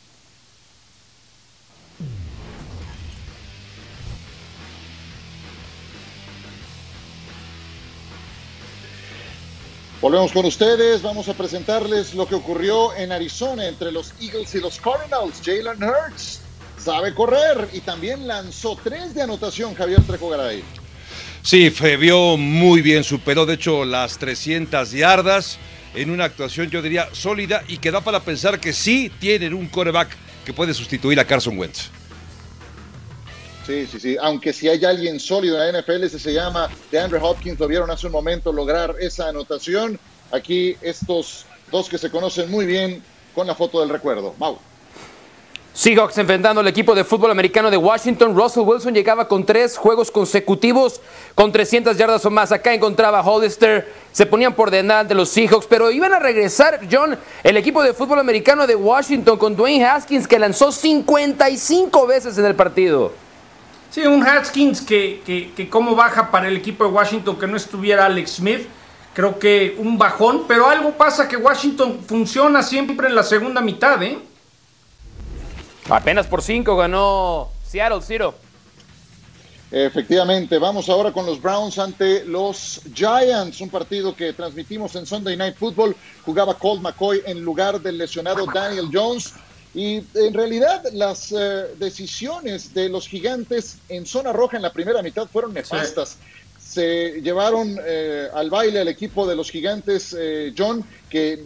Volvemos 10.00 10.32
con 10.32 10.46
ustedes, 10.46 11.02
vamos 11.02 11.28
a 11.28 11.34
presentarles 11.34 12.14
lo 12.14 12.28
que 12.28 12.36
ocurrió 12.36 12.94
en 12.96 13.12
Arizona 13.12 13.68
entre 13.68 13.92
los 13.92 14.14
Eagles 14.22 14.54
y 14.54 14.60
los 14.60 14.80
Cardinals. 14.80 15.42
Jalen 15.44 15.84
Hurts 15.84 16.42
sabe 16.88 17.14
correr 17.14 17.68
y 17.74 17.82
también 17.82 18.30
lanzó 18.30 18.78
tres 18.82 19.14
de 19.14 19.22
anotación 19.22 19.76
Javier 19.76 20.02
Trecogaray. 20.04 20.64
Sí, 21.44 21.70
vio 22.00 22.38
muy 22.38 22.82
bien, 22.82 23.04
superó 23.04 23.46
de 23.46 23.56
hecho 23.56 23.84
las 23.84 24.18
300 24.18 24.94
yardas 24.94 25.58
en 25.94 26.10
una 26.12 26.24
actuación 26.24 26.70
yo 26.70 26.82
diría 26.82 27.10
sólida 27.12 27.62
y 27.68 27.80
que 27.80 27.92
da 27.92 28.00
para 28.00 28.22
pensar 28.22 28.62
que 28.62 28.72
sí 28.72 29.12
tienen 29.20 29.54
un 29.54 29.68
coreback 29.68 30.16
que 30.46 30.54
puede 30.54 30.74
sustituir 30.74 31.20
a 31.20 31.26
Carson 31.26 31.60
Wentz. 31.60 31.90
Sí, 33.66 33.86
sí, 33.86 34.00
sí. 34.00 34.16
Aunque 34.22 34.54
si 34.54 34.70
hay 34.70 34.86
alguien 34.86 35.20
sólido 35.20 35.62
en 35.62 35.74
la 35.74 35.82
NFL, 35.82 36.06
ese 36.06 36.20
se 36.20 36.34
llama 36.34 36.70
DeAndre 36.90 37.20
Hopkins. 37.22 37.60
Lo 37.60 37.68
vieron 37.68 37.92
hace 37.92 38.08
un 38.08 38.14
momento 38.14 38.54
lograr 38.54 38.96
esa 39.02 39.28
anotación. 39.28 40.00
Aquí 40.32 40.78
estos 40.82 41.46
dos 41.70 41.90
que 41.90 41.98
se 41.98 42.10
conocen 42.10 42.50
muy 42.50 42.66
bien 42.66 43.04
con 43.36 43.46
la 43.46 43.56
foto 43.56 43.82
del 43.82 43.90
recuerdo. 43.90 44.34
Mau. 44.40 44.58
Seahawks 45.78 46.18
enfrentando 46.18 46.62
al 46.62 46.68
equipo 46.68 46.96
de 46.96 47.04
fútbol 47.04 47.30
americano 47.30 47.70
de 47.70 47.78
Washington. 47.78 48.36
Russell 48.36 48.64
Wilson 48.64 48.96
llegaba 48.96 49.28
con 49.28 49.46
tres 49.46 49.78
juegos 49.78 50.10
consecutivos 50.10 51.00
con 51.36 51.52
300 51.52 51.96
yardas 51.96 52.26
o 52.26 52.32
más. 52.32 52.52
Acá 52.52 52.74
encontraba 52.74 53.22
Hollister. 53.22 53.94
Se 54.12 54.26
ponían 54.26 54.56
por 54.56 54.72
delante 54.72 55.14
los 55.14 55.30
Seahawks, 55.30 55.68
pero 55.68 55.92
iban 55.92 56.12
a 56.14 56.18
regresar, 56.18 56.80
John, 56.92 57.16
el 57.44 57.58
equipo 57.58 57.84
de 57.84 57.94
fútbol 57.94 58.18
americano 58.18 58.66
de 58.66 58.76
Washington 58.76 59.38
con 59.38 59.56
Dwayne 59.56 59.86
Haskins 59.86 60.28
que 60.28 60.40
lanzó 60.40 60.72
55 60.72 62.08
veces 62.08 62.36
en 62.40 62.46
el 62.46 62.56
partido. 62.56 63.12
Sí, 63.92 64.02
un 64.02 64.26
Haskins 64.26 64.82
que, 64.82 65.22
que, 65.24 65.52
que 65.56 65.70
cómo 65.70 65.94
baja 65.94 66.32
para 66.32 66.48
el 66.48 66.58
equipo 66.58 66.86
de 66.86 66.90
Washington 66.90 67.38
que 67.38 67.46
no 67.46 67.56
estuviera 67.56 68.08
Alex 68.08 68.38
Smith. 68.38 68.68
Creo 69.14 69.38
que 69.38 69.76
un 69.78 70.00
bajón, 70.00 70.46
pero 70.48 70.68
algo 70.68 70.94
pasa 70.94 71.28
que 71.28 71.38
Washington 71.38 72.00
funciona 72.08 72.64
siempre 72.64 73.08
en 73.08 73.14
la 73.14 73.22
segunda 73.22 73.62
mitad, 73.62 74.02
¿eh? 74.02 74.18
Apenas 75.90 76.28
por 76.28 76.42
cinco 76.42 76.76
ganó 76.76 77.50
Seattle, 77.66 78.02
Ciro. 78.02 78.36
Efectivamente, 79.72 80.58
vamos 80.60 80.90
ahora 80.90 81.12
con 81.12 81.26
los 81.26 81.42
Browns 81.42 81.78
ante 81.78 82.26
los 82.26 82.82
Giants, 82.94 83.60
un 83.62 83.70
partido 83.70 84.16
que 84.16 84.34
transmitimos 84.34 84.96
en 84.96 85.06
Sunday 85.06 85.36
Night 85.36 85.56
Football. 85.56 85.96
Jugaba 86.26 86.58
Colt 86.58 86.82
McCoy 86.82 87.22
en 87.26 87.42
lugar 87.42 87.82
del 87.82 87.98
lesionado 87.98 88.46
Daniel 88.46 88.90
Jones. 88.92 89.34
Y 89.74 90.02
en 90.16 90.34
realidad 90.34 90.84
las 90.94 91.32
eh, 91.32 91.66
decisiones 91.78 92.74
de 92.74 92.90
los 92.90 93.08
gigantes 93.08 93.78
en 93.90 94.06
zona 94.06 94.34
roja 94.34 94.58
en 94.58 94.64
la 94.64 94.74
primera 94.74 95.02
mitad 95.02 95.28
fueron 95.28 95.54
nefastas. 95.54 96.18
Se 96.60 97.22
llevaron 97.22 97.78
eh, 97.86 98.28
al 98.34 98.50
baile 98.50 98.80
al 98.80 98.88
equipo 98.88 99.28
de 99.28 99.36
los 99.36 99.52
gigantes, 99.52 100.16
eh, 100.18 100.54
John, 100.58 100.84
que 101.10 101.42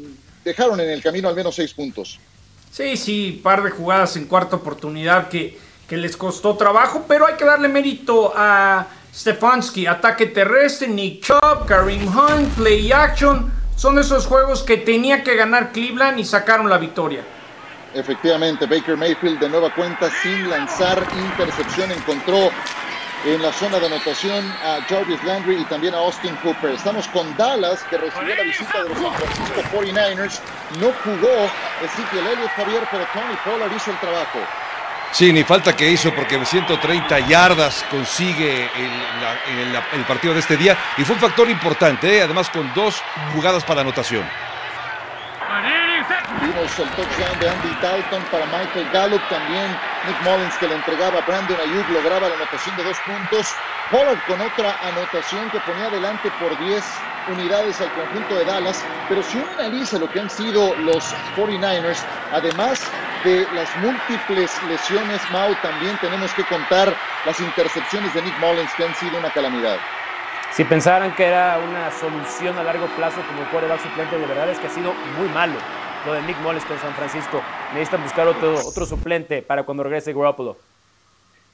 dejaron 0.46 0.80
en 0.80 0.90
el 0.90 1.02
camino 1.02 1.28
al 1.30 1.36
menos 1.36 1.56
seis 1.56 1.74
puntos. 1.74 2.20
Sí, 2.72 2.96
sí, 2.96 3.42
par 3.44 3.64
de 3.64 3.70
jugadas 3.70 4.16
en 4.16 4.26
cuarta 4.28 4.56
oportunidad 4.56 5.28
que, 5.28 5.60
que 5.90 5.98
les 5.98 6.16
costó 6.16 6.56
trabajo, 6.56 7.04
pero 7.06 7.28
hay 7.28 7.34
que 7.36 7.44
darle 7.44 7.68
mérito 7.68 8.32
a 8.34 8.88
Stefanski, 9.14 9.88
ataque 9.88 10.28
terrestre, 10.28 10.88
Nick 10.88 11.22
Chubb, 11.26 11.66
Karim 11.68 12.08
Hunt, 12.08 12.48
play 12.56 12.90
action. 12.94 13.52
Son 13.76 14.00
esos 14.00 14.26
juegos 14.26 14.64
que 14.64 14.78
tenía 14.78 15.22
que 15.22 15.36
ganar 15.36 15.74
Cleveland 15.74 16.18
y 16.20 16.24
sacaron 16.24 16.70
la 16.70 16.78
victoria. 16.78 17.24
Efectivamente, 17.94 18.66
Baker 18.68 18.96
Mayfield 18.96 19.42
de 19.42 19.50
nueva 19.50 19.76
cuenta 19.76 20.10
sin 20.22 20.50
lanzar 20.50 21.06
intercepción 21.14 21.92
encontró 21.92 22.52
en 23.26 23.42
la 23.42 23.52
zona 23.54 23.80
de 23.80 23.86
anotación 23.86 24.52
a 24.64 24.80
Jarvis 24.90 25.24
Landry 25.24 25.62
y 25.62 25.66
también 25.66 25.94
a 25.94 25.98
Austin 25.98 26.36
Cooper. 26.38 26.72
Estamos 26.72 27.08
con 27.10 27.36
Dallas, 27.38 27.84
que 27.84 27.98
recibió 27.98 28.36
la 28.36 28.44
visita 28.44 28.84
de 28.84 28.90
los 28.90 28.98
San 28.98 29.14
Francisco 29.14 29.62
49ers. 29.72 30.40
No 30.80 30.92
jugó 31.04 31.50
Ezekiel 31.84 32.28
Elliott 32.28 32.52
Javier, 32.56 32.88
pero 32.90 33.06
Tony 33.14 33.36
Pollard 33.46 33.76
hizo 33.76 33.92
el 33.92 33.98
trabajo. 34.00 34.40
Sí, 35.12 35.32
ni 35.34 35.44
falta 35.44 35.76
que 35.76 35.90
hizo 35.90 36.14
porque 36.16 36.44
130 36.44 37.20
yardas 37.28 37.86
consigue 37.92 38.70
el, 38.78 39.76
el, 39.94 40.06
partido 40.06 40.34
de 40.34 40.40
este 40.40 40.56
día 40.56 40.78
y 40.98 41.04
fue 41.04 41.16
un 41.16 41.22
factor 41.22 41.50
importante, 41.50 42.18
¿eh? 42.18 42.22
además 42.22 42.50
con 42.50 42.74
dos 42.74 43.02
jugadas 43.34 43.66
para 43.66 43.82
anotación. 43.82 44.24
Vimos 46.42 46.80
el 46.80 46.90
touchdown 46.92 47.40
de 47.40 47.50
Andy 47.50 47.78
Dalton 47.82 48.24
para 48.32 48.46
Michael 48.46 48.90
Gallup, 48.94 49.22
también 49.30 49.76
Nick 50.08 50.20
Mullins 50.24 50.56
que 50.58 50.68
le 50.68 50.76
entregaba 50.76 51.20
a 51.20 51.22
Brandon 51.22 51.58
Ayuk, 51.60 51.88
lograba 51.90 52.28
la 52.28 52.36
anotación 52.36 52.76
de 52.76 52.84
dos 52.84 52.98
puntos. 53.06 53.54
Pollard 53.92 54.18
con 54.26 54.42
otra 54.42 54.76
anotación 54.82 55.50
que 55.52 55.60
ponía 55.60 55.88
adelante 55.88 56.32
por 56.40 56.58
10 56.58 56.84
unidades 57.28 57.80
al 57.82 57.92
conjunto 57.94 58.36
de 58.36 58.46
Dallas. 58.46 58.84
Pero 59.10 59.22
si 59.22 59.38
uno 59.38 59.52
analiza 59.60 60.00
lo 60.00 60.10
que 60.10 60.22
han 60.22 60.30
sido 60.30 60.76
los 60.78 61.14
49ers, 61.36 62.04
además 62.32 62.82
de 63.24 63.46
las 63.54 63.76
múltiples 63.78 64.52
lesiones, 64.64 65.22
Mau, 65.32 65.54
también 65.62 65.96
tenemos 65.98 66.34
que 66.34 66.46
contar 66.46 66.96
las 67.26 67.40
intercepciones 67.40 68.12
de 68.16 68.24
Nick 68.24 68.40
Mullins 68.40 68.74
que 68.74 68.86
han 68.86 68.96
sido 68.96 69.20
una 69.20 69.30
calamidad. 69.30 69.78
Si 70.52 70.64
pensaran 70.64 71.14
que 71.14 71.26
era 71.26 71.60
una 71.60 71.92
solución 71.92 72.58
a 72.58 72.64
largo 72.64 72.88
plazo 72.96 73.22
como 73.28 73.48
quarterback 73.52 73.82
suplente, 73.84 74.18
de 74.18 74.26
verdad 74.26 74.50
es 74.50 74.58
que 74.58 74.68
ha 74.68 74.72
sido 74.72 74.94
muy 75.18 75.30
malo 75.30 75.56
lo 76.06 76.14
de 76.14 76.22
Nick 76.24 76.40
Mullins 76.42 76.66
con 76.66 76.80
San 76.80 76.94
Francisco. 76.96 77.42
Necesitan 77.74 78.04
buscar 78.04 78.28
otro, 78.28 78.56
otro 78.68 78.86
suplente 78.86 79.42
para 79.42 79.64
cuando 79.64 79.84
regrese 79.84 80.14
Garoppolo. 80.14 80.58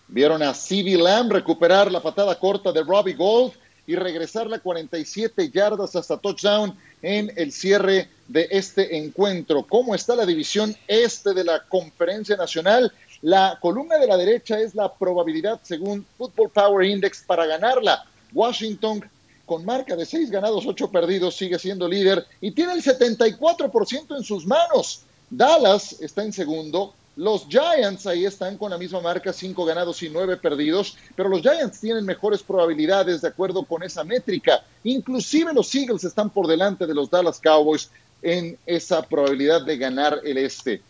Vieron 0.07 0.41
a 0.41 0.53
C.B. 0.53 0.97
Lamb 0.97 1.31
recuperar 1.31 1.91
la 1.91 2.01
patada 2.01 2.39
corta 2.39 2.71
de 2.71 2.81
Robbie 2.81 3.13
Gold 3.13 3.53
y 3.85 3.95
regresar 3.95 4.47
la 4.47 4.59
47 4.59 5.49
yardas 5.49 5.95
hasta 5.95 6.17
touchdown 6.17 6.77
en 7.01 7.31
el 7.35 7.51
cierre 7.51 8.09
de 8.27 8.47
este 8.51 8.97
encuentro. 8.97 9.63
¿Cómo 9.63 9.95
está 9.95 10.15
la 10.15 10.25
división 10.25 10.75
este 10.87 11.33
de 11.33 11.43
la 11.43 11.63
Conferencia 11.63 12.35
Nacional? 12.35 12.91
La 13.21 13.57
columna 13.61 13.97
de 13.97 14.07
la 14.07 14.17
derecha 14.17 14.59
es 14.59 14.75
la 14.75 14.93
probabilidad 14.93 15.59
según 15.63 16.05
Football 16.17 16.51
Power 16.51 16.85
Index 16.85 17.23
para 17.25 17.45
ganarla. 17.45 18.05
Washington 18.33 19.09
con 19.47 19.63
marca 19.65 19.95
de 19.95 20.05
seis 20.05 20.29
ganados, 20.29 20.65
ocho 20.67 20.91
perdidos, 20.91 21.35
sigue 21.35 21.57
siendo 21.57 21.87
líder 21.87 22.27
y 22.41 22.51
tiene 22.51 22.73
el 22.73 22.83
74% 22.83 24.17
en 24.17 24.23
sus 24.23 24.45
manos. 24.45 25.03
Dallas 25.29 25.99
está 26.01 26.23
en 26.23 26.33
segundo. 26.33 26.93
Los 27.15 27.47
Giants 27.47 28.05
ahí 28.05 28.25
están 28.25 28.57
con 28.57 28.69
la 28.69 28.77
misma 28.77 28.99
marca, 28.99 29.31
cinco 29.31 29.63
ganados 29.65 30.03
y 30.03 30.09
nueve 30.09 30.35
perdidos, 30.35 30.97
pero 31.15 31.29
los 31.29 31.41
Giants 31.41 31.79
tienen 31.79 32.05
mejores 32.05 32.43
probabilidades 32.43 33.21
de 33.21 33.29
acuerdo 33.29 33.63
con 33.63 33.81
esa 33.83 34.03
métrica. 34.03 34.63
Inclusive 34.83 35.53
los 35.53 35.73
Eagles 35.73 36.03
están 36.03 36.29
por 36.29 36.45
delante 36.45 36.85
de 36.85 36.93
los 36.93 37.09
Dallas 37.09 37.39
Cowboys 37.39 37.89
en 38.21 38.57
esa 38.65 39.01
probabilidad 39.01 39.65
de 39.65 39.77
ganar 39.77 40.19
el 40.25 40.37
este. 40.37 40.81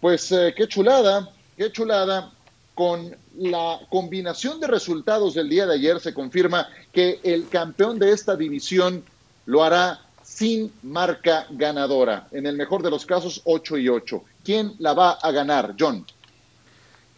Pues 0.00 0.30
eh, 0.30 0.54
qué 0.56 0.68
chulada, 0.68 1.30
qué 1.56 1.72
chulada 1.72 2.32
con 2.78 3.16
la 3.36 3.80
combinación 3.90 4.60
de 4.60 4.68
resultados 4.68 5.34
del 5.34 5.48
día 5.48 5.66
de 5.66 5.74
ayer 5.74 5.98
se 5.98 6.14
confirma 6.14 6.68
que 6.92 7.18
el 7.24 7.48
campeón 7.48 7.98
de 7.98 8.12
esta 8.12 8.36
división 8.36 9.02
lo 9.46 9.64
hará 9.64 10.00
sin 10.22 10.70
marca 10.84 11.48
ganadora. 11.50 12.28
En 12.30 12.46
el 12.46 12.56
mejor 12.56 12.84
de 12.84 12.90
los 12.90 13.04
casos, 13.04 13.42
8 13.46 13.78
y 13.78 13.88
8. 13.88 14.22
¿Quién 14.44 14.74
la 14.78 14.94
va 14.94 15.10
a 15.20 15.32
ganar, 15.32 15.74
John? 15.76 16.06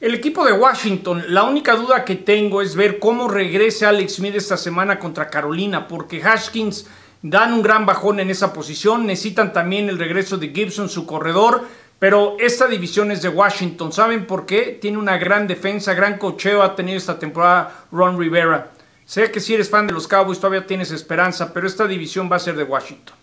El 0.01 0.15
equipo 0.15 0.47
de 0.47 0.55
Washington, 0.55 1.25
la 1.29 1.43
única 1.43 1.77
duda 1.77 2.07
que 2.07 2.17
tengo 2.17 2.63
es 2.63 2.75
ver 2.75 2.99
cómo 2.99 3.29
regrese 3.29 3.85
Alex 3.85 4.15
Smith 4.15 4.37
esta 4.37 4.57
semana 4.57 4.99
contra 4.99 5.29
Carolina, 5.29 5.87
porque 5.87 6.23
Hashkins 6.23 6.87
dan 7.21 7.53
un 7.53 7.61
gran 7.61 7.85
bajón 7.85 8.19
en 8.19 8.31
esa 8.31 8.55
posición, 8.55 9.05
necesitan 9.05 9.53
también 9.53 9.91
el 9.91 9.99
regreso 9.99 10.39
de 10.39 10.55
Gibson, 10.55 10.89
su 10.89 11.05
corredor, 11.05 11.67
pero 12.01 12.37
esta 12.41 12.67
división 12.67 13.13
es 13.13 13.21
de 13.21 13.29
Washington, 13.29 13.93
¿saben 13.93 14.27
por 14.27 14.47
qué? 14.47 14.79
Tiene 14.81 14.97
una 14.97 15.19
gran 15.19 15.47
defensa, 15.47 15.93
gran 15.93 16.17
cocheo 16.17 16.63
ha 16.63 16.75
tenido 16.75 16.97
esta 16.97 17.19
temporada 17.19 17.85
Ron 17.93 18.19
Rivera. 18.19 18.71
Sé 19.05 19.31
que 19.31 19.39
si 19.39 19.55
eres 19.55 19.69
fan 19.69 19.87
de 19.87 19.93
los 19.93 20.09
Cowboys 20.09 20.41
todavía 20.41 20.67
tienes 20.67 20.91
esperanza, 20.93 21.53
pero 21.53 21.67
esta 21.67 21.87
división 21.87 22.31
va 22.33 22.37
a 22.37 22.39
ser 22.39 22.57
de 22.57 22.65
Washington. 22.65 23.15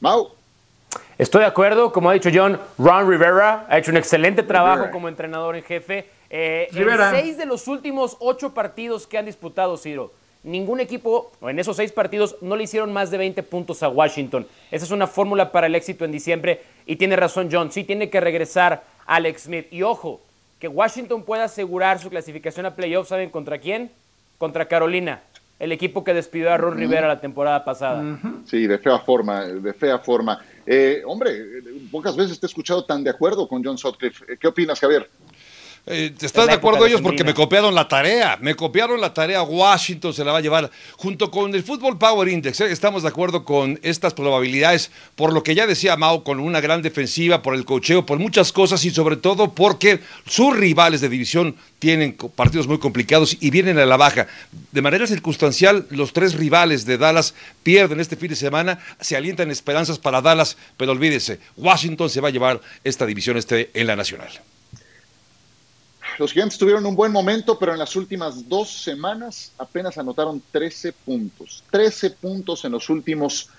Mau. 0.00 0.30
Estoy 1.18 1.42
de 1.42 1.48
acuerdo, 1.48 1.92
como 1.92 2.08
ha 2.08 2.14
dicho 2.14 2.30
John, 2.32 2.58
Ron 2.78 3.10
Rivera 3.10 3.66
ha 3.68 3.76
hecho 3.76 3.90
un 3.90 3.98
excelente 3.98 4.42
trabajo 4.42 4.90
como 4.90 5.08
entrenador 5.08 5.56
en 5.56 5.64
jefe. 5.64 6.08
Eh, 6.30 6.68
en 6.72 7.10
seis 7.10 7.36
de 7.36 7.44
los 7.44 7.68
últimos 7.68 8.16
ocho 8.20 8.54
partidos 8.54 9.06
que 9.06 9.18
han 9.18 9.26
disputado, 9.26 9.76
Ciro, 9.76 10.12
ningún 10.50 10.80
equipo, 10.80 11.32
en 11.42 11.58
esos 11.58 11.76
seis 11.76 11.92
partidos, 11.92 12.36
no 12.40 12.56
le 12.56 12.64
hicieron 12.64 12.92
más 12.92 13.10
de 13.10 13.18
20 13.18 13.42
puntos 13.44 13.82
a 13.82 13.88
Washington. 13.88 14.46
Esa 14.70 14.84
es 14.84 14.90
una 14.90 15.06
fórmula 15.06 15.52
para 15.52 15.66
el 15.66 15.74
éxito 15.74 16.04
en 16.04 16.12
diciembre. 16.12 16.62
Y 16.86 16.96
tiene 16.96 17.16
razón 17.16 17.48
John, 17.50 17.70
sí 17.70 17.84
tiene 17.84 18.10
que 18.10 18.20
regresar 18.20 18.84
Alex 19.06 19.42
Smith. 19.42 19.66
Y 19.70 19.82
ojo, 19.82 20.20
que 20.58 20.68
Washington 20.68 21.22
pueda 21.22 21.44
asegurar 21.44 22.00
su 22.00 22.10
clasificación 22.10 22.66
a 22.66 22.74
playoffs, 22.74 23.10
¿saben 23.10 23.30
contra 23.30 23.58
quién? 23.58 23.90
Contra 24.38 24.66
Carolina, 24.66 25.22
el 25.58 25.72
equipo 25.72 26.04
que 26.04 26.14
despidió 26.14 26.52
a 26.52 26.56
Ron 26.56 26.76
Rivera 26.76 27.08
la 27.08 27.20
temporada 27.20 27.64
pasada. 27.64 28.18
Sí, 28.46 28.66
de 28.66 28.78
fea 28.78 28.98
forma, 29.00 29.44
de 29.44 29.72
fea 29.72 29.98
forma. 29.98 30.40
Eh, 30.66 31.02
hombre, 31.06 31.32
pocas 31.90 32.16
veces 32.16 32.38
te 32.38 32.46
he 32.46 32.48
escuchado 32.48 32.84
tan 32.84 33.02
de 33.02 33.10
acuerdo 33.10 33.48
con 33.48 33.64
John 33.64 33.78
Sutcliffe. 33.78 34.38
¿Qué 34.38 34.46
opinas, 34.46 34.78
Javier? 34.78 35.08
Eh, 35.90 36.12
¿Estás 36.20 36.46
de 36.46 36.52
acuerdo 36.52 36.84
ellos? 36.84 37.00
Porque 37.00 37.24
me 37.24 37.32
copiaron 37.32 37.74
la 37.74 37.88
tarea. 37.88 38.38
Me 38.40 38.54
copiaron 38.54 39.00
la 39.00 39.14
tarea. 39.14 39.42
Washington 39.42 40.12
se 40.12 40.24
la 40.24 40.32
va 40.32 40.38
a 40.38 40.40
llevar. 40.42 40.70
Junto 40.96 41.30
con 41.30 41.54
el 41.54 41.62
Football 41.62 41.98
Power 41.98 42.28
Index, 42.28 42.60
¿eh? 42.60 42.70
estamos 42.70 43.02
de 43.02 43.08
acuerdo 43.08 43.44
con 43.44 43.78
estas 43.82 44.12
probabilidades. 44.12 44.90
Por 45.16 45.32
lo 45.32 45.42
que 45.42 45.54
ya 45.54 45.66
decía 45.66 45.96
Mao, 45.96 46.24
con 46.24 46.40
una 46.40 46.60
gran 46.60 46.82
defensiva, 46.82 47.42
por 47.42 47.54
el 47.54 47.64
cocheo, 47.64 48.04
por 48.04 48.18
muchas 48.18 48.52
cosas 48.52 48.84
y 48.84 48.90
sobre 48.90 49.16
todo 49.16 49.54
porque 49.54 50.00
sus 50.26 50.54
rivales 50.54 51.00
de 51.00 51.08
división 51.08 51.56
tienen 51.78 52.16
partidos 52.34 52.66
muy 52.66 52.78
complicados 52.78 53.36
y 53.40 53.50
vienen 53.50 53.78
a 53.78 53.86
la 53.86 53.96
baja. 53.96 54.26
De 54.72 54.82
manera 54.82 55.06
circunstancial, 55.06 55.86
los 55.90 56.12
tres 56.12 56.34
rivales 56.34 56.84
de 56.84 56.98
Dallas 56.98 57.34
pierden 57.62 58.00
este 58.00 58.16
fin 58.16 58.28
de 58.28 58.36
semana. 58.36 58.78
Se 59.00 59.16
alientan 59.16 59.50
esperanzas 59.50 59.98
para 59.98 60.20
Dallas, 60.20 60.58
pero 60.76 60.92
olvídese, 60.92 61.38
Washington 61.56 62.10
se 62.10 62.20
va 62.20 62.28
a 62.28 62.32
llevar 62.32 62.60
esta 62.84 63.06
división 63.06 63.36
este 63.38 63.70
en 63.72 63.86
la 63.86 63.96
nacional. 63.96 64.28
Los 66.18 66.32
gigantes 66.32 66.58
tuvieron 66.58 66.84
un 66.84 66.96
buen 66.96 67.12
momento, 67.12 67.56
pero 67.56 67.72
en 67.72 67.78
las 67.78 67.94
últimas 67.94 68.48
dos 68.48 68.82
semanas 68.82 69.52
apenas 69.56 69.96
anotaron 69.98 70.42
13 70.50 70.92
puntos. 70.92 71.62
13 71.70 72.10
puntos 72.10 72.64
en 72.64 72.72
los 72.72 72.90
últimos 72.90 73.50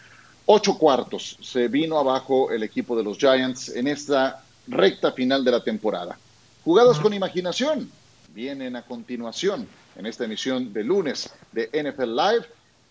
ocho 0.45 0.78
cuartos. 0.78 1.38
Se 1.41 1.70
vino 1.70 1.97
abajo 1.97 2.51
el 2.51 2.64
equipo 2.64 2.97
de 2.97 3.03
los 3.03 3.18
Giants 3.18 3.70
en 3.70 3.88
esta 3.88 4.43
recta 4.68 5.14
final 5.14 5.45
de 5.45 5.51
la 5.51 5.64
temporada. 5.64 6.20
Jugadas 6.66 6.99
con 6.99 7.14
imaginación 7.14 7.89
vienen 8.36 8.76
a 8.76 8.82
continuación 8.82 9.66
en 9.95 10.05
esta 10.05 10.26
emisión 10.26 10.74
de 10.74 10.84
lunes 10.84 11.34
de 11.53 11.70
NFL 11.72 12.14
Live, 12.14 12.45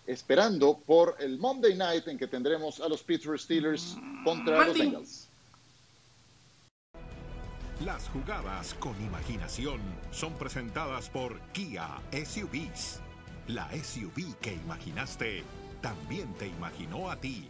esperando 0.07 0.79
por 0.83 1.15
el 1.19 1.37
Monday 1.37 1.75
Night 1.75 2.07
en 2.07 2.17
que 2.17 2.25
tendremos 2.25 2.79
a 2.79 2.89
los 2.89 3.03
Pittsburgh 3.03 3.39
Steelers 3.39 3.95
contra 4.23 4.65
los 4.65 4.75
Bengals. 4.75 5.28
Las 7.85 8.09
jugadas 8.09 8.75
con 8.77 8.93
imaginación 9.01 9.79
son 10.11 10.33
presentadas 10.33 11.07
por 11.07 11.39
Kia 11.53 11.87
SUVs. 12.11 12.99
La 13.47 13.69
SUV 13.71 14.35
que 14.41 14.51
imaginaste 14.53 15.45
también 15.81 16.33
te 16.33 16.47
imaginó 16.47 17.09
a 17.09 17.15
ti. 17.15 17.47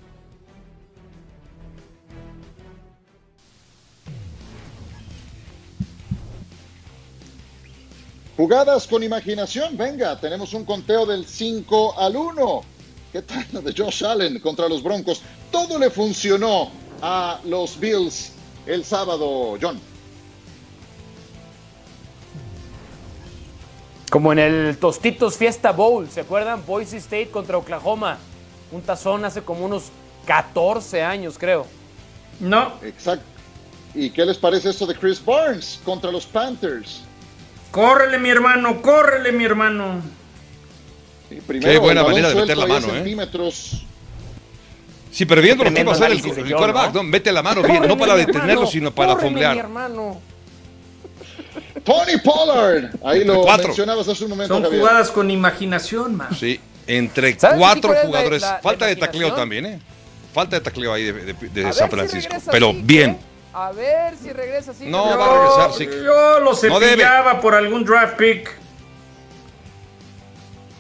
Jugadas 8.38 8.86
con 8.86 9.02
imaginación, 9.02 9.76
venga, 9.76 10.20
tenemos 10.20 10.54
un 10.54 10.64
conteo 10.64 11.08
del 11.08 11.26
5 11.26 12.00
al 12.00 12.16
1. 12.16 12.62
¿Qué 13.12 13.24
tal 13.24 13.48
lo 13.52 13.62
de 13.64 13.74
Josh 13.76 14.06
Allen 14.06 14.40
contra 14.42 14.70
los 14.70 14.84
Broncos? 14.84 15.24
Todo 15.52 15.80
le 15.80 15.90
funcionó 15.90 16.70
a 17.02 17.40
los 17.46 17.80
Bills 17.80 18.34
el 18.68 18.86
sábado, 18.86 19.58
John. 19.60 19.89
Como 24.10 24.32
en 24.32 24.40
el 24.40 24.78
Tostitos 24.78 25.38
Fiesta 25.38 25.72
Bowl, 25.72 26.10
¿se 26.10 26.22
acuerdan? 26.22 26.64
Boise 26.66 26.98
State 26.98 27.30
contra 27.30 27.58
Oklahoma. 27.58 28.18
Un 28.72 28.82
tazón 28.82 29.24
hace 29.24 29.42
como 29.42 29.66
unos 29.66 29.92
14 30.26 31.04
años, 31.04 31.38
creo. 31.38 31.68
No. 32.40 32.74
Exacto. 32.84 33.26
¿Y 33.94 34.10
qué 34.12 34.26
les 34.26 34.38
parece 34.38 34.70
esto 34.70 34.86
de 34.86 34.96
Chris 34.96 35.24
Barnes 35.24 35.80
contra 35.84 36.12
los 36.12 36.26
Panthers? 36.26 37.02
Córrele, 37.72 38.18
mi 38.18 38.30
hermano, 38.30 38.82
córrele, 38.82 39.32
mi 39.32 39.46
hermano. 39.46 40.02
Sí, 41.30 41.40
primero, 41.46 41.72
Qué 41.72 41.78
buena 41.78 42.04
manera 42.04 42.30
de 42.30 42.36
meter 42.36 42.58
la 42.58 42.66
mano, 42.68 42.88
¿eh? 42.96 43.18
Sí, 45.12 45.26
pero 45.26 45.42
viendo 45.42 45.64
lo 45.64 45.74
que 45.74 45.84
va 45.84 45.92
a 45.92 45.96
hacer 45.96 46.12
el, 46.12 46.20
el 46.20 46.50
¿no? 46.50 46.92
¿no? 46.92 47.04
mete 47.04 47.32
la 47.32 47.42
mano 47.42 47.62
bien, 47.64 47.88
no 47.88 47.98
para 47.98 48.16
detenerlo, 48.16 48.66
sino 48.68 48.94
para 48.94 49.14
córrele, 49.14 49.16
mi 49.16 49.22
fomblear. 49.22 49.70
Tony 51.90 52.18
Pollard. 52.24 52.92
Ahí 53.04 53.24
lo 53.26 53.42
Cuatro. 53.42 53.70
mencionabas 53.70 54.08
hace 54.08 54.24
un 54.26 54.30
momento, 54.30 54.54
Son 54.54 54.62
Javier. 54.62 54.80
jugadas 54.82 55.10
con 55.10 55.32
imaginación, 55.32 56.16
man. 56.18 56.28
Sí, 56.40 56.60
entre 56.86 57.40
¿Sabes 57.40 57.58
cuatro 57.58 57.96
jugadores. 58.04 58.44
la- 58.44 58.52
la 58.54 58.60
Falta 58.60 58.86
de 58.86 58.96
tacleo 58.96 59.34
también, 59.34 59.66
¿eh? 59.66 59.80
Falta 60.32 60.58
de 60.58 60.62
tacleo 60.62 60.94
ahí 60.94 61.06
de, 61.12 61.74
San 61.74 61.90
Francisco. 61.90 62.36
pero 62.52 62.70
así, 62.70 62.82
bien. 62.84 63.10
¿eh? 63.12 63.20
A 63.54 63.72
ver 63.72 64.16
si 64.22 64.32
regresa 64.32 64.70
así. 64.70 64.86
No, 64.86 65.18
va 65.18 65.26
a 65.26 65.34
regresar, 65.66 65.74
sí. 65.76 65.86
Yo 66.06 66.40
lo 66.42 66.52
No 66.52 66.56
cepillaba 66.56 67.42
por 67.42 67.56
algún 67.56 67.84
draft 67.84 68.18
pick. 68.18 68.52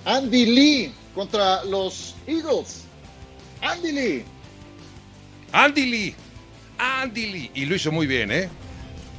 Andy 0.05 0.45
Lee 0.45 0.93
contra 1.15 1.63
los 1.65 2.15
Eagles. 2.27 2.83
Andy 3.61 3.91
Lee. 3.91 4.25
Andy 5.51 5.85
Lee. 5.87 6.15
Andy 6.77 7.25
Lee. 7.31 7.51
Y 7.55 7.65
lo 7.65 7.75
hizo 7.75 7.91
muy 7.91 8.05
bien, 8.05 8.31
¿eh? 8.31 8.49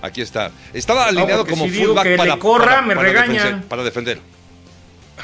Aquí 0.03 0.23
está. 0.23 0.51
Estaba 0.73 1.07
alineado 1.07 1.47
como 1.47 1.65
si 1.65 1.71
digo 1.71 1.89
fullback 1.89 2.05
que 2.05 2.17
para, 2.17 2.35
le 2.35 2.41
corra, 2.41 2.65
para- 2.67 2.83
me 2.83 2.95
para 2.95 3.09
regañan. 3.09 3.35
defender, 3.37 3.69
para 3.69 3.85
defender. 3.85 4.21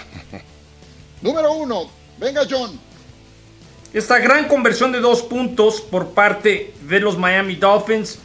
Número 1.22 1.52
uno. 1.52 1.90
Venga, 2.18 2.42
John. 2.48 2.78
Esta 3.92 4.18
gran 4.18 4.46
conversión 4.48 4.92
de 4.92 5.00
dos 5.00 5.22
puntos 5.22 5.80
por 5.80 6.10
parte 6.10 6.74
de 6.82 7.00
los 7.00 7.16
Miami 7.16 7.56
Dolphins. 7.56 8.18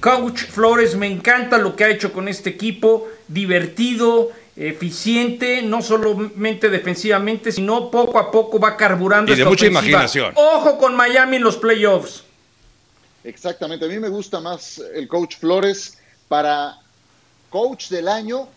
Coach 0.00 0.44
Flores, 0.44 0.94
me 0.94 1.06
encanta 1.06 1.58
lo 1.58 1.74
que 1.74 1.84
ha 1.84 1.88
hecho 1.88 2.12
con 2.12 2.28
este 2.28 2.50
equipo. 2.50 3.08
Divertido, 3.26 4.30
eficiente, 4.54 5.62
no 5.62 5.82
solamente 5.82 6.68
defensivamente, 6.68 7.50
sino 7.50 7.90
poco 7.90 8.18
a 8.18 8.30
poco 8.30 8.60
va 8.60 8.76
carburando. 8.76 9.32
Y 9.32 9.36
de 9.36 9.42
esta 9.42 9.50
mucha 9.50 9.64
ofensiva. 9.66 9.80
imaginación. 9.90 10.32
Ojo 10.36 10.78
con 10.78 10.94
Miami 10.94 11.36
en 11.36 11.42
los 11.42 11.56
playoffs. 11.56 12.22
Exactamente. 13.24 13.86
A 13.86 13.88
mí 13.88 13.98
me 13.98 14.08
gusta 14.08 14.38
más 14.40 14.80
el 14.94 15.08
coach 15.08 15.36
Flores 15.38 15.95
para 16.28 16.78
coach 17.50 17.88
del 17.88 18.08
año 18.08 18.48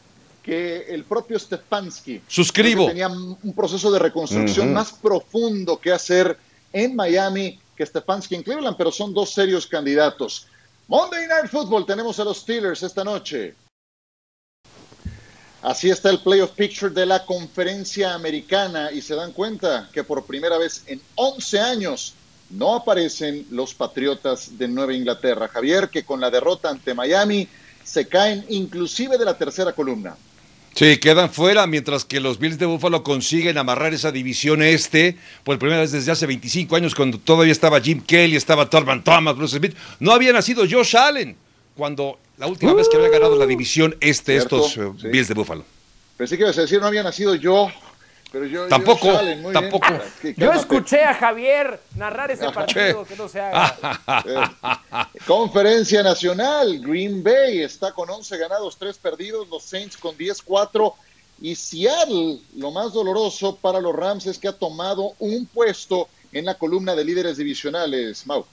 que 0.43 0.85
el 0.89 1.03
propio 1.03 1.37
Stefanski. 1.37 2.21
Suscribo. 2.27 2.87
Tenía 2.87 3.07
un 3.07 3.53
proceso 3.55 3.91
de 3.91 3.99
reconstrucción 3.99 4.73
más 4.73 4.93
profundo 4.93 5.79
que 5.79 5.91
hacer 5.91 6.37
en 6.73 6.95
Miami 6.95 7.59
que 7.75 7.85
Stefanski 7.85 8.35
en 8.35 8.43
Cleveland, 8.43 8.75
pero 8.77 8.91
son 8.91 9.13
dos 9.13 9.31
serios 9.31 9.65
candidatos. 9.65 10.47
Monday 10.87 11.27
Night 11.27 11.49
Football, 11.49 11.85
tenemos 11.85 12.19
a 12.19 12.23
los 12.23 12.39
Steelers 12.39 12.83
esta 12.83 13.03
noche. 13.03 13.55
Así 15.61 15.89
está 15.89 16.09
el 16.09 16.19
playoff 16.19 16.51
picture 16.51 16.93
de 16.93 17.05
la 17.05 17.25
conferencia 17.25 18.13
americana 18.13 18.91
y 18.91 19.01
se 19.01 19.15
dan 19.15 19.33
cuenta 19.33 19.89
que 19.93 20.03
por 20.03 20.25
primera 20.25 20.57
vez 20.57 20.83
en 20.87 21.01
11 21.15 21.59
años 21.59 22.13
no 22.49 22.75
aparecen 22.75 23.45
los 23.51 23.73
Patriotas 23.73 24.57
de 24.57 24.67
Nueva 24.67 24.93
Inglaterra. 24.93 25.47
Javier, 25.47 25.89
que 25.89 26.03
con 26.03 26.19
la 26.19 26.31
derrota 26.31 26.69
ante 26.69 26.93
Miami 26.93 27.47
se 27.83 28.07
caen 28.07 28.45
inclusive 28.49 29.17
de 29.17 29.25
la 29.25 29.37
tercera 29.37 29.73
columna. 29.73 30.15
Sí, 30.75 30.97
quedan 30.97 31.31
fuera, 31.31 31.67
mientras 31.67 32.05
que 32.05 32.19
los 32.19 32.39
Bills 32.39 32.59
de 32.59 32.65
Buffalo 32.65 33.03
consiguen 33.03 33.57
amarrar 33.57 33.93
esa 33.93 34.11
división 34.11 34.61
este 34.61 35.17
por 35.43 35.57
primera 35.59 35.81
vez 35.81 35.91
desde 35.91 36.11
hace 36.11 36.25
25 36.25 36.75
años, 36.75 36.95
cuando 36.95 37.17
todavía 37.17 37.51
estaba 37.51 37.81
Jim 37.81 38.01
Kelly, 38.01 38.35
estaba 38.35 38.69
Thurman 38.69 39.03
Thomas, 39.03 39.35
Bruce 39.35 39.57
Smith. 39.57 39.75
No 39.99 40.11
había 40.11 40.31
nacido 40.31 40.63
Josh 40.69 40.95
Allen 40.95 41.35
cuando 41.75 42.19
la 42.37 42.47
última 42.47 42.73
vez 42.73 42.87
que 42.87 42.97
había 42.97 43.09
ganado 43.09 43.35
la 43.35 43.45
división 43.45 43.95
este 43.99 44.33
Cierto, 44.39 44.65
estos 44.65 44.77
eh, 44.77 44.91
sí. 45.01 45.07
Bills 45.09 45.27
de 45.27 45.33
Buffalo. 45.33 45.65
Pensé 46.15 46.37
que 46.37 46.43
ibas 46.43 46.57
a 46.57 46.61
decir, 46.61 46.79
no 46.79 46.87
había 46.87 47.03
nacido 47.03 47.35
yo. 47.35 47.69
Pero 48.31 48.45
yo, 48.45 48.67
Tampoco, 48.67 49.07
Josh 49.07 49.15
Allen, 49.17 49.41
muy 49.41 49.51
bien. 49.51 49.63
tampoco. 49.69 49.87
Que- 50.21 50.33
Yo 50.33 50.47
cálmate. 50.51 50.59
escuché 50.59 51.03
a 51.03 51.13
Javier 51.15 51.79
narrar 51.95 52.29
ese 52.29 52.49
partido, 52.51 53.03
que 53.05 53.15
no 53.15 53.27
se 53.27 53.41
haga. 53.41 53.75
Conferencia 55.25 56.03
Nacional, 56.03 56.79
Green 56.79 57.23
Bay 57.23 57.61
está 57.61 57.91
con 57.91 58.09
11 58.09 58.37
ganados, 58.37 58.77
3 58.77 58.97
perdidos, 58.97 59.47
los 59.49 59.63
Saints 59.63 59.97
con 59.97 60.15
10-4 60.17 60.93
y 61.41 61.55
Seattle, 61.55 62.39
lo 62.57 62.71
más 62.71 62.93
doloroso 62.93 63.55
para 63.55 63.79
los 63.79 63.95
Rams 63.95 64.25
es 64.27 64.37
que 64.37 64.47
ha 64.47 64.53
tomado 64.53 65.13
un 65.19 65.45
puesto 65.47 66.07
en 66.31 66.45
la 66.45 66.55
columna 66.55 66.95
de 66.95 67.05
líderes 67.05 67.37
divisionales, 67.37 68.27
Mau. 68.27 68.45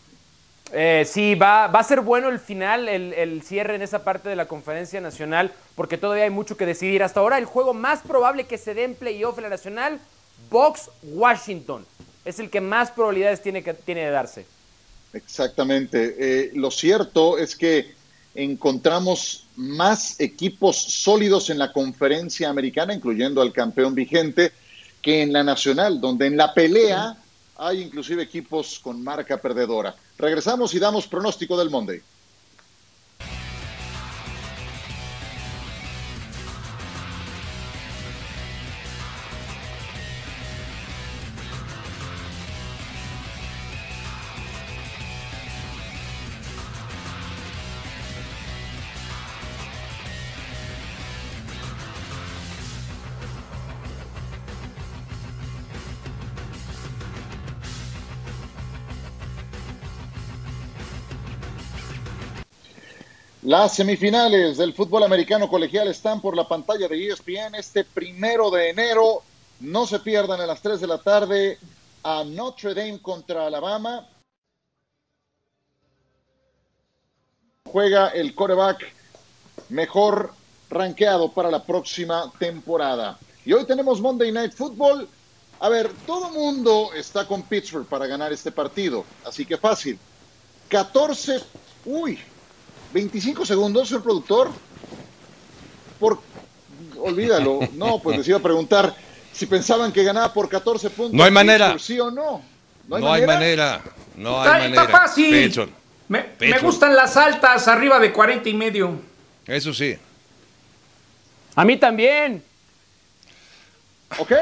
Eh, 0.73 1.07
sí, 1.09 1.35
va, 1.35 1.69
va 1.69 1.81
a 1.81 1.85
ser 1.85 2.01
bueno 2.01 2.29
el 2.29 2.41
final, 2.41 2.89
el, 2.89 3.43
cierre 3.43 3.77
en 3.77 3.83
esa 3.83 4.03
parte 4.03 4.29
de 4.29 4.37
la 4.37 4.47
conferencia 4.47 5.01
nacional, 5.01 5.53
porque 5.75 5.97
todavía 5.97 6.25
hay 6.25 6.31
mucho 6.31 6.57
que 6.57 6.67
decidir. 6.67 7.03
Hasta 7.03 7.21
ahora 7.21 7.39
el 7.39 7.45
juego 7.45 7.73
más 7.73 8.01
probable 8.01 8.47
que 8.47 8.59
se 8.59 8.75
dé 8.75 8.85
en 8.85 8.95
playoff 8.95 9.39
en 9.39 9.45
la 9.45 9.51
nacional, 9.51 10.01
Box 10.51 10.91
Washington. 11.03 11.87
Es 12.25 12.41
el 12.41 12.51
que 12.51 12.61
más 12.61 12.91
probabilidades 12.91 13.43
tiene, 13.43 13.63
que, 13.63 13.75
tiene 13.75 14.05
de 14.07 14.11
darse. 14.11 14.47
Exactamente. 15.13 16.17
Eh, 16.19 16.51
lo 16.55 16.71
cierto 16.71 17.39
es 17.39 17.55
que 17.55 17.95
encontramos 18.35 19.47
más 19.55 20.21
equipos 20.21 20.77
sólidos 20.77 21.49
en 21.49 21.59
la 21.59 21.73
conferencia 21.73 22.51
americana, 22.51 22.93
incluyendo 22.93 23.41
al 23.41 23.53
campeón 23.53 23.95
vigente, 23.95 24.53
que 25.01 25.23
en 25.23 25.33
la 25.33 25.45
nacional, 25.45 26.01
donde 26.01 26.27
en 26.27 26.37
la 26.37 26.53
pelea 26.53 27.17
hay 27.59 27.83
inclusive 27.83 28.23
equipos 28.23 28.79
con 28.81 29.03
marca 29.03 29.37
perdedora. 29.41 29.95
Regresamos 30.19 30.75
y 30.75 30.79
damos 30.79 31.07
pronóstico 31.07 31.57
del 31.57 31.71
Monday. 31.71 32.01
Las 63.59 63.75
semifinales 63.75 64.59
del 64.59 64.75
fútbol 64.75 65.05
americano 65.05 65.49
colegial 65.49 65.89
están 65.89 66.21
por 66.21 66.37
la 66.37 66.47
pantalla 66.47 66.89
de 66.89 67.09
ESPN 67.09 67.55
este 67.55 67.85
primero 67.85 68.51
de 68.51 68.69
enero. 68.69 69.23
No 69.61 69.87
se 69.87 69.99
pierdan 70.01 70.43
a 70.43 70.47
las 70.47 70.61
3 70.61 70.79
de 70.79 70.87
la 70.87 70.99
tarde 70.99 71.59
a 72.03 72.23
Notre 72.23 72.75
Dame 72.75 73.01
contra 73.01 73.47
Alabama. 73.47 74.07
Juega 77.65 78.09
el 78.09 78.35
coreback 78.35 78.93
mejor 79.71 80.35
rankeado 80.69 81.33
para 81.33 81.51
la 81.51 81.65
próxima 81.65 82.31
temporada. 82.39 83.19
Y 83.47 83.55
hoy 83.55 83.65
tenemos 83.65 84.03
Monday 84.03 84.33
Night 84.33 84.53
Football. 84.53 85.09
A 85.61 85.71
ver, 85.71 85.91
todo 86.07 86.29
mundo 86.29 86.91
está 86.95 87.27
con 87.27 87.41
Pittsburgh 87.41 87.87
para 87.87 88.07
ganar 88.07 88.35
este 88.35 88.53
partido, 88.53 89.07
así 89.25 89.47
que 89.47 89.57
fácil. 89.57 89.99
14, 90.69 91.41
uy, 91.87 92.19
25 92.93 93.45
segundos, 93.47 93.89
señor 93.89 94.03
productor. 94.03 94.51
Por, 95.99 96.21
olvídalo. 96.99 97.61
No, 97.75 97.99
pues 98.01 98.19
les 98.19 98.29
iba 98.29 98.39
a 98.39 98.43
preguntar 98.43 98.95
si 99.33 99.47
pensaban 99.47 99.93
que 99.93 100.03
ganaba 100.05 100.33
por 100.33 100.49
14 100.49 100.91
puntos. 100.91 101.15
No 101.15 101.25
hay 101.25 101.31
manera. 101.31 101.79
¿Sí 101.79 101.99
o 102.01 102.11
no? 102.11 102.43
No 102.89 103.13
hay 103.13 103.27
manera. 103.27 103.83
No 104.17 104.41
hay 104.41 104.47
Está, 104.47 104.59
manera. 104.59 104.83
está 104.83 104.99
fácil. 104.99 105.71
Me, 106.09 106.27
me 106.39 106.59
gustan 106.61 106.95
las 106.95 107.17
altas, 107.17 107.67
arriba 107.69 107.99
de 107.99 108.13
40 108.13 108.49
y 108.49 108.55
medio. 108.55 108.93
Eso 109.47 109.75
sí. 109.75 109.97
A 111.55 111.65
mí 111.65 111.77
también. 111.77 112.43
Ok, 114.19 114.33